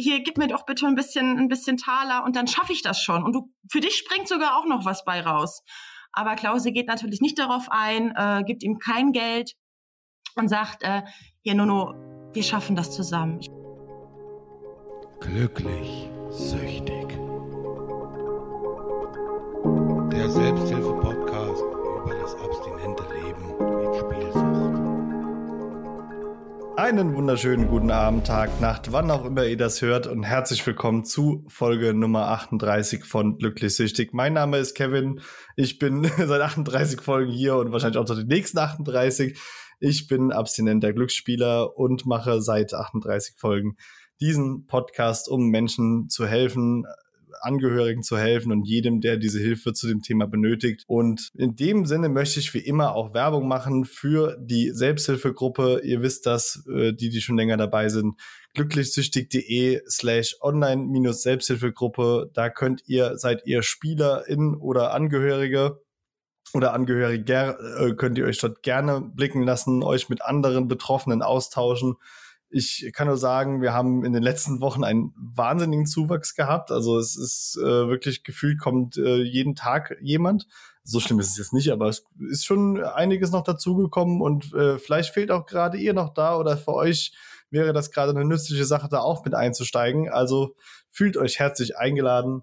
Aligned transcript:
hier 0.00 0.22
gib 0.22 0.38
mir 0.38 0.48
doch 0.48 0.66
bitte 0.66 0.86
ein 0.86 0.94
bisschen, 0.94 1.38
ein 1.38 1.48
bisschen 1.48 1.76
Taler 1.76 2.24
und 2.24 2.36
dann 2.36 2.46
schaffe 2.46 2.72
ich 2.72 2.82
das 2.82 3.00
schon. 3.00 3.24
Und 3.24 3.32
du, 3.32 3.50
für 3.70 3.80
dich 3.80 3.96
springt 3.96 4.28
sogar 4.28 4.58
auch 4.58 4.66
noch 4.66 4.84
was 4.84 5.04
bei 5.04 5.20
raus. 5.20 5.62
Aber 6.12 6.36
Klause 6.36 6.72
geht 6.72 6.86
natürlich 6.86 7.20
nicht 7.20 7.38
darauf 7.38 7.66
ein, 7.70 8.12
äh, 8.16 8.42
gibt 8.46 8.62
ihm 8.62 8.78
kein 8.78 9.12
Geld 9.12 9.54
und 10.36 10.48
sagt, 10.48 10.82
äh, 10.82 11.02
hier 11.42 11.54
Nono, 11.54 11.94
wir 12.32 12.42
schaffen 12.42 12.76
das 12.76 12.92
zusammen. 12.92 13.40
Glücklich, 15.20 16.10
süchtig. 16.30 17.18
Der 20.12 20.28
Selbsthilfe-Podcast 20.28 20.83
Einen 26.76 27.14
wunderschönen 27.14 27.68
guten 27.68 27.92
Abend, 27.92 28.26
Tag, 28.26 28.60
Nacht, 28.60 28.90
wann 28.90 29.08
auch 29.12 29.24
immer 29.24 29.44
ihr 29.44 29.56
das 29.56 29.80
hört 29.80 30.08
und 30.08 30.24
herzlich 30.24 30.66
willkommen 30.66 31.04
zu 31.04 31.44
Folge 31.46 31.94
Nummer 31.94 32.26
38 32.30 33.04
von 33.04 33.38
Glücklich 33.38 33.76
Süchtig. 33.76 34.12
Mein 34.12 34.32
Name 34.32 34.58
ist 34.58 34.74
Kevin. 34.74 35.20
Ich 35.54 35.78
bin 35.78 36.02
seit 36.18 36.40
38 36.40 37.00
Folgen 37.00 37.30
hier 37.30 37.54
und 37.56 37.70
wahrscheinlich 37.70 37.98
auch 37.98 38.08
noch 38.08 38.16
die 38.16 38.24
nächsten 38.24 38.58
38. 38.58 39.38
Ich 39.78 40.08
bin 40.08 40.32
abstinenter 40.32 40.92
Glücksspieler 40.92 41.76
und 41.76 42.06
mache 42.06 42.42
seit 42.42 42.74
38 42.74 43.36
Folgen 43.38 43.76
diesen 44.20 44.66
Podcast, 44.66 45.28
um 45.28 45.50
Menschen 45.50 46.08
zu 46.08 46.26
helfen, 46.26 46.86
Angehörigen 47.40 48.02
zu 48.02 48.16
helfen 48.16 48.52
und 48.52 48.64
jedem, 48.64 49.00
der 49.00 49.16
diese 49.16 49.40
Hilfe 49.40 49.72
zu 49.72 49.86
dem 49.86 50.02
Thema 50.02 50.26
benötigt. 50.26 50.84
Und 50.86 51.30
in 51.34 51.56
dem 51.56 51.86
Sinne 51.86 52.08
möchte 52.08 52.40
ich 52.40 52.54
wie 52.54 52.58
immer 52.58 52.94
auch 52.94 53.14
Werbung 53.14 53.48
machen 53.48 53.84
für 53.84 54.36
die 54.40 54.70
Selbsthilfegruppe. 54.70 55.80
Ihr 55.84 56.02
wisst 56.02 56.26
das, 56.26 56.64
äh, 56.72 56.92
die, 56.92 57.10
die 57.10 57.20
schon 57.20 57.36
länger 57.36 57.56
dabei 57.56 57.88
sind. 57.88 58.20
glücklichsüchtig.de 58.54 59.82
slash 59.88 60.36
online-selbsthilfegruppe. 60.40 62.30
Da 62.32 62.50
könnt 62.50 62.82
ihr, 62.86 63.16
seid 63.18 63.46
ihr 63.46 63.62
SpielerInnen 63.62 64.54
oder 64.54 64.94
Angehörige 64.94 65.80
oder 66.52 66.72
Angehörige, 66.72 67.58
äh, 67.78 67.94
könnt 67.94 68.18
ihr 68.18 68.26
euch 68.26 68.38
dort 68.38 68.62
gerne 68.62 69.00
blicken 69.00 69.42
lassen, 69.42 69.82
euch 69.82 70.08
mit 70.08 70.22
anderen 70.22 70.68
Betroffenen 70.68 71.22
austauschen 71.22 71.96
ich 72.54 72.92
kann 72.92 73.08
nur 73.08 73.16
sagen, 73.16 73.62
wir 73.62 73.72
haben 73.72 74.04
in 74.04 74.12
den 74.12 74.22
letzten 74.22 74.60
Wochen 74.60 74.84
einen 74.84 75.12
wahnsinnigen 75.16 75.86
Zuwachs 75.86 76.36
gehabt. 76.36 76.70
Also 76.70 76.98
es 76.98 77.16
ist 77.16 77.58
äh, 77.60 77.88
wirklich 77.88 78.22
gefühlt, 78.22 78.60
kommt 78.60 78.96
äh, 78.96 79.22
jeden 79.22 79.56
Tag 79.56 79.96
jemand. 80.00 80.46
So 80.84 81.00
schlimm 81.00 81.18
ist 81.18 81.30
es 81.30 81.38
jetzt 81.38 81.52
nicht, 81.52 81.72
aber 81.72 81.88
es 81.88 82.04
ist 82.30 82.44
schon 82.44 82.80
einiges 82.80 83.32
noch 83.32 83.42
dazugekommen 83.42 84.20
und 84.20 84.54
äh, 84.54 84.78
vielleicht 84.78 85.12
fehlt 85.12 85.32
auch 85.32 85.46
gerade 85.46 85.78
ihr 85.78 85.94
noch 85.94 86.14
da 86.14 86.36
oder 86.36 86.56
für 86.56 86.74
euch 86.74 87.12
wäre 87.50 87.72
das 87.72 87.90
gerade 87.90 88.10
eine 88.10 88.24
nützliche 88.24 88.64
Sache, 88.64 88.88
da 88.88 89.00
auch 89.00 89.24
mit 89.24 89.34
einzusteigen. 89.34 90.08
Also 90.08 90.54
fühlt 90.90 91.16
euch 91.16 91.40
herzlich 91.40 91.76
eingeladen. 91.76 92.42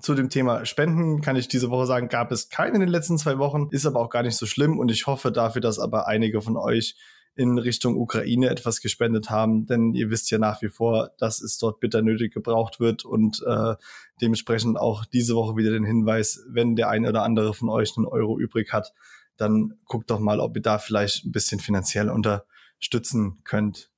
Zu 0.00 0.14
dem 0.14 0.30
Thema 0.30 0.64
Spenden 0.64 1.20
kann 1.20 1.36
ich 1.36 1.46
diese 1.46 1.70
Woche 1.70 1.86
sagen, 1.86 2.08
gab 2.08 2.32
es 2.32 2.48
keinen 2.48 2.76
in 2.76 2.80
den 2.80 2.88
letzten 2.88 3.18
zwei 3.18 3.38
Wochen, 3.38 3.68
ist 3.70 3.86
aber 3.86 4.00
auch 4.00 4.10
gar 4.10 4.22
nicht 4.22 4.36
so 4.36 4.46
schlimm 4.46 4.78
und 4.78 4.90
ich 4.90 5.06
hoffe 5.06 5.30
dafür, 5.30 5.60
dass 5.60 5.78
aber 5.78 6.08
einige 6.08 6.40
von 6.40 6.56
euch 6.56 6.96
in 7.34 7.58
Richtung 7.58 7.96
Ukraine 7.96 8.50
etwas 8.50 8.80
gespendet 8.80 9.30
haben, 9.30 9.66
denn 9.66 9.94
ihr 9.94 10.10
wisst 10.10 10.30
ja 10.30 10.38
nach 10.38 10.60
wie 10.60 10.68
vor, 10.68 11.12
dass 11.18 11.40
es 11.40 11.56
dort 11.58 11.80
bitter 11.80 12.02
nötig 12.02 12.34
gebraucht 12.34 12.78
wird 12.78 13.04
und 13.04 13.42
äh, 13.46 13.74
dementsprechend 14.20 14.78
auch 14.78 15.04
diese 15.06 15.34
Woche 15.34 15.56
wieder 15.56 15.70
den 15.70 15.84
Hinweis, 15.84 16.44
wenn 16.48 16.76
der 16.76 16.90
eine 16.90 17.08
oder 17.08 17.22
andere 17.22 17.54
von 17.54 17.70
euch 17.70 17.96
einen 17.96 18.06
Euro 18.06 18.38
übrig 18.38 18.72
hat, 18.72 18.92
dann 19.36 19.78
guckt 19.86 20.10
doch 20.10 20.20
mal, 20.20 20.40
ob 20.40 20.56
ihr 20.56 20.62
da 20.62 20.78
vielleicht 20.78 21.24
ein 21.24 21.32
bisschen 21.32 21.58
finanziell 21.58 22.10
unterstützen 22.10 23.40
könnt. 23.44 23.90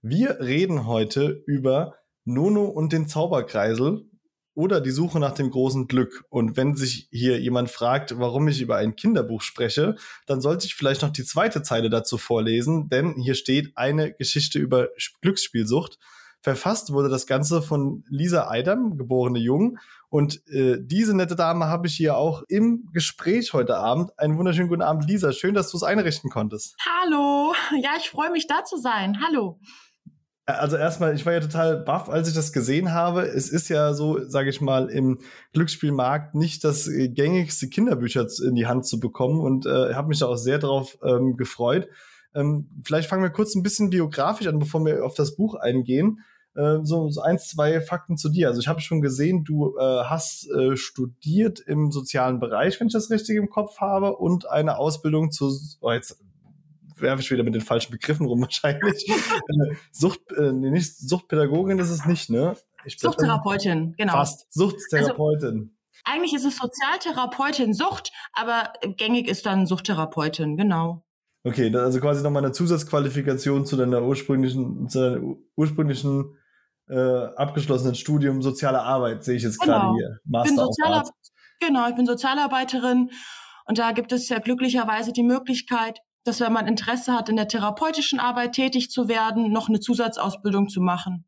Wir 0.00 0.40
reden 0.40 0.86
heute 0.86 1.42
über 1.46 1.96
Nono 2.24 2.64
und 2.64 2.92
den 2.92 3.06
Zauberkreisel 3.06 4.08
oder 4.58 4.80
die 4.80 4.90
Suche 4.90 5.20
nach 5.20 5.34
dem 5.34 5.52
großen 5.52 5.86
Glück. 5.86 6.24
Und 6.30 6.56
wenn 6.56 6.74
sich 6.74 7.06
hier 7.12 7.40
jemand 7.40 7.70
fragt, 7.70 8.18
warum 8.18 8.48
ich 8.48 8.60
über 8.60 8.74
ein 8.74 8.96
Kinderbuch 8.96 9.40
spreche, 9.40 9.94
dann 10.26 10.40
sollte 10.40 10.66
ich 10.66 10.74
vielleicht 10.74 11.02
noch 11.02 11.10
die 11.10 11.22
zweite 11.22 11.62
Zeile 11.62 11.90
dazu 11.90 12.18
vorlesen, 12.18 12.88
denn 12.88 13.14
hier 13.14 13.36
steht 13.36 13.76
eine 13.76 14.12
Geschichte 14.12 14.58
über 14.58 14.88
Glücksspielsucht. 15.22 16.00
Verfasst 16.40 16.92
wurde 16.92 17.08
das 17.08 17.28
Ganze 17.28 17.62
von 17.62 18.02
Lisa 18.08 18.48
Eidam, 18.50 18.98
geborene 18.98 19.38
Jung. 19.38 19.78
Und 20.08 20.44
äh, 20.48 20.78
diese 20.80 21.16
nette 21.16 21.36
Dame 21.36 21.66
habe 21.66 21.86
ich 21.86 21.94
hier 21.94 22.16
auch 22.16 22.42
im 22.48 22.88
Gespräch 22.92 23.52
heute 23.52 23.76
Abend. 23.76 24.18
Einen 24.18 24.38
wunderschönen 24.38 24.68
guten 24.68 24.82
Abend, 24.82 25.08
Lisa. 25.08 25.32
Schön, 25.32 25.54
dass 25.54 25.70
du 25.70 25.76
es 25.76 25.84
einrichten 25.84 26.30
konntest. 26.30 26.74
Hallo. 26.84 27.54
Ja, 27.80 27.90
ich 27.96 28.10
freue 28.10 28.32
mich 28.32 28.48
da 28.48 28.64
zu 28.64 28.76
sein. 28.76 29.18
Hallo. 29.24 29.60
Also 30.48 30.78
erstmal, 30.78 31.14
ich 31.14 31.26
war 31.26 31.34
ja 31.34 31.40
total 31.40 31.76
baff, 31.76 32.08
als 32.08 32.26
ich 32.26 32.34
das 32.34 32.54
gesehen 32.54 32.94
habe. 32.94 33.20
Es 33.20 33.50
ist 33.50 33.68
ja 33.68 33.92
so, 33.92 34.24
sage 34.24 34.48
ich 34.48 34.62
mal, 34.62 34.88
im 34.88 35.18
Glücksspielmarkt 35.52 36.34
nicht 36.34 36.64
das 36.64 36.88
äh, 36.88 37.10
gängigste 37.10 37.68
Kinderbücher 37.68 38.26
in 38.42 38.54
die 38.54 38.66
Hand 38.66 38.86
zu 38.86 38.98
bekommen 38.98 39.40
und 39.40 39.66
äh, 39.66 39.92
habe 39.92 40.08
mich 40.08 40.20
da 40.20 40.26
auch 40.26 40.36
sehr 40.36 40.58
drauf 40.58 40.96
ähm, 41.04 41.36
gefreut. 41.36 41.88
Ähm, 42.34 42.70
vielleicht 42.82 43.10
fangen 43.10 43.22
wir 43.22 43.28
kurz 43.28 43.54
ein 43.54 43.62
bisschen 43.62 43.90
biografisch 43.90 44.46
an, 44.46 44.58
bevor 44.58 44.82
wir 44.86 45.04
auf 45.04 45.12
das 45.12 45.36
Buch 45.36 45.54
eingehen. 45.54 46.20
Äh, 46.54 46.78
so, 46.82 47.10
so 47.10 47.20
eins, 47.20 47.48
zwei 47.48 47.82
Fakten 47.82 48.16
zu 48.16 48.30
dir. 48.30 48.48
Also 48.48 48.62
ich 48.62 48.68
habe 48.68 48.80
schon 48.80 49.02
gesehen, 49.02 49.44
du 49.44 49.76
äh, 49.76 50.04
hast 50.04 50.50
äh, 50.50 50.78
studiert 50.78 51.60
im 51.60 51.92
sozialen 51.92 52.40
Bereich, 52.40 52.80
wenn 52.80 52.86
ich 52.86 52.94
das 52.94 53.10
richtig 53.10 53.36
im 53.36 53.50
Kopf 53.50 53.80
habe, 53.80 54.16
und 54.16 54.48
eine 54.48 54.78
Ausbildung 54.78 55.30
zu, 55.30 55.54
oh, 55.82 55.92
jetzt 55.92 56.22
werfe 57.00 57.22
ich 57.22 57.30
wieder 57.30 57.42
mit 57.42 57.54
den 57.54 57.62
falschen 57.62 57.92
Begriffen 57.92 58.26
rum 58.26 58.40
wahrscheinlich. 58.42 59.08
Äh, 59.08 59.74
Sucht, 59.92 60.20
äh, 60.36 60.52
nicht 60.52 60.96
Suchtpädagogin 60.96 61.78
ist 61.78 61.90
es 61.90 62.06
nicht, 62.06 62.30
ne? 62.30 62.56
Suchttherapeutin, 62.86 63.94
genau. 63.96 64.12
Fast. 64.12 64.46
Suchttherapeutin. 64.50 65.48
Also, 65.48 65.78
eigentlich 66.04 66.34
ist 66.34 66.44
es 66.44 66.56
Sozialtherapeutin 66.56 67.74
Sucht, 67.74 68.12
aber 68.32 68.72
gängig 68.96 69.28
ist 69.28 69.46
dann 69.46 69.66
Suchttherapeutin, 69.66 70.56
genau. 70.56 71.04
Okay, 71.44 71.74
also 71.74 72.00
quasi 72.00 72.22
nochmal 72.22 72.44
eine 72.44 72.52
Zusatzqualifikation 72.52 73.66
zu 73.66 73.76
deiner 73.76 74.02
ursprünglichen, 74.02 74.88
zu 74.88 74.98
deiner 75.00 75.36
ursprünglichen 75.56 76.36
äh, 76.88 76.96
abgeschlossenen 76.96 77.94
Studium 77.94 78.42
soziale 78.42 78.82
Arbeit, 78.82 79.24
sehe 79.24 79.36
ich 79.36 79.42
jetzt 79.42 79.60
genau. 79.60 79.80
gerade 79.80 79.94
hier. 79.94 80.18
Master 80.24 80.54
bin 80.54 80.58
Sozialar 80.58 81.10
genau, 81.60 81.88
ich 81.88 81.94
bin 81.94 82.06
Sozialarbeiterin 82.06 83.10
und 83.66 83.78
da 83.78 83.92
gibt 83.92 84.12
es 84.12 84.28
ja 84.28 84.38
glücklicherweise 84.38 85.12
die 85.12 85.22
Möglichkeit, 85.22 86.00
dass 86.28 86.40
wenn 86.40 86.52
man 86.52 86.68
Interesse 86.68 87.12
hat, 87.12 87.28
in 87.28 87.36
der 87.36 87.48
therapeutischen 87.48 88.20
Arbeit 88.20 88.52
tätig 88.52 88.90
zu 88.90 89.08
werden, 89.08 89.50
noch 89.50 89.68
eine 89.68 89.80
Zusatzausbildung 89.80 90.68
zu 90.68 90.80
machen. 90.80 91.24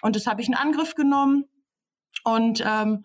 Und 0.00 0.16
das 0.16 0.26
habe 0.26 0.40
ich 0.40 0.48
in 0.48 0.54
Angriff 0.54 0.94
genommen 0.94 1.44
und 2.24 2.62
ähm, 2.66 3.04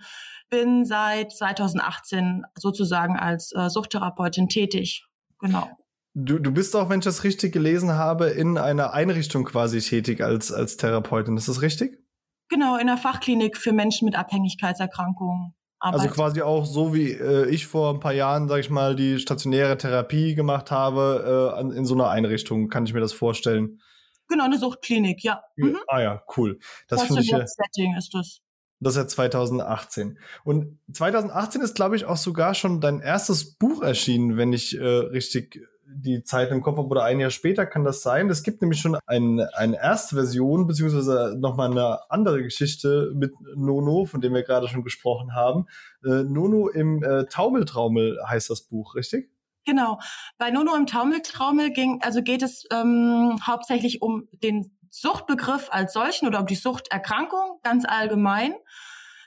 bin 0.50 0.86
seit 0.86 1.32
2018 1.32 2.44
sozusagen 2.56 3.18
als 3.18 3.52
äh, 3.54 3.70
Suchttherapeutin 3.70 4.48
tätig. 4.48 5.06
Genau. 5.40 5.70
Du, 6.14 6.40
du 6.40 6.52
bist 6.52 6.76
auch, 6.76 6.90
wenn 6.90 7.00
ich 7.00 7.06
das 7.06 7.24
richtig 7.24 7.54
gelesen 7.54 7.94
habe, 7.94 8.30
in 8.30 8.58
einer 8.58 8.94
Einrichtung 8.94 9.46
quasi 9.46 9.80
tätig 9.80 10.22
als, 10.22 10.52
als 10.52 10.78
Therapeutin. 10.78 11.38
Ist 11.38 11.48
das 11.48 11.62
richtig? 11.62 12.04
Genau, 12.50 12.76
in 12.76 12.82
einer 12.82 12.98
Fachklinik 12.98 13.58
für 13.58 13.74
Menschen 13.74 14.06
mit 14.06 14.16
Abhängigkeitserkrankungen. 14.16 15.56
Arbeit. 15.80 16.02
Also 16.02 16.14
quasi 16.14 16.42
auch 16.42 16.66
so 16.66 16.94
wie 16.94 17.12
äh, 17.12 17.50
ich 17.50 17.68
vor 17.68 17.94
ein 17.94 18.00
paar 18.00 18.14
Jahren, 18.14 18.48
sag 18.48 18.60
ich 18.60 18.70
mal, 18.70 18.96
die 18.96 19.20
stationäre 19.20 19.78
Therapie 19.78 20.36
gemacht 20.36 20.72
habe, 20.72 21.56
äh, 21.58 21.78
in 21.78 21.86
so 21.86 21.94
einer 21.94 22.10
Einrichtung, 22.10 22.70
kann 22.70 22.86
ich 22.86 22.94
mir 22.94 23.00
das 23.00 23.14
vorstellen. 23.14 23.80
Genau, 24.28 24.46
eine 24.46 24.60
Suchtklinik, 24.60 25.24
ja. 25.24 25.42
Mhm. 25.56 25.78
Ah 25.88 26.02
ja, 26.02 26.24
cool. 26.38 26.60
Das 26.88 27.04
finde 27.04 27.22
ich. 27.22 27.30
Setting 27.30 27.96
ist 27.98 28.14
das. 28.14 28.42
Das 28.82 28.96
ist 28.96 28.98
ja 28.98 29.08
2018. 29.08 30.20
Und 30.44 30.80
2018 30.94 31.62
ist, 31.62 31.76
glaube 31.76 31.96
ich, 31.96 32.06
auch 32.06 32.18
sogar 32.18 32.54
schon 32.54 32.80
dein 32.80 33.02
erstes 33.02 33.56
Buch 33.56 33.82
erschienen, 33.82 34.38
wenn 34.38 34.54
ich 34.54 34.78
äh, 34.78 34.86
richtig 34.86 35.62
die 35.92 36.24
Zeit 36.24 36.52
im 36.52 36.62
Kopf 36.62 36.78
habe 36.78 36.88
oder 36.88 37.04
ein 37.04 37.20
Jahr 37.20 37.32
später 37.32 37.66
kann 37.66 37.84
das 37.84 38.02
sein. 38.02 38.30
Es 38.30 38.44
gibt 38.44 38.62
nämlich 38.62 38.80
schon 38.80 38.98
ein, 39.06 39.40
eine 39.40 39.78
erste 39.78 40.16
Version, 40.16 40.68
beziehungsweise 40.68 41.36
nochmal 41.40 41.72
eine 41.72 42.12
andere 42.12 42.44
Geschichte 42.44 43.12
mit 43.16 43.34
Nono, 43.56 44.06
von 44.06 44.22
dem 44.22 44.34
wir 44.34 44.44
gerade 44.44 44.68
schon 44.68 44.84
gesprochen 44.84 45.34
haben. 45.34 45.66
Äh, 46.04 46.24
Nono 46.24 46.70
im 46.70 47.04
äh, 47.04 47.26
Taumeltraumel 47.26 48.20
heißt 48.28 48.50
das 48.50 48.62
Buch, 48.62 48.96
richtig? 48.96 49.32
Genau. 49.66 50.00
Bei 50.38 50.52
Nono 50.52 50.76
im 50.76 50.86
Taumeltraumel 50.86 51.72
ging, 51.72 52.02
also 52.02 52.22
geht 52.22 52.42
es 52.42 52.66
ähm, 52.72 53.40
hauptsächlich 53.46 54.02
um 54.02 54.28
den 54.32 54.76
Suchtbegriff 54.90 55.70
als 55.72 55.94
solchen 55.94 56.28
oder 56.28 56.40
um 56.40 56.48
die 56.48 56.56
Suchterkrankung 56.56 57.60
ganz 57.64 57.86
allgemein. 57.86 58.54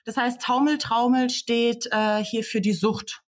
Das 0.05 0.17
heißt, 0.17 0.41
Taumeltraumel 0.41 1.31
steht 1.31 1.87
äh, 1.93 2.25
hier 2.25 2.43
für 2.43 2.61
die 2.61 2.73
Sucht. 2.73 3.23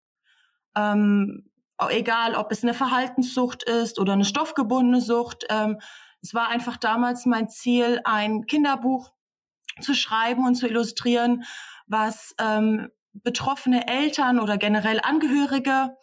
Ähm, 0.76 1.50
egal 1.90 2.36
ob 2.36 2.52
es 2.52 2.64
eine 2.64 2.74
Verhaltenssucht 2.74 3.64
ist 3.64 4.00
oder 4.00 4.14
eine 4.14 4.26
stoffgebundene 4.26 5.02
Sucht. 5.02 5.46
Ähm, 5.50 5.80
es 6.22 6.34
war 6.34 6.50
einfach 6.50 6.78
damals 6.78 7.26
mein 7.26 7.50
Ziel, 7.50 8.02
ein 8.06 8.46
Kinderbuch 8.46 9.12
zu 9.82 9.94
schreiben 9.94 10.46
und 10.46 10.56
zu 10.56 10.68
illustrieren, 10.68 11.44
was 11.88 12.36
ähm, 12.40 12.90
betroffene 13.14 13.88
Eltern 13.88 14.40
oder 14.40 14.58
generell 14.58 15.00
Angehörige 15.02 15.96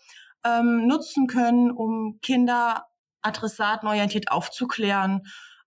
ähm, 0.45 0.87
nutzen 0.87 1.27
können, 1.27 1.71
um 1.71 2.19
Kinder 2.23 2.87
adressatenorientiert 3.23 4.31
aufzuklären, 4.31 5.23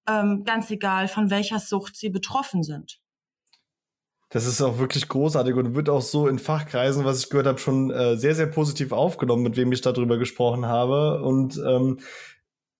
ähm, 0.07 0.43
ganz 0.43 0.69
egal, 0.71 1.07
von 1.07 1.29
welcher 1.29 1.59
Sucht 1.59 1.95
sie 1.95 2.09
betroffen 2.09 2.63
sind. 2.63 2.99
Das 4.33 4.47
ist 4.47 4.63
auch 4.63 4.79
wirklich 4.79 5.07
großartig 5.07 5.53
und 5.53 5.75
wird 5.75 5.89
auch 5.89 6.01
so 6.01 6.27
in 6.27 6.39
Fachkreisen, 6.39 7.05
was 7.05 7.19
ich 7.19 7.29
gehört 7.29 7.45
habe, 7.45 7.59
schon 7.59 7.91
äh, 7.91 8.17
sehr, 8.17 8.33
sehr 8.33 8.47
positiv 8.47 8.91
aufgenommen, 8.91 9.43
mit 9.43 9.57
wem 9.57 9.71
ich 9.71 9.81
darüber 9.81 10.17
gesprochen 10.17 10.65
habe. 10.65 11.21
Und 11.21 11.61
ähm, 11.63 11.99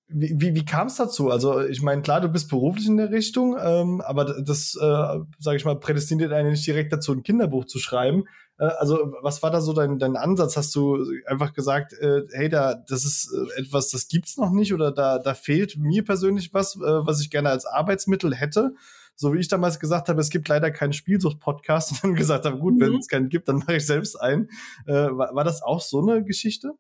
wie, 0.08 0.34
wie, 0.36 0.56
wie 0.56 0.66
kam 0.66 0.88
es 0.88 0.96
dazu? 0.96 1.30
Also 1.30 1.62
ich 1.62 1.84
meine, 1.84 2.02
klar, 2.02 2.22
du 2.22 2.30
bist 2.30 2.50
beruflich 2.50 2.88
in 2.88 2.98
der 2.98 3.12
Richtung, 3.12 3.56
ähm, 3.64 4.02
aber 4.02 4.42
das, 4.42 4.76
äh, 4.76 5.20
sage 5.38 5.58
ich 5.58 5.64
mal, 5.64 5.80
prädestiniert 5.80 6.34
einen 6.34 6.50
nicht 6.50 6.66
direkt 6.66 6.92
dazu, 6.92 7.14
ein 7.14 7.22
Kinderbuch 7.22 7.66
zu 7.66 7.78
schreiben. 7.78 8.24
Äh, 8.58 8.66
also 8.80 9.14
was 9.22 9.44
war 9.44 9.52
da 9.52 9.62
so 9.62 9.74
dein, 9.74 10.00
dein 10.00 10.16
Ansatz? 10.16 10.58
Hast 10.58 10.74
du 10.74 11.06
einfach 11.28 11.54
gesagt, 11.54 11.94
äh, 11.94 12.22
hey, 12.32 12.50
da, 12.50 12.74
das 12.74 13.06
ist 13.06 13.32
äh, 13.32 13.62
etwas, 13.62 13.90
das 13.90 14.08
gibt's 14.08 14.38
noch 14.38 14.50
nicht 14.50 14.74
oder 14.74 14.92
da, 14.92 15.20
da 15.20 15.36
fehlt 15.36 15.78
mir 15.78 16.04
persönlich 16.04 16.52
was, 16.52 16.78
äh, 16.78 16.80
was 16.80 17.22
ich 17.22 17.30
gerne 17.30 17.50
als 17.50 17.68
Arbeitsmittel 17.68 18.34
hätte? 18.34 18.74
So 19.16 19.34
wie 19.34 19.40
ich 19.40 19.48
damals 19.48 19.80
gesagt 19.80 20.10
habe, 20.10 20.20
es 20.22 20.30
gibt 20.30 20.48
leider 20.48 20.72
keinen 20.72 20.94
Spielsucht-Podcast 20.94 21.92
und 22.04 22.04
dann 22.04 22.16
gesagt 22.16 22.46
habe, 22.46 22.58
gut, 22.58 22.76
mhm. 22.76 22.82
wenn 22.82 22.96
es 22.96 23.08
keinen 23.08 23.30
gibt, 23.30 23.48
dann 23.48 23.58
mache 23.58 23.76
ich 23.76 23.86
selbst 23.86 24.16
einen. 24.16 24.50
Äh, 24.86 24.94
war, 24.94 25.36
war 25.36 25.44
das 25.44 25.62
auch 25.62 25.82
so 25.82 26.02
eine 26.02 26.24
Geschichte? 26.24 26.72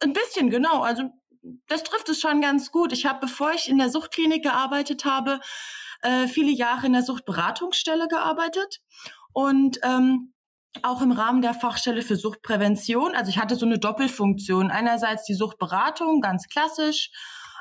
Ein 0.00 0.12
bisschen, 0.12 0.50
genau. 0.50 0.82
Also 0.82 1.10
das 1.66 1.82
trifft 1.82 2.08
es 2.08 2.20
schon 2.20 2.40
ganz 2.40 2.70
gut. 2.70 2.92
Ich 2.92 3.06
habe, 3.06 3.20
bevor 3.20 3.52
ich 3.52 3.68
in 3.68 3.78
der 3.78 3.90
Suchtklinik 3.90 4.42
gearbeitet 4.42 5.04
habe, 5.04 5.40
äh, 6.02 6.28
viele 6.28 6.50
Jahre 6.50 6.86
in 6.86 6.92
der 6.92 7.02
Suchtberatungsstelle 7.02 8.08
gearbeitet 8.08 8.80
und 9.32 9.78
ähm, 9.82 10.32
auch 10.82 11.02
im 11.02 11.12
Rahmen 11.12 11.42
der 11.42 11.54
Fachstelle 11.54 12.02
für 12.02 12.16
Suchtprävention. 12.16 13.14
Also 13.14 13.30
ich 13.30 13.38
hatte 13.38 13.56
so 13.56 13.66
eine 13.66 13.78
Doppelfunktion. 13.78 14.70
Einerseits 14.70 15.24
die 15.24 15.34
Suchtberatung, 15.34 16.20
ganz 16.20 16.46
klassisch 16.46 17.10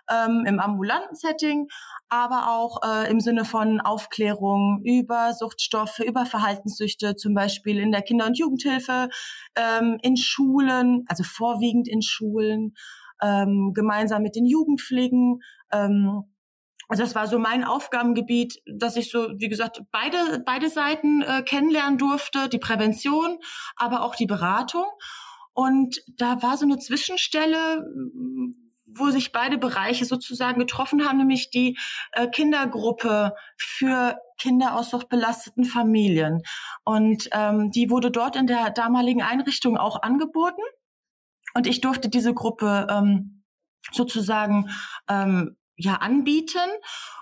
ähm, 0.10 0.44
im 0.46 0.60
ambulanten 0.60 1.16
Setting, 1.16 1.68
aber 2.10 2.50
auch 2.50 2.82
äh, 2.84 3.10
im 3.12 3.20
Sinne 3.20 3.46
von 3.46 3.82
Aufklärung 3.82 4.82
über 4.84 5.34
Suchtstoffe, 5.34 6.00
über 6.00 6.26
Verhaltenssüchte, 6.26 7.16
zum 7.16 7.34
Beispiel 7.34 7.80
in 7.80 7.92
der 7.92 8.02
Kinder- 8.02 8.26
und 8.26 8.38
Jugendhilfe, 8.38 9.10
ähm, 9.56 9.98
in 10.02 10.18
Schulen, 10.18 11.04
also 11.08 11.24
vorwiegend 11.24 11.88
in 11.88 12.02
Schulen 12.02 12.76
ähm, 13.22 13.72
gemeinsam 13.74 14.22
mit 14.22 14.36
den 14.36 14.46
Jugendpflegen. 14.46 15.42
Ähm, 15.72 16.24
also 16.88 17.04
das 17.04 17.16
war 17.16 17.28
so 17.28 17.38
mein 17.38 17.66
Aufgabengebiet, 17.66 18.62
dass 18.66 18.96
ich 18.96 19.12
so, 19.12 19.28
wie 19.38 19.50
gesagt, 19.50 19.82
beide, 19.92 20.42
beide 20.46 20.70
Seiten 20.70 21.22
äh, 21.22 21.42
kennenlernen 21.44 21.98
durfte, 21.98 22.48
die 22.48 22.60
Prävention, 22.60 23.40
aber 23.76 24.04
auch 24.04 24.16
die 24.16 24.26
Beratung. 24.26 24.86
Und 25.54 26.02
da 26.16 26.42
war 26.42 26.56
so 26.56 26.66
eine 26.66 26.78
Zwischenstelle, 26.78 27.84
wo 28.88 29.10
sich 29.12 29.32
beide 29.32 29.58
Bereiche 29.58 30.06
sozusagen 30.06 30.60
getroffen 30.60 31.06
haben, 31.06 31.18
nämlich 31.18 31.50
die 31.50 31.78
äh, 32.14 32.28
Kindergruppe 32.28 33.34
für 33.58 34.18
Kinder 34.38 34.76
aus 34.76 34.90
suchtbelasteten 34.90 35.66
Familien. 35.66 36.42
Und 36.84 37.30
ähm, 37.34 37.70
die 37.72 37.90
wurde 37.90 38.12
dort 38.12 38.36
in 38.36 38.48
der 38.48 38.70
damaligen 38.72 39.22
Einrichtung 39.22 39.78
auch 39.78 40.02
angeboten. 40.02 40.62
Und 41.54 41.68
ich 41.68 41.82
durfte 41.82 42.10
diese 42.10 42.34
Gruppe 42.34 42.88
ähm, 42.90 43.44
sozusagen 43.92 44.70
ähm, 45.10 45.58
ja 45.76 45.96
anbieten. 45.96 46.70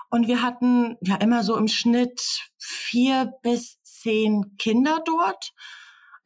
Und 0.10 0.28
wir 0.28 0.42
hatten 0.42 0.98
ja 1.02 1.16
immer 1.16 1.44
so 1.44 1.58
im 1.58 1.68
Schnitt 1.68 2.22
vier 2.58 3.34
bis 3.42 3.82
zehn 3.82 4.56
Kinder 4.58 5.02
dort, 5.04 5.54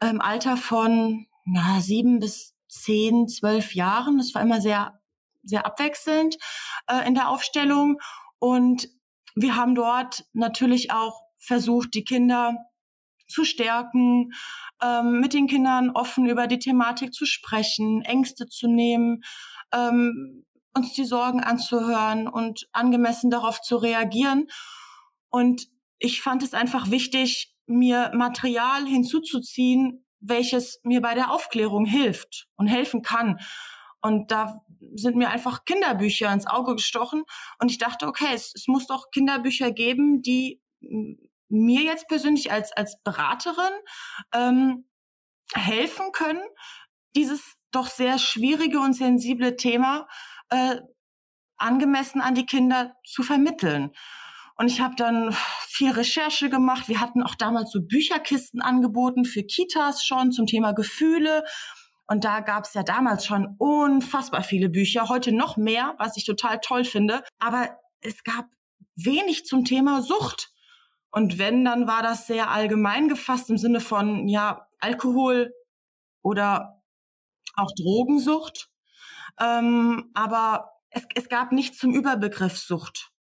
im 0.01 0.21
Alter 0.21 0.57
von 0.57 1.27
na, 1.45 1.81
sieben 1.81 2.19
bis 2.19 2.53
zehn, 2.67 3.27
zwölf 3.27 3.73
Jahren. 3.73 4.17
Das 4.17 4.33
war 4.35 4.41
immer 4.41 4.61
sehr, 4.61 4.98
sehr 5.49 5.65
abwechselnd 5.65 6.37
äh, 6.87 7.07
in 7.07 7.15
der 7.15 7.29
Aufstellung. 7.29 7.99
Und 8.39 8.87
wir 9.35 9.55
haben 9.55 9.75
dort 9.75 10.25
natürlich 10.33 10.91
auch 10.91 11.21
versucht, 11.37 11.93
die 11.93 12.03
Kinder 12.03 12.55
zu 13.27 13.45
stärken, 13.45 14.31
ähm, 14.81 15.19
mit 15.19 15.33
den 15.33 15.47
Kindern 15.47 15.91
offen 15.91 16.25
über 16.25 16.47
die 16.47 16.59
Thematik 16.59 17.13
zu 17.13 17.25
sprechen, 17.25 18.01
Ängste 18.01 18.47
zu 18.47 18.67
nehmen, 18.67 19.21
ähm, 19.71 20.45
uns 20.73 20.93
die 20.93 21.05
Sorgen 21.05 21.41
anzuhören 21.41 22.27
und 22.27 22.67
angemessen 22.71 23.29
darauf 23.29 23.61
zu 23.61 23.77
reagieren. 23.77 24.47
Und 25.29 25.67
ich 25.99 26.21
fand 26.21 26.43
es 26.43 26.53
einfach 26.53 26.89
wichtig, 26.91 27.53
mir 27.65 28.11
Material 28.13 28.85
hinzuzuziehen, 28.85 30.05
welches 30.19 30.79
mir 30.83 31.01
bei 31.01 31.13
der 31.13 31.31
Aufklärung 31.31 31.85
hilft 31.85 32.47
und 32.55 32.67
helfen 32.67 33.01
kann. 33.01 33.39
Und 34.01 34.31
da 34.31 34.65
sind 34.95 35.15
mir 35.15 35.29
einfach 35.29 35.65
Kinderbücher 35.65 36.31
ins 36.31 36.47
Auge 36.47 36.75
gestochen. 36.75 37.23
Und 37.59 37.71
ich 37.71 37.77
dachte, 37.77 38.07
okay, 38.07 38.33
es, 38.33 38.53
es 38.55 38.67
muss 38.67 38.87
doch 38.87 39.11
Kinderbücher 39.11 39.71
geben, 39.71 40.21
die 40.21 40.61
mir 41.49 41.81
jetzt 41.81 42.07
persönlich 42.07 42.51
als, 42.51 42.71
als 42.71 43.01
Beraterin 43.03 43.73
ähm, 44.33 44.85
helfen 45.53 46.11
können, 46.11 46.43
dieses 47.15 47.55
doch 47.71 47.87
sehr 47.87 48.19
schwierige 48.19 48.79
und 48.79 48.93
sensible 48.93 49.55
Thema 49.55 50.07
äh, 50.49 50.77
angemessen 51.57 52.21
an 52.21 52.35
die 52.35 52.45
Kinder 52.45 52.95
zu 53.05 53.23
vermitteln. 53.23 53.91
Und 54.55 54.67
ich 54.67 54.81
habe 54.81 54.95
dann 54.95 55.33
viel 55.67 55.91
Recherche 55.91 56.49
gemacht. 56.49 56.89
Wir 56.89 56.99
hatten 56.99 57.23
auch 57.23 57.35
damals 57.35 57.71
so 57.71 57.81
Bücherkisten 57.81 58.61
angeboten 58.61 59.23
für 59.23 59.43
Kitas 59.43 60.05
schon 60.05 60.31
zum 60.31 60.47
Thema 60.47 60.73
Gefühle. 60.73 61.43
Und 62.09 62.23
da 62.23 62.39
gab 62.39 62.65
es 62.65 62.73
ja 62.73 62.81
damals 62.81 63.23
schon 63.23 63.55
unfassbar 63.59 64.41
viele 64.41 64.67
Bücher, 64.67 65.09
heute 65.09 65.31
noch 65.31 65.57
mehr, 65.57 65.93
was 65.99 66.17
ich 66.17 66.25
total 66.25 66.59
toll 66.59 66.83
finde. 66.83 67.23
Aber 67.37 67.79
es 68.01 68.23
gab 68.23 68.45
wenig 68.95 69.45
zum 69.45 69.63
Thema 69.63 70.01
Sucht. 70.01 70.51
Und 71.11 71.37
wenn, 71.37 71.63
dann 71.63 71.87
war 71.87 72.01
das 72.01 72.25
sehr 72.25 72.49
allgemein 72.49 73.09
gefasst 73.09 73.51
im 73.51 73.59
Sinne 73.59 73.79
von, 73.79 74.27
ja, 74.27 74.67
Alkohol 74.79 75.53
oder 76.23 76.81
auch 77.55 77.69
Drogensucht. 77.79 78.71
Ähm, 79.39 80.09
aber 80.15 80.71
es, 80.89 81.03
es 81.13 81.29
gab 81.29 81.51
nichts 81.51 81.77
zum 81.77 81.93
Überbegriff 81.93 82.57
Sucht. 82.57 83.11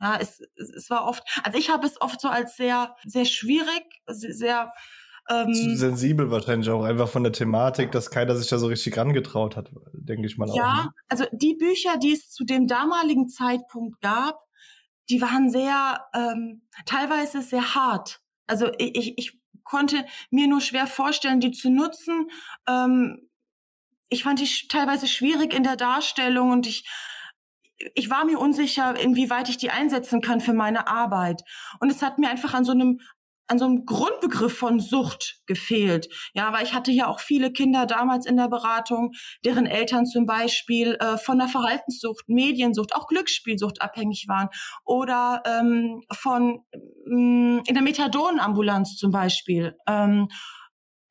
Ja, 0.00 0.18
es, 0.20 0.40
es, 0.56 0.90
war 0.90 1.06
oft, 1.06 1.22
also 1.44 1.56
ich 1.56 1.70
habe 1.70 1.86
es 1.86 2.00
oft 2.00 2.20
so 2.20 2.28
als 2.28 2.56
sehr, 2.56 2.96
sehr 3.04 3.24
schwierig, 3.24 3.84
sehr 4.08 4.72
ähm, 5.28 5.54
sensibel 5.54 6.30
wahrscheinlich 6.30 6.68
auch 6.70 6.82
einfach 6.82 7.08
von 7.08 7.22
der 7.22 7.32
Thematik, 7.32 7.92
dass 7.92 8.10
keiner 8.10 8.34
sich 8.34 8.48
da 8.48 8.58
so 8.58 8.66
richtig 8.66 8.96
rangetraut 8.96 9.56
hat, 9.56 9.70
denke 9.92 10.26
ich 10.26 10.36
mal 10.36 10.48
ja, 10.48 10.52
auch. 10.52 10.56
Ja, 10.56 10.82
ne? 10.84 10.90
also 11.08 11.24
die 11.32 11.54
Bücher, 11.54 11.96
die 11.98 12.12
es 12.12 12.30
zu 12.30 12.44
dem 12.44 12.66
damaligen 12.66 13.28
Zeitpunkt 13.28 14.00
gab, 14.00 14.40
die 15.08 15.20
waren 15.20 15.50
sehr, 15.50 16.06
ähm, 16.14 16.62
teilweise 16.86 17.42
sehr 17.42 17.74
hart. 17.74 18.20
Also 18.46 18.70
ich, 18.78 19.16
ich 19.16 19.38
konnte 19.64 20.04
mir 20.30 20.48
nur 20.48 20.60
schwer 20.60 20.86
vorstellen, 20.86 21.40
die 21.40 21.52
zu 21.52 21.70
nutzen. 21.70 22.30
Ähm, 22.68 23.28
ich 24.08 24.24
fand 24.24 24.40
die 24.40 24.68
teilweise 24.68 25.06
schwierig 25.06 25.54
in 25.54 25.62
der 25.62 25.76
Darstellung 25.76 26.50
und 26.50 26.66
ich, 26.66 26.88
ich 27.94 28.10
war 28.10 28.24
mir 28.24 28.38
unsicher, 28.38 28.98
inwieweit 29.00 29.48
ich 29.48 29.56
die 29.56 29.70
einsetzen 29.70 30.20
kann 30.20 30.40
für 30.40 30.52
meine 30.52 30.88
Arbeit. 30.88 31.42
Und 31.80 31.90
es 31.90 32.02
hat 32.02 32.18
mir 32.18 32.28
einfach 32.28 32.54
an 32.54 32.64
so 32.64 32.72
einem 32.72 33.00
an 33.48 33.58
so 33.58 33.64
einem 33.64 33.84
Grundbegriff 33.84 34.56
von 34.56 34.80
Sucht 34.80 35.40
gefehlt. 35.46 36.08
Ja, 36.34 36.52
weil 36.52 36.64
ich 36.64 36.74
hatte 36.74 36.90
ja 36.90 37.06
auch 37.06 37.20
viele 37.20 37.52
Kinder 37.52 37.86
damals 37.86 38.26
in 38.26 38.36
der 38.36 38.48
Beratung, 38.48 39.12
deren 39.44 39.66
Eltern 39.66 40.06
zum 40.06 40.26
Beispiel 40.26 40.96
äh, 41.00 41.18
von 41.18 41.38
der 41.38 41.48
Verhaltenssucht, 41.48 42.28
Mediensucht, 42.28 42.94
auch 42.94 43.06
Glücksspielsucht 43.06 43.82
abhängig 43.82 44.26
waren 44.28 44.48
oder 44.84 45.42
ähm, 45.46 46.02
von 46.12 46.64
ähm, 47.06 47.62
in 47.66 47.74
der 47.74 47.82
Methadonambulanz 47.82 48.96
zum 48.96 49.10
Beispiel. 49.10 49.76
Ähm, 49.86 50.28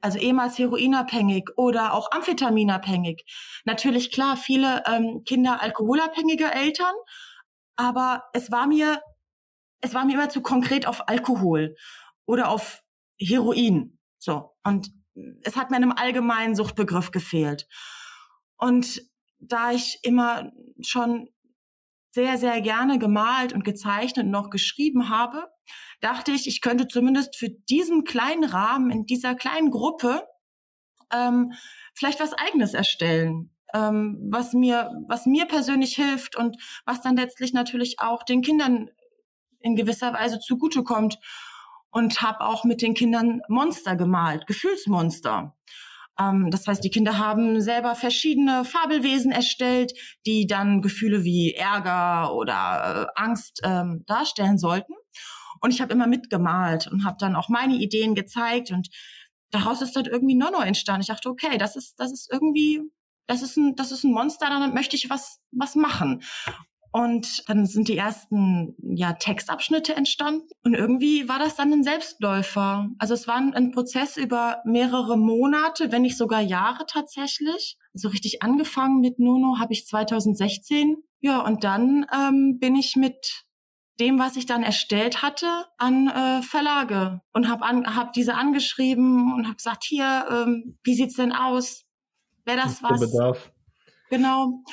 also 0.02 0.18
ehemals 0.18 0.58
heroinabhängig 0.58 1.50
oder 1.58 1.94
auch 1.94 2.12
amphetaminabhängig. 2.12 3.24
Natürlich 3.66 4.12
klar, 4.12 4.36
viele 4.36 4.84
ähm, 4.88 5.22
Kinder 5.26 5.62
alkoholabhängiger 5.62 6.56
Eltern, 6.56 6.96
aber 7.76 8.24
es 8.34 8.52
war 8.52 8.66
mir 8.66 9.00
es 9.84 9.94
war 9.96 10.06
mir 10.06 10.14
immer 10.14 10.30
zu 10.30 10.42
konkret 10.42 10.88
auf 10.88 11.08
Alkohol 11.10 11.76
oder 12.32 12.50
auf 12.50 12.82
Heroin. 13.20 14.00
So. 14.18 14.52
Und 14.64 14.92
es 15.44 15.58
hat 15.58 15.70
mir 15.70 15.76
einem 15.76 15.92
allgemeinen 15.92 16.56
Suchtbegriff 16.56 17.12
gefehlt. 17.12 17.68
Und 18.58 19.02
da 19.40 19.72
ich 19.72 20.00
immer 20.04 20.52
schon 20.82 21.28
sehr, 22.12 22.38
sehr 22.38 22.62
gerne 22.62 23.00
gemalt 23.00 23.52
und 23.52 23.66
gezeichnet 23.66 24.26
und 24.26 24.32
noch 24.32 24.50
geschrieben 24.50 25.10
habe, 25.10 25.48
dachte 26.00 26.32
ich, 26.32 26.48
ich 26.48 26.62
könnte 26.62 26.88
zumindest 26.88 27.36
für 27.36 27.50
diesen 27.50 28.06
kleinen 28.06 28.46
Rahmen, 28.46 28.92
in 28.92 29.06
dieser 29.06 29.36
kleinen 29.36 29.70
Gruppe, 29.70 30.26
ähm, 31.14 31.52
vielleicht 31.94 32.22
was 32.22 32.34
Eigenes 32.34 32.74
erstellen, 32.74 33.54
ähm, 33.74 34.18
was 34.30 34.54
mir, 34.54 34.92
was 35.08 35.26
mir 35.26 35.46
persönlich 35.48 35.96
hilft 35.96 36.38
und 36.38 36.56
was 36.86 37.02
dann 37.02 37.18
letztlich 37.18 37.52
natürlich 37.52 38.00
auch 38.00 38.24
den 38.24 38.42
Kindern 38.42 38.90
in 39.60 39.76
gewisser 39.76 40.14
Weise 40.14 40.40
zugutekommt 40.40 41.20
und 41.92 42.22
habe 42.22 42.42
auch 42.42 42.64
mit 42.64 42.82
den 42.82 42.94
Kindern 42.94 43.42
Monster 43.48 43.96
gemalt, 43.96 44.48
Gefühlsmonster. 44.48 45.56
Ähm, 46.20 46.50
das 46.52 46.68
heißt, 46.68 46.84
die 46.84 46.90
Kinder 46.90 47.18
haben 47.18 47.62
selber 47.62 47.96
verschiedene 47.96 48.66
Fabelwesen 48.66 49.32
erstellt, 49.32 49.94
die 50.26 50.48
dann 50.48 50.82
Gefühle 50.82 51.24
wie 51.24 51.54
Ärger 51.54 52.34
oder 52.34 53.10
äh, 53.16 53.22
Angst 53.22 53.62
ähm, 53.64 54.04
darstellen 54.08 54.58
sollten. 54.58 54.94
Und 55.62 55.72
ich 55.72 55.82
habe 55.82 55.94
immer 55.94 56.08
mitgemalt 56.08 56.88
und 56.88 57.06
habe 57.06 57.18
dann 57.20 57.36
auch 57.36 57.50
meine 57.50 57.76
Ideen 57.76 58.16
gezeigt 58.16 58.72
und 58.72 58.90
daraus 59.52 59.82
ist 59.82 59.96
dann 59.96 60.06
irgendwie 60.06 60.36
Nono 60.36 60.60
entstanden. 60.62 61.02
Ich 61.02 61.08
dachte, 61.08 61.30
okay, 61.30 61.58
das 61.58 61.76
ist, 61.76 62.00
das 62.00 62.12
ist 62.12 62.32
irgendwie, 62.32 62.82
das 63.28 63.44
ist 63.44 63.58
ein, 63.58 63.76
das 63.76 63.92
ist 63.92 64.04
ein 64.04 64.12
Monster, 64.12 64.48
damit 64.50 64.74
möchte 64.74 64.96
ich 64.96 65.10
was, 65.10 65.40
was 65.52 65.76
machen. 65.76 66.24
Und 66.92 67.48
dann 67.48 67.66
sind 67.66 67.88
die 67.88 67.98
ersten 67.98 68.76
ja, 68.82 69.14
Textabschnitte 69.14 69.96
entstanden. 69.96 70.48
Und 70.64 70.74
irgendwie 70.74 71.30
war 71.30 71.40
das 71.40 71.56
dann 71.56 71.72
ein 71.72 71.84
Selbstläufer. 71.84 72.90
Also 73.00 73.14
es 73.14 73.28
war 73.28 73.38
ein, 73.38 73.72
Prozess 73.72 74.18
über 74.18 74.58
mehrere 74.66 75.18
Monate, 75.18 75.92
wenn 75.92 76.02
nicht 76.02 76.18
sogar 76.18 76.42
Jahre 76.42 76.86
tatsächlich. 76.86 77.78
So 77.94 78.10
richtig 78.10 78.44
angefangen 78.44 79.00
mit 79.00 79.20
Nono 79.20 79.58
habe 79.60 79.72
ich 79.72 79.88
2016. 79.88 80.98
Ja, 81.22 81.40
und 81.46 81.64
dann 81.64 82.06
ähm, 82.14 82.60
bin 82.60 82.76
ich 82.76 82.98
mit 82.98 83.46
dem, 84.02 84.20
was 84.20 84.36
ich 84.36 84.46
dann 84.46 84.64
erstellt 84.64 85.22
hatte, 85.22 85.48
an 85.78 86.08
äh, 86.08 86.42
Verlage 86.42 87.22
und 87.34 87.48
habe 87.48 87.64
an, 87.64 87.96
hab 87.96 88.12
diese 88.14 88.34
angeschrieben 88.34 89.34
und 89.34 89.46
habe 89.46 89.56
gesagt, 89.56 89.84
hier, 89.86 90.26
ähm, 90.30 90.78
wie 90.84 90.96
sieht's 90.96 91.16
denn 91.16 91.32
aus? 91.32 91.86
Wer 92.44 92.58
das 92.58 92.82
was? 92.84 93.00
Bedarf. 93.00 93.52
Genau. 94.10 94.64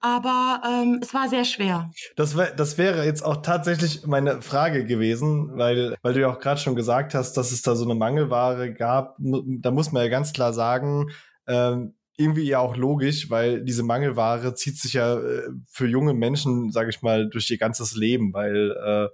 Aber 0.00 0.62
ähm, 0.66 1.00
es 1.02 1.12
war 1.12 1.28
sehr 1.28 1.44
schwer. 1.44 1.90
Das, 2.16 2.36
wär, 2.36 2.52
das 2.52 2.78
wäre 2.78 3.04
jetzt 3.04 3.22
auch 3.22 3.42
tatsächlich 3.42 4.06
meine 4.06 4.40
Frage 4.40 4.84
gewesen, 4.86 5.50
weil, 5.56 5.96
weil 6.02 6.14
du 6.14 6.20
ja 6.20 6.32
auch 6.32 6.40
gerade 6.40 6.60
schon 6.60 6.74
gesagt 6.74 7.14
hast, 7.14 7.34
dass 7.36 7.52
es 7.52 7.62
da 7.62 7.74
so 7.74 7.84
eine 7.84 7.94
Mangelware 7.94 8.72
gab. 8.72 9.16
Da 9.18 9.70
muss 9.70 9.92
man 9.92 10.02
ja 10.02 10.08
ganz 10.08 10.32
klar 10.32 10.52
sagen, 10.52 11.10
ähm, 11.46 11.94
irgendwie 12.16 12.44
ja 12.44 12.58
auch 12.60 12.76
logisch, 12.76 13.30
weil 13.30 13.62
diese 13.62 13.82
Mangelware 13.82 14.54
zieht 14.54 14.78
sich 14.78 14.94
ja 14.94 15.18
äh, 15.18 15.48
für 15.70 15.86
junge 15.86 16.14
Menschen, 16.14 16.70
sage 16.70 16.90
ich 16.90 17.02
mal, 17.02 17.28
durch 17.28 17.50
ihr 17.50 17.58
ganzes 17.58 17.94
Leben, 17.94 18.32
weil 18.32 18.76
äh, 18.82 19.08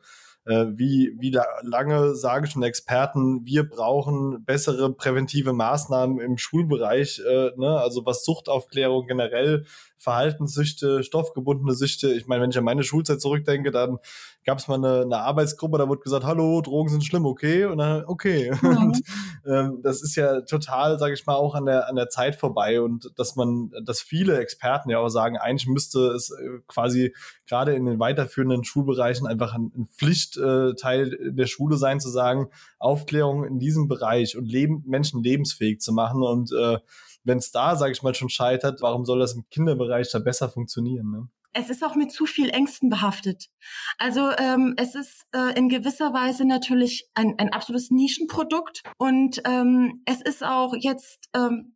äh, 0.46 0.66
wie, 0.76 1.12
wie 1.18 1.32
da 1.32 1.44
lange 1.62 2.14
sagen 2.14 2.46
schon 2.46 2.62
Experten, 2.62 3.44
wir 3.44 3.68
brauchen 3.68 4.44
bessere 4.44 4.92
präventive 4.92 5.52
Maßnahmen 5.52 6.20
im 6.20 6.38
Schulbereich, 6.38 7.20
äh, 7.26 7.50
ne? 7.56 7.78
also 7.80 8.06
was 8.06 8.24
Suchtaufklärung 8.24 9.06
generell 9.06 9.66
Verhaltenssüchte, 9.98 11.02
stoffgebundene 11.02 11.74
Süchte. 11.74 12.12
Ich 12.12 12.26
meine, 12.26 12.42
wenn 12.42 12.50
ich 12.50 12.58
an 12.58 12.64
meine 12.64 12.82
Schulzeit 12.82 13.20
zurückdenke, 13.20 13.70
dann 13.70 13.98
gab 14.44 14.58
es 14.58 14.68
mal 14.68 14.76
eine, 14.76 15.02
eine, 15.02 15.18
Arbeitsgruppe, 15.18 15.78
da 15.78 15.88
wurde 15.88 16.02
gesagt, 16.02 16.24
hallo, 16.24 16.60
Drogen 16.60 16.88
sind 16.88 17.04
schlimm, 17.04 17.26
okay? 17.26 17.64
Und 17.64 17.78
dann, 17.78 18.04
okay. 18.06 18.52
Mhm. 18.66 18.76
Und 18.78 19.02
ähm, 19.46 19.80
das 19.82 20.02
ist 20.02 20.16
ja 20.16 20.40
total, 20.40 20.98
sage 20.98 21.14
ich 21.14 21.26
mal, 21.26 21.34
auch 21.34 21.54
an 21.54 21.66
der, 21.66 21.88
an 21.88 21.96
der 21.96 22.08
Zeit 22.08 22.36
vorbei. 22.36 22.80
Und 22.80 23.12
dass 23.16 23.36
man, 23.36 23.70
dass 23.84 24.00
viele 24.00 24.38
Experten 24.38 24.90
ja 24.90 24.98
auch 24.98 25.08
sagen, 25.08 25.36
eigentlich 25.36 25.68
müsste 25.68 26.08
es 26.08 26.30
äh, 26.30 26.60
quasi 26.66 27.14
gerade 27.46 27.74
in 27.74 27.86
den 27.86 27.98
weiterführenden 27.98 28.64
Schulbereichen 28.64 29.26
einfach 29.26 29.54
ein, 29.54 29.88
Pflichtteil 29.96 31.12
äh, 31.12 31.32
der 31.32 31.46
Schule 31.46 31.76
sein, 31.76 32.00
zu 32.00 32.08
sagen, 32.08 32.48
Aufklärung 32.78 33.44
in 33.44 33.58
diesem 33.58 33.88
Bereich 33.88 34.36
und 34.36 34.46
Leben, 34.46 34.82
Menschen 34.86 35.22
lebensfähig 35.22 35.80
zu 35.80 35.92
machen 35.92 36.22
und 36.22 36.52
äh, 36.52 36.78
wenn 37.26 37.38
es 37.38 37.50
da, 37.50 37.76
sage 37.76 37.92
ich 37.92 38.02
mal, 38.02 38.14
schon 38.14 38.28
scheitert, 38.28 38.80
warum 38.80 39.04
soll 39.04 39.18
das 39.18 39.34
im 39.34 39.48
Kinderbereich 39.50 40.10
da 40.10 40.18
besser 40.18 40.48
funktionieren? 40.48 41.10
Ne? 41.10 41.28
Es 41.52 41.70
ist 41.70 41.82
auch 41.82 41.94
mit 41.94 42.12
zu 42.12 42.26
viel 42.26 42.50
Ängsten 42.50 42.88
behaftet. 42.88 43.46
Also 43.98 44.30
ähm, 44.36 44.74
es 44.76 44.94
ist 44.94 45.26
äh, 45.32 45.56
in 45.58 45.68
gewisser 45.68 46.12
Weise 46.12 46.44
natürlich 46.44 47.08
ein, 47.14 47.34
ein 47.38 47.52
absolutes 47.52 47.90
Nischenprodukt 47.90 48.82
und 48.98 49.40
ähm, 49.44 50.02
es 50.04 50.20
ist 50.20 50.44
auch 50.44 50.74
jetzt, 50.78 51.28
ähm, 51.34 51.74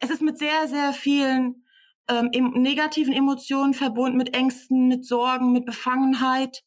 es 0.00 0.10
ist 0.10 0.22
mit 0.22 0.38
sehr, 0.38 0.66
sehr 0.68 0.92
vielen 0.92 1.64
ähm, 2.08 2.30
negativen 2.54 3.14
Emotionen 3.14 3.74
verbunden, 3.74 4.18
mit 4.18 4.34
Ängsten, 4.34 4.88
mit 4.88 5.06
Sorgen, 5.06 5.52
mit 5.52 5.64
Befangenheit. 5.64 6.64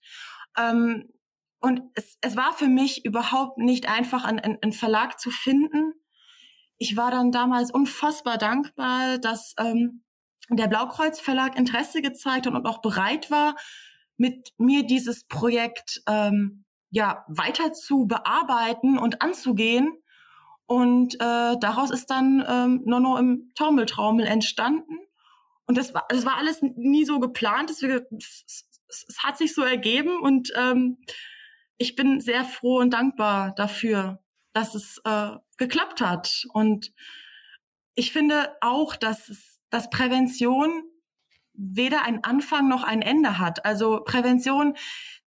Ähm, 0.57 1.09
und 1.59 1.81
es, 1.95 2.17
es 2.21 2.35
war 2.35 2.53
für 2.53 2.67
mich 2.67 3.05
überhaupt 3.05 3.57
nicht 3.57 3.89
einfach, 3.89 4.23
einen, 4.23 4.39
einen 4.39 4.71
Verlag 4.71 5.19
zu 5.19 5.29
finden, 5.29 5.93
ich 6.77 6.97
war 6.97 7.11
dann 7.11 7.31
damals 7.31 7.71
unfassbar 7.71 8.37
dankbar, 8.37 9.17
dass 9.17 9.53
ähm, 9.57 10.03
der 10.49 10.67
Blaukreuz 10.67 11.19
Verlag 11.19 11.57
Interesse 11.57 12.01
gezeigt 12.01 12.45
hat 12.45 12.53
und 12.53 12.65
auch 12.65 12.81
bereit 12.81 13.31
war, 13.31 13.55
mit 14.17 14.49
mir 14.57 14.85
dieses 14.85 15.25
Projekt 15.25 16.01
ähm, 16.07 16.65
ja 16.89 17.25
weiter 17.27 17.73
zu 17.73 18.05
bearbeiten 18.05 18.97
und 18.97 19.21
anzugehen. 19.21 19.91
Und 20.67 21.15
äh, 21.15 21.57
daraus 21.59 21.91
ist 21.91 22.09
dann 22.09 22.43
ähm, 22.47 22.81
Nono 22.85 23.17
im 23.17 23.51
Taumeltraumel 23.55 24.25
entstanden. 24.25 24.97
Und 25.67 25.77
das 25.77 25.93
war, 25.93 26.05
das 26.09 26.25
war 26.25 26.37
alles 26.37 26.61
nie 26.61 27.05
so 27.05 27.19
geplant. 27.19 27.69
Deswegen, 27.69 28.05
es, 28.17 28.65
es 28.87 29.17
hat 29.19 29.37
sich 29.37 29.53
so 29.53 29.63
ergeben 29.63 30.19
und 30.21 30.51
ähm, 30.55 30.97
ich 31.77 31.95
bin 31.95 32.21
sehr 32.21 32.45
froh 32.45 32.79
und 32.79 32.91
dankbar 32.91 33.53
dafür, 33.55 34.23
dass 34.53 34.75
es 34.75 35.01
äh, 35.03 35.31
geklappt 35.57 36.01
hat. 36.01 36.45
Und 36.53 36.91
ich 37.95 38.11
finde 38.11 38.55
auch, 38.61 38.95
dass, 38.95 39.29
es, 39.29 39.59
dass 39.69 39.89
Prävention 39.89 40.83
weder 41.53 42.03
ein 42.03 42.23
Anfang 42.23 42.67
noch 42.67 42.83
ein 42.83 43.01
Ende 43.01 43.39
hat. 43.39 43.65
Also 43.65 44.01
Prävention, 44.03 44.75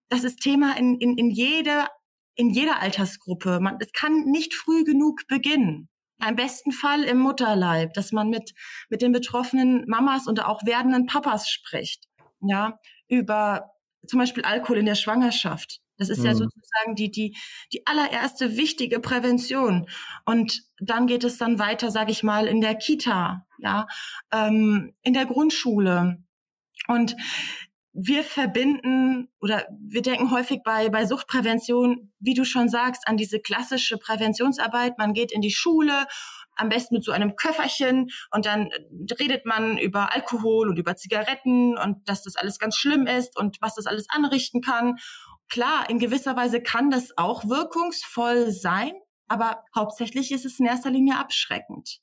das 0.09 0.25
ist 0.25 0.41
Thema 0.41 0.77
in, 0.77 0.97
in, 0.97 1.17
in, 1.17 1.31
jeder, 1.31 1.89
in 2.35 2.51
jeder 2.51 2.81
Altersgruppe. 2.81 3.61
Man, 3.61 3.79
es 3.81 3.93
kann 3.93 4.25
nicht 4.25 4.55
früh 4.55 4.85
genug 4.85 5.23
beginnen. 5.29 5.89
Im 6.27 6.35
besten 6.35 6.73
Fall 6.73 7.05
im 7.05 7.19
Mutterleib, 7.19 7.93
dass 7.93 8.11
man 8.11 8.31
mit, 8.31 8.55
mit 8.89 9.03
den 9.03 9.13
betroffenen 9.13 9.85
Mamas 9.87 10.27
und 10.27 10.43
auch 10.43 10.65
werdenden 10.65 11.07
Papas 11.07 11.51
spricht. 11.51 12.07
Ja, 12.41 12.79
über 13.09 13.71
zum 14.07 14.21
Beispiel 14.21 14.45
Alkohol 14.45 14.79
in 14.79 14.87
der 14.87 14.95
Schwangerschaft. 14.95 15.81
Das 15.99 16.09
ist 16.09 16.19
mhm. 16.21 16.27
ja 16.27 16.35
sozusagen 16.35 16.95
die, 16.95 17.11
die, 17.11 17.37
die 17.73 17.87
allererste 17.87 18.57
wichtige 18.57 19.01
Prävention. 19.01 19.89
Und 20.25 20.63
dann 20.79 21.07
geht 21.07 21.25
es 21.25 21.39
dann 21.39 21.59
weiter, 21.59 21.91
sage 21.91 22.13
ich 22.13 22.23
mal, 22.23 22.47
in 22.47 22.61
der 22.61 22.75
Kita, 22.75 23.47
ja, 23.59 23.87
ähm, 24.33 24.95
in 25.03 25.15
der 25.15 25.27
Grundschule. 25.27 26.23
Und 26.89 27.17
wir 27.99 28.25
verbinden 28.25 29.29
oder 29.41 29.67
wir 29.81 30.03
denken 30.03 30.31
häufig 30.31 30.61
bei, 30.63 30.91
bei 30.91 31.07
Suchtprävention, 31.07 32.13
wie 32.21 32.35
du 32.35 32.45
schon 32.45 32.69
sagst, 32.69 33.09
an 33.09 33.17
diese 33.17 33.41
klassische 33.41 33.97
Präventionsarbeit. 33.97 34.99
Man 34.99 35.15
geht 35.15 35.33
in 35.33 35.41
die 35.41 35.51
Schule, 35.51 36.07
am 36.57 36.69
besten 36.69 36.97
mit 36.97 37.05
so 37.05 37.13
einem 37.13 37.37
Köfferchen 37.37 38.11
und 38.31 38.47
dann 38.47 38.71
redet 39.19 39.47
man 39.47 39.79
über 39.79 40.13
Alkohol 40.13 40.69
und 40.69 40.79
über 40.79 40.97
Zigaretten 40.97 41.77
und 41.79 42.09
dass 42.09 42.23
das 42.23 42.37
alles 42.37 42.59
ganz 42.59 42.77
schlimm 42.77 43.07
ist 43.07 43.39
und 43.39 43.59
was 43.61 43.75
das 43.77 43.87
alles 43.87 44.07
anrichten 44.11 44.61
kann. 44.61 44.97
Klar, 45.49 45.89
in 45.89 45.99
gewisser 45.99 46.37
Weise 46.37 46.61
kann 46.61 46.91
das 46.91 47.17
auch 47.17 47.45
wirkungsvoll 47.45 48.51
sein, 48.51 48.93
aber 49.29 49.63
hauptsächlich 49.75 50.33
ist 50.33 50.45
es 50.45 50.59
in 50.59 50.67
erster 50.67 50.91
Linie 50.91 51.19
abschreckend. 51.19 52.01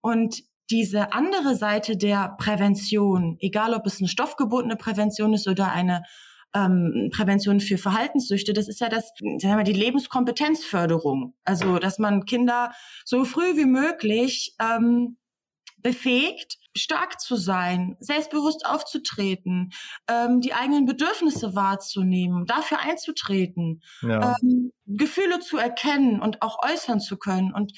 Und 0.00 0.42
diese 0.70 1.12
andere 1.12 1.54
Seite 1.54 1.96
der 1.96 2.36
Prävention, 2.38 3.36
egal 3.40 3.74
ob 3.74 3.86
es 3.86 4.00
eine 4.00 4.08
stoffgebundene 4.08 4.76
Prävention 4.76 5.32
ist 5.32 5.48
oder 5.48 5.72
eine 5.72 6.02
ähm, 6.54 7.10
Prävention 7.14 7.60
für 7.60 7.78
Verhaltenssüchte, 7.78 8.52
das 8.52 8.68
ist 8.68 8.80
ja 8.80 8.88
das, 8.88 9.12
sagen 9.38 9.56
wir, 9.56 9.64
die 9.64 9.72
Lebenskompetenzförderung. 9.72 11.34
Also, 11.44 11.78
dass 11.78 11.98
man 11.98 12.24
Kinder 12.24 12.72
so 13.04 13.24
früh 13.24 13.56
wie 13.56 13.66
möglich 13.66 14.54
ähm, 14.60 15.16
befähigt, 15.78 16.58
stark 16.76 17.20
zu 17.20 17.36
sein, 17.36 17.96
selbstbewusst 18.00 18.66
aufzutreten, 18.66 19.70
ähm, 20.08 20.40
die 20.40 20.54
eigenen 20.54 20.86
Bedürfnisse 20.86 21.54
wahrzunehmen, 21.54 22.46
dafür 22.46 22.80
einzutreten, 22.80 23.82
ja. 24.02 24.36
ähm, 24.42 24.72
Gefühle 24.86 25.40
zu 25.40 25.56
erkennen 25.56 26.20
und 26.20 26.42
auch 26.42 26.58
äußern 26.64 27.00
zu 27.00 27.16
können. 27.16 27.52
Und 27.52 27.72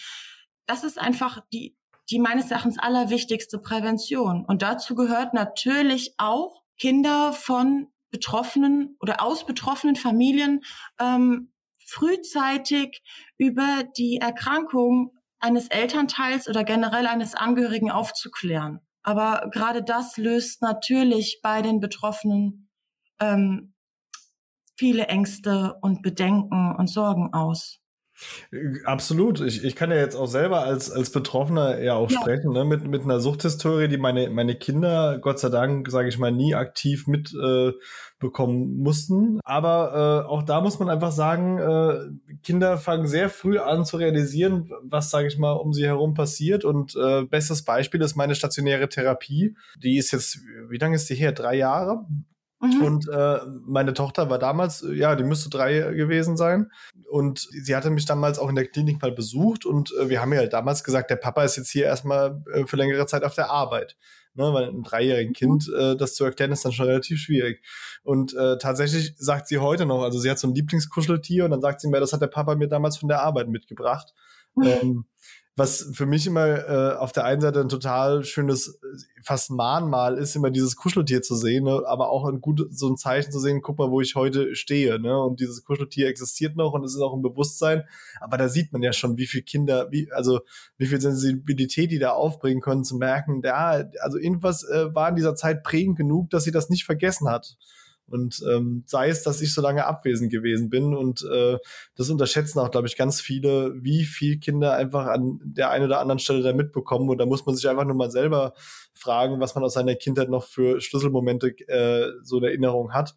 das 0.66 0.84
ist 0.84 0.98
einfach 0.98 1.40
die, 1.52 1.76
die 2.10 2.18
meines 2.18 2.50
Erachtens 2.50 2.78
allerwichtigste 2.78 3.58
Prävention. 3.58 4.44
Und 4.44 4.62
dazu 4.62 4.94
gehört 4.94 5.34
natürlich 5.34 6.14
auch 6.18 6.62
Kinder 6.78 7.32
von 7.32 7.88
betroffenen 8.10 8.96
oder 9.00 9.22
aus 9.22 9.46
betroffenen 9.46 9.96
Familien 9.96 10.62
ähm, 10.98 11.52
frühzeitig 11.86 13.02
über 13.36 13.84
die 13.96 14.18
Erkrankung 14.18 15.12
eines 15.40 15.68
Elternteils 15.68 16.48
oder 16.48 16.64
generell 16.64 17.06
eines 17.06 17.34
Angehörigen 17.34 17.90
aufzuklären. 17.90 18.80
Aber 19.02 19.50
gerade 19.52 19.82
das 19.82 20.16
löst 20.16 20.62
natürlich 20.62 21.40
bei 21.42 21.62
den 21.62 21.80
Betroffenen 21.80 22.68
ähm, 23.18 23.74
viele 24.76 25.06
Ängste 25.06 25.78
und 25.80 26.02
Bedenken 26.02 26.74
und 26.76 26.88
Sorgen 26.88 27.32
aus. 27.32 27.79
Absolut. 28.84 29.40
Ich, 29.40 29.64
ich 29.64 29.76
kann 29.76 29.90
ja 29.90 29.96
jetzt 29.96 30.16
auch 30.16 30.26
selber 30.26 30.62
als, 30.62 30.90
als 30.90 31.10
Betroffener 31.10 31.80
ja 31.80 31.94
auch 31.94 32.10
ja. 32.10 32.20
sprechen, 32.20 32.52
ne? 32.52 32.64
mit, 32.64 32.86
mit 32.86 33.02
einer 33.02 33.20
Suchthistorie, 33.20 33.88
die 33.88 33.96
meine, 33.96 34.28
meine 34.30 34.54
Kinder, 34.56 35.18
Gott 35.18 35.38
sei 35.38 35.48
Dank, 35.48 35.90
sage 35.90 36.08
ich 36.08 36.18
mal, 36.18 36.32
nie 36.32 36.54
aktiv 36.54 37.06
mitbekommen 37.06 38.62
äh, 38.62 38.82
mussten. 38.82 39.40
Aber 39.44 40.24
äh, 40.26 40.28
auch 40.28 40.42
da 40.42 40.60
muss 40.60 40.78
man 40.78 40.90
einfach 40.90 41.12
sagen, 41.12 41.58
äh, 41.58 42.34
Kinder 42.42 42.78
fangen 42.78 43.06
sehr 43.06 43.28
früh 43.30 43.58
an 43.58 43.84
zu 43.84 43.96
realisieren, 43.96 44.70
was, 44.82 45.10
sage 45.10 45.28
ich 45.28 45.38
mal, 45.38 45.52
um 45.52 45.72
sie 45.72 45.86
herum 45.86 46.14
passiert. 46.14 46.64
Und 46.64 46.96
äh, 46.96 47.22
bestes 47.24 47.62
Beispiel 47.62 48.02
ist 48.02 48.16
meine 48.16 48.34
stationäre 48.34 48.88
Therapie. 48.88 49.56
Die 49.82 49.96
ist 49.96 50.10
jetzt, 50.10 50.40
wie 50.68 50.78
lange 50.78 50.96
ist 50.96 51.08
die 51.08 51.14
her? 51.14 51.32
Drei 51.32 51.54
Jahre? 51.56 52.04
Mhm. 52.60 52.82
Und 52.82 53.08
äh, 53.08 53.38
meine 53.64 53.94
Tochter 53.94 54.28
war 54.28 54.38
damals, 54.38 54.84
ja, 54.92 55.16
die 55.16 55.24
müsste 55.24 55.48
drei 55.48 55.80
gewesen 55.94 56.36
sein. 56.36 56.70
Und 57.08 57.48
sie 57.50 57.74
hatte 57.74 57.90
mich 57.90 58.04
damals 58.04 58.38
auch 58.38 58.50
in 58.50 58.54
der 58.54 58.66
Klinik 58.66 59.00
mal 59.00 59.12
besucht. 59.12 59.64
Und 59.64 59.92
äh, 59.98 60.10
wir 60.10 60.20
haben 60.20 60.32
ihr 60.32 60.38
halt 60.38 60.52
damals 60.52 60.84
gesagt, 60.84 61.10
der 61.10 61.16
Papa 61.16 61.42
ist 61.42 61.56
jetzt 61.56 61.70
hier 61.70 61.86
erstmal 61.86 62.42
äh, 62.52 62.66
für 62.66 62.76
längere 62.76 63.06
Zeit 63.06 63.24
auf 63.24 63.34
der 63.34 63.50
Arbeit. 63.50 63.96
Ne, 64.34 64.44
weil 64.54 64.68
einem 64.68 64.84
dreijährigen 64.84 65.32
Kind 65.32 65.66
mhm. 65.66 65.74
äh, 65.74 65.96
das 65.96 66.14
zu 66.14 66.24
erklären, 66.24 66.52
ist 66.52 66.64
dann 66.64 66.70
schon 66.70 66.86
relativ 66.86 67.18
schwierig. 67.18 67.64
Und 68.04 68.32
äh, 68.34 68.58
tatsächlich 68.58 69.14
sagt 69.16 69.48
sie 69.48 69.58
heute 69.58 69.86
noch, 69.86 70.02
also 70.02 70.20
sie 70.20 70.30
hat 70.30 70.38
so 70.38 70.46
ein 70.46 70.54
Lieblingskuscheltier 70.54 71.44
und 71.46 71.50
dann 71.50 71.60
sagt 71.60 71.80
sie 71.80 71.88
mir, 71.88 71.98
das 71.98 72.12
hat 72.12 72.22
der 72.22 72.28
Papa 72.28 72.54
mir 72.54 72.68
damals 72.68 72.96
von 72.96 73.08
der 73.08 73.22
Arbeit 73.22 73.48
mitgebracht. 73.48 74.14
Ähm, 74.62 75.04
was 75.60 75.90
für 75.92 76.06
mich 76.06 76.26
immer 76.26 76.46
äh, 76.46 76.96
auf 76.96 77.12
der 77.12 77.24
einen 77.24 77.42
Seite 77.42 77.60
ein 77.60 77.68
total 77.68 78.24
schönes, 78.24 78.80
fast 79.22 79.50
Mahnmal 79.50 80.16
ist, 80.16 80.34
immer 80.34 80.50
dieses 80.50 80.74
Kuscheltier 80.74 81.20
zu 81.20 81.34
sehen, 81.34 81.64
ne? 81.64 81.82
aber 81.86 82.08
auch 82.08 82.24
ein 82.26 82.40
gut, 82.40 82.66
so 82.70 82.88
ein 82.88 82.96
Zeichen 82.96 83.30
zu 83.30 83.38
sehen, 83.38 83.60
guck 83.60 83.78
mal, 83.78 83.90
wo 83.90 84.00
ich 84.00 84.14
heute 84.14 84.54
stehe. 84.54 84.98
Ne? 84.98 85.20
Und 85.20 85.38
dieses 85.38 85.62
Kuscheltier 85.62 86.08
existiert 86.08 86.56
noch 86.56 86.72
und 86.72 86.82
es 86.84 86.94
ist 86.94 87.00
auch 87.02 87.12
im 87.12 87.20
Bewusstsein. 87.20 87.84
Aber 88.20 88.38
da 88.38 88.48
sieht 88.48 88.72
man 88.72 88.82
ja 88.82 88.94
schon, 88.94 89.18
wie 89.18 89.26
viele 89.26 89.44
Kinder, 89.44 89.90
wie, 89.90 90.10
also 90.12 90.40
wie 90.78 90.86
viel 90.86 91.00
Sensibilität 91.00 91.90
die 91.90 91.98
da 91.98 92.12
aufbringen 92.12 92.62
können, 92.62 92.84
zu 92.84 92.96
merken, 92.96 93.42
ja, 93.44 93.84
also 94.00 94.18
irgendwas 94.18 94.64
äh, 94.64 94.94
war 94.94 95.10
in 95.10 95.16
dieser 95.16 95.34
Zeit 95.34 95.62
prägend 95.62 95.98
genug, 95.98 96.30
dass 96.30 96.44
sie 96.44 96.52
das 96.52 96.70
nicht 96.70 96.84
vergessen 96.84 97.28
hat. 97.28 97.56
Und 98.10 98.42
ähm, 98.50 98.82
sei 98.86 99.08
es, 99.08 99.22
dass 99.22 99.40
ich 99.40 99.54
so 99.54 99.62
lange 99.62 99.86
abwesend 99.86 100.30
gewesen 100.30 100.68
bin 100.68 100.94
und 100.94 101.24
äh, 101.32 101.58
das 101.96 102.10
unterschätzen 102.10 102.58
auch, 102.58 102.70
glaube 102.70 102.88
ich, 102.88 102.96
ganz 102.96 103.20
viele, 103.20 103.72
wie 103.82 104.04
viel 104.04 104.38
Kinder 104.38 104.74
einfach 104.74 105.06
an 105.06 105.40
der 105.44 105.70
einen 105.70 105.84
oder 105.84 106.00
anderen 106.00 106.18
Stelle 106.18 106.42
da 106.42 106.52
mitbekommen. 106.52 107.08
Und 107.08 107.18
da 107.18 107.26
muss 107.26 107.46
man 107.46 107.54
sich 107.54 107.68
einfach 107.68 107.84
nur 107.84 107.94
mal 107.94 108.10
selber 108.10 108.54
fragen, 108.94 109.40
was 109.40 109.54
man 109.54 109.62
aus 109.62 109.74
seiner 109.74 109.94
Kindheit 109.94 110.28
noch 110.28 110.44
für 110.44 110.80
Schlüsselmomente 110.80 111.48
äh, 111.68 112.10
so 112.22 112.38
in 112.38 112.44
Erinnerung 112.44 112.92
hat. 112.92 113.14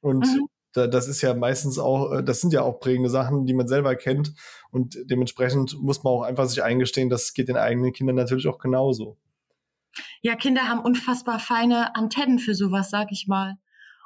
Und 0.00 0.26
mhm. 0.26 0.48
da, 0.72 0.88
das 0.88 1.06
ist 1.06 1.22
ja 1.22 1.34
meistens 1.34 1.78
auch, 1.78 2.12
äh, 2.12 2.24
das 2.24 2.40
sind 2.40 2.52
ja 2.52 2.62
auch 2.62 2.80
prägende 2.80 3.10
Sachen, 3.10 3.46
die 3.46 3.54
man 3.54 3.68
selber 3.68 3.94
kennt. 3.94 4.34
Und 4.70 4.98
dementsprechend 5.04 5.80
muss 5.80 6.02
man 6.02 6.12
auch 6.12 6.22
einfach 6.22 6.46
sich 6.46 6.62
eingestehen, 6.62 7.08
das 7.08 7.32
geht 7.32 7.48
den 7.48 7.56
eigenen 7.56 7.92
Kindern 7.92 8.16
natürlich 8.16 8.48
auch 8.48 8.58
genauso. 8.58 9.16
Ja, 10.22 10.36
Kinder 10.36 10.68
haben 10.68 10.80
unfassbar 10.80 11.38
feine 11.38 11.94
Antennen 11.94 12.38
für 12.38 12.54
sowas, 12.54 12.90
sag 12.90 13.12
ich 13.12 13.26
mal. 13.28 13.56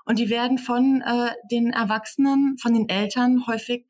Und 0.07 0.19
die 0.19 0.31
werden 0.31 0.57
von 0.57 1.03
äh, 1.03 1.33
den 1.51 1.73
Erwachsenen, 1.73 2.57
von 2.59 2.73
den 2.73 2.89
Eltern 2.89 3.47
häufig 3.47 3.85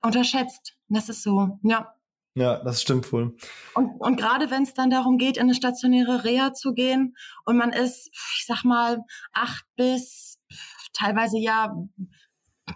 unterschätzt. 0.00 0.76
Das 0.88 1.08
ist 1.08 1.22
so, 1.22 1.58
ja. 1.62 1.94
Ja, 2.34 2.62
das 2.62 2.80
stimmt 2.80 3.12
wohl. 3.12 3.36
Und, 3.74 4.00
und 4.00 4.16
gerade 4.16 4.50
wenn 4.50 4.62
es 4.62 4.72
dann 4.72 4.90
darum 4.90 5.18
geht, 5.18 5.36
in 5.36 5.42
eine 5.42 5.54
stationäre 5.54 6.24
Reha 6.24 6.54
zu 6.54 6.72
gehen 6.72 7.16
und 7.44 7.56
man 7.56 7.72
ist, 7.72 8.08
ich 8.36 8.44
sag 8.46 8.62
mal, 8.64 9.04
acht 9.32 9.64
bis 9.74 10.38
teilweise 10.92 11.38
ja 11.38 11.76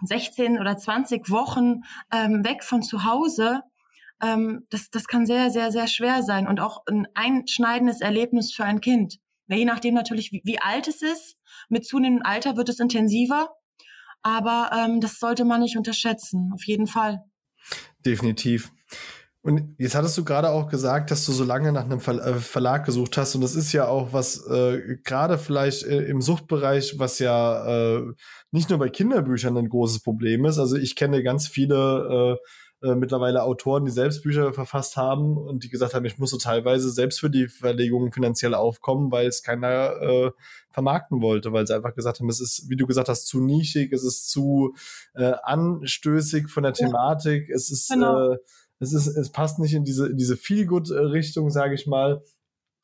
16 0.02 0.58
oder 0.58 0.76
20 0.76 1.30
Wochen 1.30 1.82
ähm, 2.12 2.44
weg 2.44 2.64
von 2.64 2.82
zu 2.82 3.04
Hause, 3.04 3.62
ähm, 4.20 4.64
das, 4.70 4.90
das 4.90 5.06
kann 5.06 5.24
sehr, 5.24 5.50
sehr, 5.50 5.70
sehr 5.70 5.86
schwer 5.86 6.24
sein 6.24 6.48
und 6.48 6.58
auch 6.58 6.82
ein 6.86 7.06
einschneidendes 7.14 8.00
Erlebnis 8.00 8.52
für 8.52 8.64
ein 8.64 8.80
Kind. 8.80 9.18
Je 9.48 9.64
nachdem 9.64 9.94
natürlich, 9.94 10.32
wie, 10.32 10.42
wie 10.44 10.58
alt 10.60 10.88
es 10.88 11.02
ist 11.02 11.36
mit 11.68 11.86
zunehmendem 11.86 12.24
Alter 12.24 12.56
wird 12.56 12.68
es 12.68 12.80
intensiver, 12.80 13.50
aber 14.22 14.70
ähm, 14.72 15.00
das 15.00 15.18
sollte 15.18 15.44
man 15.44 15.60
nicht 15.60 15.76
unterschätzen, 15.76 16.50
auf 16.54 16.64
jeden 16.64 16.86
Fall. 16.86 17.20
Definitiv. 18.04 18.72
Und 19.44 19.76
jetzt 19.78 19.94
hattest 19.94 20.16
du 20.16 20.24
gerade 20.24 20.48
auch 20.48 20.70
gesagt, 20.70 21.10
dass 21.10 21.26
du 21.26 21.32
so 21.32 21.44
lange 21.44 21.70
nach 21.70 21.84
einem 21.84 21.98
äh, 21.98 22.34
Verlag 22.36 22.86
gesucht 22.86 23.18
hast. 23.18 23.34
Und 23.34 23.42
das 23.42 23.54
ist 23.54 23.74
ja 23.74 23.86
auch 23.86 24.14
was, 24.14 24.46
äh, 24.46 24.96
gerade 25.04 25.36
vielleicht 25.36 25.84
äh, 25.84 26.04
im 26.04 26.22
Suchtbereich, 26.22 26.98
was 26.98 27.18
ja 27.18 27.98
äh, 27.98 28.02
nicht 28.52 28.70
nur 28.70 28.78
bei 28.78 28.88
Kinderbüchern 28.88 29.54
ein 29.58 29.68
großes 29.68 30.00
Problem 30.02 30.46
ist. 30.46 30.58
Also 30.58 30.76
ich 30.76 30.96
kenne 30.96 31.22
ganz 31.22 31.46
viele 31.46 32.38
äh, 32.40 32.48
äh, 32.84 32.94
mittlerweile 32.94 33.42
Autoren, 33.42 33.86
die 33.86 33.90
selbst 33.90 34.22
Bücher 34.22 34.52
verfasst 34.52 34.98
haben 34.98 35.38
und 35.38 35.64
die 35.64 35.70
gesagt 35.70 35.94
haben, 35.94 36.04
ich 36.04 36.18
muss 36.18 36.30
so 36.30 36.36
teilweise 36.36 36.90
selbst 36.90 37.18
für 37.18 37.30
die 37.30 37.48
Verlegung 37.48 38.12
finanziell 38.12 38.54
aufkommen, 38.54 39.10
weil 39.10 39.26
es 39.26 39.42
keiner 39.42 40.02
äh, 40.02 40.30
vermarkten 40.70 41.22
wollte, 41.22 41.52
weil 41.52 41.66
sie 41.66 41.74
einfach 41.74 41.94
gesagt 41.94 42.20
haben, 42.20 42.28
es 42.28 42.40
ist, 42.40 42.68
wie 42.68 42.76
du 42.76 42.86
gesagt 42.86 43.08
hast, 43.08 43.26
zu 43.26 43.40
nischig, 43.40 43.90
es 43.92 44.04
ist 44.04 44.28
zu 44.28 44.74
äh, 45.14 45.32
anstößig 45.42 46.48
von 46.48 46.62
der 46.62 46.74
Thematik, 46.74 47.48
es 47.48 47.70
ist, 47.70 47.88
genau. 47.88 48.32
äh, 48.32 48.36
es 48.80 48.92
ist, 48.92 49.06
es 49.06 49.32
passt 49.32 49.58
nicht 49.60 49.72
in 49.72 49.84
diese, 49.84 50.08
in 50.08 50.18
diese 50.18 50.36
Feelgood-Richtung, 50.36 51.48
sage 51.48 51.74
ich 51.74 51.86
mal. 51.86 52.22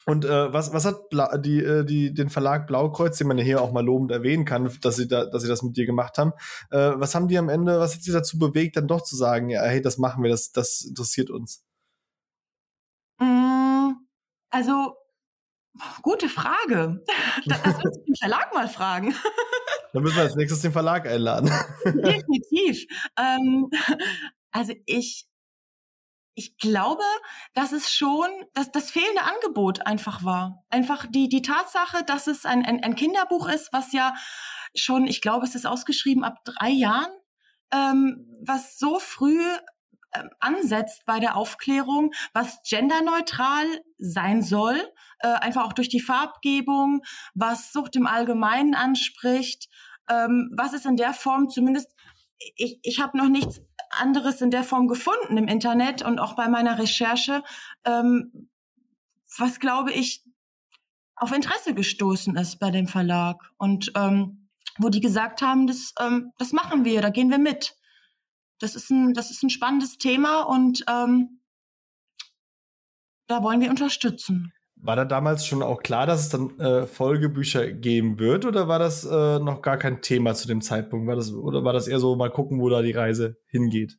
Und 0.07 0.25
äh, 0.25 0.53
was, 0.53 0.73
was 0.73 0.87
hat 0.87 1.11
Bla 1.11 1.37
die, 1.37 1.63
äh, 1.63 1.85
die, 1.85 2.15
den 2.15 2.31
Verlag 2.31 2.67
Blaukreuz, 2.67 3.19
den 3.19 3.29
man 3.29 3.39
ja 3.39 3.45
hier 3.45 3.61
auch 3.61 3.73
mal 3.73 3.85
lobend 3.85 4.11
erwähnen 4.11 4.45
kann, 4.45 4.71
dass 4.81 4.97
sie, 4.97 5.07
da, 5.07 5.27
dass 5.27 5.43
sie 5.43 5.49
das 5.49 5.63
mit 5.63 5.77
dir 5.77 5.87
gemacht 5.87 6.17
haben, 6.17 6.33
äh, 6.71 6.93
was 6.95 7.15
haben 7.15 7.29
die 7.29 7.39
am 7.39 7.49
Ende, 7.49 7.79
was 7.79 7.95
hat 7.95 8.03
sie 8.03 8.13
dazu 8.13 8.39
bewegt, 8.39 8.77
dann 8.77 8.89
doch 8.89 9.03
zu 9.03 9.15
sagen, 9.15 9.51
ja, 9.51 9.63
hey, 9.63 9.83
das 9.83 9.99
machen 9.99 10.23
wir, 10.23 10.31
das, 10.31 10.53
das 10.53 10.83
interessiert 10.83 11.31
uns? 11.31 11.63
Mm, 13.19 13.93
also, 14.51 14.97
gute 16.03 16.29
Frage. 16.29 17.05
Das 17.47 17.63
muss 17.63 17.97
ich 17.97 18.05
den 18.05 18.17
Verlag 18.17 18.53
mal 18.55 18.69
fragen. 18.69 19.15
Dann 19.93 20.03
müssen 20.03 20.17
wir 20.17 20.23
als 20.23 20.37
nächstes 20.37 20.61
den 20.61 20.73
Verlag 20.73 21.07
einladen. 21.07 21.51
Definitiv. 21.85 22.87
Ähm, 23.19 23.71
also 24.53 24.75
ich 24.87 25.27
ich 26.41 26.57
glaube, 26.57 27.05
dass 27.53 27.73
es 27.73 27.93
schon, 27.93 28.27
dass 28.55 28.73
das 28.73 28.91
fehlende 28.91 29.25
Angebot 29.25 29.87
einfach 29.87 30.25
war. 30.25 30.65
Einfach 30.71 31.05
die, 31.07 31.29
die 31.29 31.43
Tatsache, 31.43 32.03
dass 32.03 32.29
es 32.29 32.47
ein, 32.47 32.65
ein, 32.65 32.83
ein 32.83 32.97
Kinderbuch 32.97 33.47
ist, 33.47 33.71
was 33.75 33.93
ja 33.93 34.15
schon, 34.75 35.07
ich 35.07 35.21
glaube, 35.21 35.45
es 35.45 35.55
ist 35.55 35.67
ausgeschrieben 35.67 36.25
ab 36.25 36.39
drei 36.47 36.71
Jahren, 36.71 37.13
ähm, 37.75 38.27
was 38.43 38.79
so 38.79 38.99
früh 38.99 39.43
äh, 40.13 40.23
ansetzt 40.39 41.03
bei 41.05 41.21
der 41.21 41.37
Aufklärung, 41.37 42.13
was 42.33 42.63
genderneutral 42.67 43.67
sein 43.99 44.43
soll, 44.43 44.81
äh, 45.19 45.29
einfach 45.29 45.67
auch 45.67 45.75
durch 45.75 45.91
die 45.91 46.01
Farbgebung, 46.01 47.03
was 47.35 47.71
Sucht 47.71 47.97
im 47.97 48.07
Allgemeinen 48.07 48.75
anspricht, 48.75 49.69
ähm, 50.09 50.51
was 50.57 50.73
es 50.73 50.87
in 50.87 50.97
der 50.97 51.13
Form 51.13 51.51
zumindest 51.51 51.95
ich, 52.57 52.79
ich 52.83 53.01
habe 53.01 53.19
noch 53.19 53.29
nichts 53.29 53.61
anderes 53.91 54.41
in 54.41 54.51
der 54.51 54.65
Form 54.65 54.89
gefunden 54.89 55.37
im 55.37 55.49
Internet 55.49 56.03
und 56.03 56.19
auch 56.19 56.35
bei 56.35 56.49
meiner 56.49 56.79
Recherche, 56.79 57.43
ähm, 57.85 58.49
was 59.37 59.61
glaube 59.61 59.93
ich 59.93 60.25
auf 61.17 61.33
Interesse 61.33 61.75
gestoßen 61.75 62.37
ist 62.37 62.59
bei 62.59 62.71
dem 62.71 62.89
Verlag 62.89 63.43
und 63.59 63.93
ähm, 63.95 64.49
wo 64.79 64.89
die 64.89 65.01
gesagt 65.01 65.43
haben, 65.43 65.67
das, 65.67 65.93
ähm, 66.01 66.33
das 66.39 66.53
machen 66.53 66.85
wir, 66.85 67.03
da 67.03 67.11
gehen 67.11 67.31
wir 67.31 67.39
mit. 67.39 67.77
Das 68.59 68.75
ist 68.75 68.91
ein, 68.91 69.15
das 69.15 69.31
ist 69.31 69.43
ein 69.43 69.51
spannendes 69.51 69.99
Thema 69.99 70.43
und 70.43 70.85
ähm, 70.89 71.41
da 73.27 73.43
wollen 73.43 73.61
wir 73.61 73.71
unterstützen. 73.71 74.53
War 74.83 74.97
da 74.97 75.05
damals 75.05 75.47
schon 75.47 75.63
auch 75.63 75.83
klar, 75.83 76.07
dass 76.07 76.23
es 76.23 76.29
dann 76.31 76.59
äh, 76.59 76.87
Folgebücher 76.87 77.71
geben 77.71 78.19
wird 78.19 78.47
oder 78.47 78.67
war 78.67 78.79
das 78.79 79.05
äh, 79.05 79.39
noch 79.39 79.61
gar 79.61 79.77
kein 79.77 80.01
Thema 80.01 80.35
zu 80.35 80.49
dem 80.49 80.63
Zeitpunkt? 80.63 81.07
War 81.07 81.17
das, 81.17 81.33
oder 81.33 81.65
war 81.65 81.73
das 81.73 81.87
eher 81.87 81.99
so, 81.99 82.17
mal 82.17 82.31
gucken, 82.31 82.61
wo 82.61 82.69
da 82.71 82.81
die 82.81 82.93
Reise 82.93 83.37
hingeht? 83.47 83.99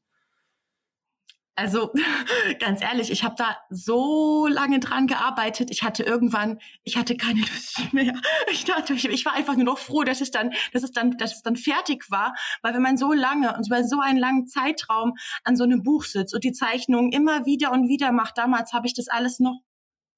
Also 1.56 1.92
ganz 2.60 2.82
ehrlich, 2.82 3.12
ich 3.12 3.24
habe 3.24 3.36
da 3.38 3.58
so 3.70 4.48
lange 4.48 4.80
dran 4.80 5.06
gearbeitet. 5.06 5.70
Ich 5.70 5.84
hatte 5.84 6.02
irgendwann, 6.02 6.60
ich 6.84 6.98
hatte 6.98 7.16
keine 7.16 7.42
Lust 7.54 7.94
mehr. 7.94 8.14
Ich 8.52 8.66
dachte, 8.66 8.94
ich, 8.94 9.08
ich 9.08 9.26
war 9.26 9.34
einfach 9.34 9.56
nur 9.56 9.66
noch 9.66 9.78
froh, 9.78 10.04
dass 10.04 10.22
es 10.22 10.32
dann, 10.32 10.52
dass 10.74 10.82
es 10.82 10.92
dann, 10.92 11.18
dass 11.18 11.36
es 11.36 11.42
dann 11.44 11.58
fertig 11.58 12.10
war, 12.10 12.34
weil 12.64 12.74
wenn 12.74 12.82
man 12.82 12.98
so 12.98 13.14
lange 13.14 13.56
und 13.56 13.68
über 13.68 13.84
so 13.84 14.00
einen 14.00 14.18
langen 14.18 14.48
Zeitraum 14.48 15.14
an 15.44 15.56
so 15.56 15.64
einem 15.64 15.84
Buch 15.84 16.06
sitzt 16.06 16.34
und 16.34 16.44
die 16.44 16.54
Zeichnungen 16.54 17.12
immer 17.12 17.46
wieder 17.46 17.72
und 17.72 17.88
wieder 17.88 18.12
macht, 18.12 18.40
damals 18.40 18.74
habe 18.74 18.88
ich 18.88 18.96
das 18.96 19.08
alles 19.08 19.40
noch 19.40 19.60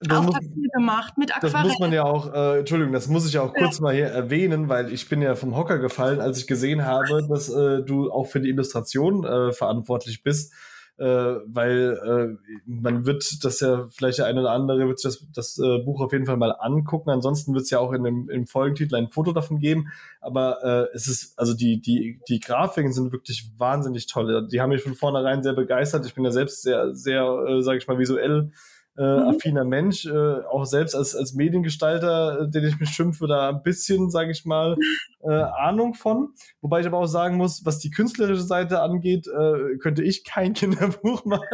das 0.08 0.26
muss, 0.26 0.36
gemacht 0.74 1.18
mit 1.18 1.36
Aquarell. 1.36 1.52
Das 1.52 1.64
muss 1.64 1.80
man 1.80 1.94
ja 1.94 2.04
auch, 2.04 2.34
äh, 2.34 2.60
Entschuldigung, 2.60 2.94
das 2.94 3.08
muss 3.08 3.28
ich 3.28 3.34
ja 3.34 3.42
auch 3.42 3.54
kurz 3.54 3.78
ja. 3.78 3.84
mal 3.84 3.94
hier 3.94 4.08
erwähnen, 4.08 4.70
weil 4.70 4.92
ich 4.92 5.10
bin 5.10 5.22
ja 5.22 5.36
vom 5.36 5.56
Hocker 5.56 5.80
gefallen, 5.80 6.20
als 6.20 6.40
ich 6.40 6.48
gesehen 6.48 6.86
habe, 6.86 7.28
dass 7.28 7.50
äh, 7.50 7.84
du 7.84 8.12
auch 8.12 8.26
für 8.26 8.42
die 8.42 8.50
Illustration 8.50 9.24
äh, 9.24 9.52
verantwortlich 9.52 10.24
bist. 10.24 10.54
Äh, 11.00 11.06
weil 11.48 12.38
äh, 12.38 12.60
man 12.68 13.08
wird 13.08 13.44
das 13.44 13.60
ja, 13.62 13.88
vielleicht 13.90 14.20
der 14.20 14.28
eine 14.28 14.42
oder 14.42 14.52
andere 14.52 14.88
wird 14.88 15.00
sich 15.00 15.20
das, 15.34 15.58
das 15.58 15.58
äh, 15.58 15.80
Buch 15.80 16.02
auf 16.02 16.14
jeden 16.14 16.28
Fall 16.28 16.38
mal 16.38 16.52
angucken. 16.52 17.10
Ansonsten 17.10 17.56
wird 17.56 17.64
es 17.64 17.72
ja 17.72 17.80
auch 17.80 17.94
in 17.94 18.04
dem, 18.04 18.30
im 18.30 18.46
Folgentitel 18.46 18.96
ein 18.96 19.10
Foto 19.10 19.32
davon 19.32 19.58
geben. 19.58 19.88
Aber 20.22 20.90
es 20.94 21.08
ist, 21.08 21.38
also 21.38 21.54
die, 21.56 21.82
die, 21.82 22.22
die 22.30 22.40
Grafiken 22.40 22.94
sind 22.94 23.12
wirklich 23.12 23.50
wahnsinnig 23.58 24.06
toll. 24.06 24.48
Die 24.52 24.62
haben 24.62 24.70
mich 24.70 24.84
von 24.84 24.94
vornherein 24.94 25.42
sehr 25.42 25.54
begeistert. 25.54 26.06
Ich 26.06 26.14
bin 26.14 26.24
ja 26.24 26.32
selbst 26.32 26.62
sehr, 26.62 26.94
sehr, 26.94 27.24
äh, 27.48 27.62
sage 27.62 27.80
ich 27.80 27.88
mal, 27.88 27.98
visuell 27.98 28.52
äh, 28.98 29.02
mhm. 29.02 29.28
affiner 29.30 29.66
Mensch, 29.66 30.06
äh, 30.06 30.44
auch 30.50 30.66
selbst 30.66 30.96
als, 30.96 31.16
als 31.16 31.34
Mediengestalter, 31.34 32.42
äh, 32.42 32.50
den 32.50 32.66
ich 32.66 32.80
mich 32.80 32.90
schimpfe, 32.90 33.28
da 33.28 33.50
ein 33.50 33.64
bisschen, 33.64 34.10
sage 34.10 34.32
ich 34.32 34.46
mal, 34.46 34.76
äh, 35.22 35.32
Ahnung 35.32 35.94
von. 35.94 36.34
Wobei 36.62 36.82
ich 36.82 36.88
aber 36.88 37.00
auch 37.00 37.08
sagen 37.08 37.38
muss, 37.38 37.66
was 37.66 37.80
die 37.80 37.90
künstlerische 37.90 38.44
Seite 38.44 38.82
angeht, 38.82 39.28
äh, 39.28 39.78
könnte 39.78 40.04
ich 40.04 40.24
kein 40.24 40.54
Kinderbuch 40.54 41.26
machen. 41.26 41.48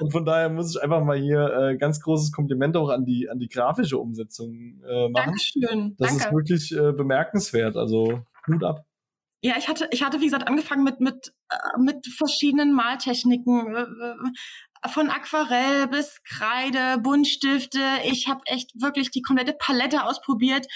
Und 0.00 0.12
von 0.12 0.24
daher 0.24 0.48
muss 0.48 0.74
ich 0.74 0.82
einfach 0.82 1.04
mal 1.04 1.18
hier 1.18 1.52
äh, 1.52 1.76
ganz 1.76 2.00
großes 2.00 2.32
Kompliment 2.32 2.76
auch 2.76 2.88
an 2.88 3.04
die, 3.04 3.28
an 3.30 3.38
die 3.38 3.48
grafische 3.48 3.98
Umsetzung 3.98 4.80
äh, 4.88 5.08
machen. 5.08 5.26
Dankeschön. 5.26 5.94
Das 5.98 6.08
Danke. 6.08 6.24
ist 6.24 6.32
wirklich 6.32 6.76
äh, 6.76 6.92
bemerkenswert. 6.92 7.76
Also 7.76 8.22
Hut 8.46 8.64
ab. 8.64 8.84
Ja, 9.42 9.54
ich 9.56 9.68
hatte, 9.68 9.88
ich 9.90 10.02
hatte, 10.02 10.20
wie 10.20 10.26
gesagt, 10.26 10.46
angefangen 10.46 10.84
mit, 10.84 11.00
mit, 11.00 11.32
äh, 11.48 11.80
mit 11.80 12.06
verschiedenen 12.06 12.74
Maltechniken, 12.74 13.74
äh, 13.74 13.80
äh, 13.80 14.14
von 14.88 15.10
Aquarell 15.10 15.88
bis 15.88 16.22
Kreide, 16.24 16.98
Buntstifte. 16.98 17.80
Ich 18.04 18.28
habe 18.28 18.40
echt 18.46 18.70
wirklich 18.80 19.10
die 19.10 19.22
komplette 19.22 19.52
Palette 19.52 20.04
ausprobiert. 20.04 20.66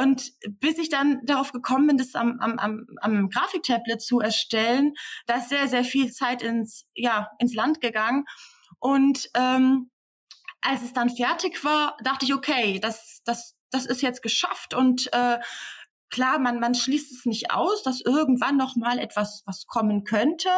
Und 0.00 0.32
bis 0.60 0.78
ich 0.78 0.90
dann 0.90 1.20
darauf 1.24 1.52
gekommen 1.52 1.88
bin, 1.88 1.98
das 1.98 2.14
am, 2.14 2.38
am, 2.40 2.58
am, 2.58 2.86
am 3.00 3.28
Grafiktablet 3.30 4.00
zu 4.00 4.20
erstellen, 4.20 4.94
da 5.26 5.36
ist 5.36 5.48
sehr, 5.48 5.66
sehr 5.66 5.84
viel 5.84 6.12
Zeit 6.12 6.42
ins, 6.42 6.86
ja, 6.94 7.30
ins 7.40 7.54
Land 7.54 7.80
gegangen. 7.80 8.24
Und 8.78 9.28
ähm, 9.34 9.90
als 10.60 10.82
es 10.82 10.92
dann 10.92 11.10
fertig 11.10 11.64
war, 11.64 11.96
dachte 12.02 12.26
ich, 12.26 12.34
okay, 12.34 12.78
das, 12.80 13.20
das, 13.24 13.56
das 13.70 13.86
ist 13.86 14.02
jetzt 14.02 14.22
geschafft 14.22 14.74
und 14.74 15.12
äh, 15.12 15.38
klar, 16.10 16.38
man, 16.38 16.58
man 16.60 16.74
schließt 16.74 17.12
es 17.12 17.26
nicht 17.26 17.50
aus, 17.50 17.82
dass 17.82 18.00
irgendwann 18.00 18.56
noch 18.56 18.76
mal 18.76 18.98
etwas 18.98 19.42
was 19.46 19.66
kommen 19.66 20.04
könnte, 20.04 20.50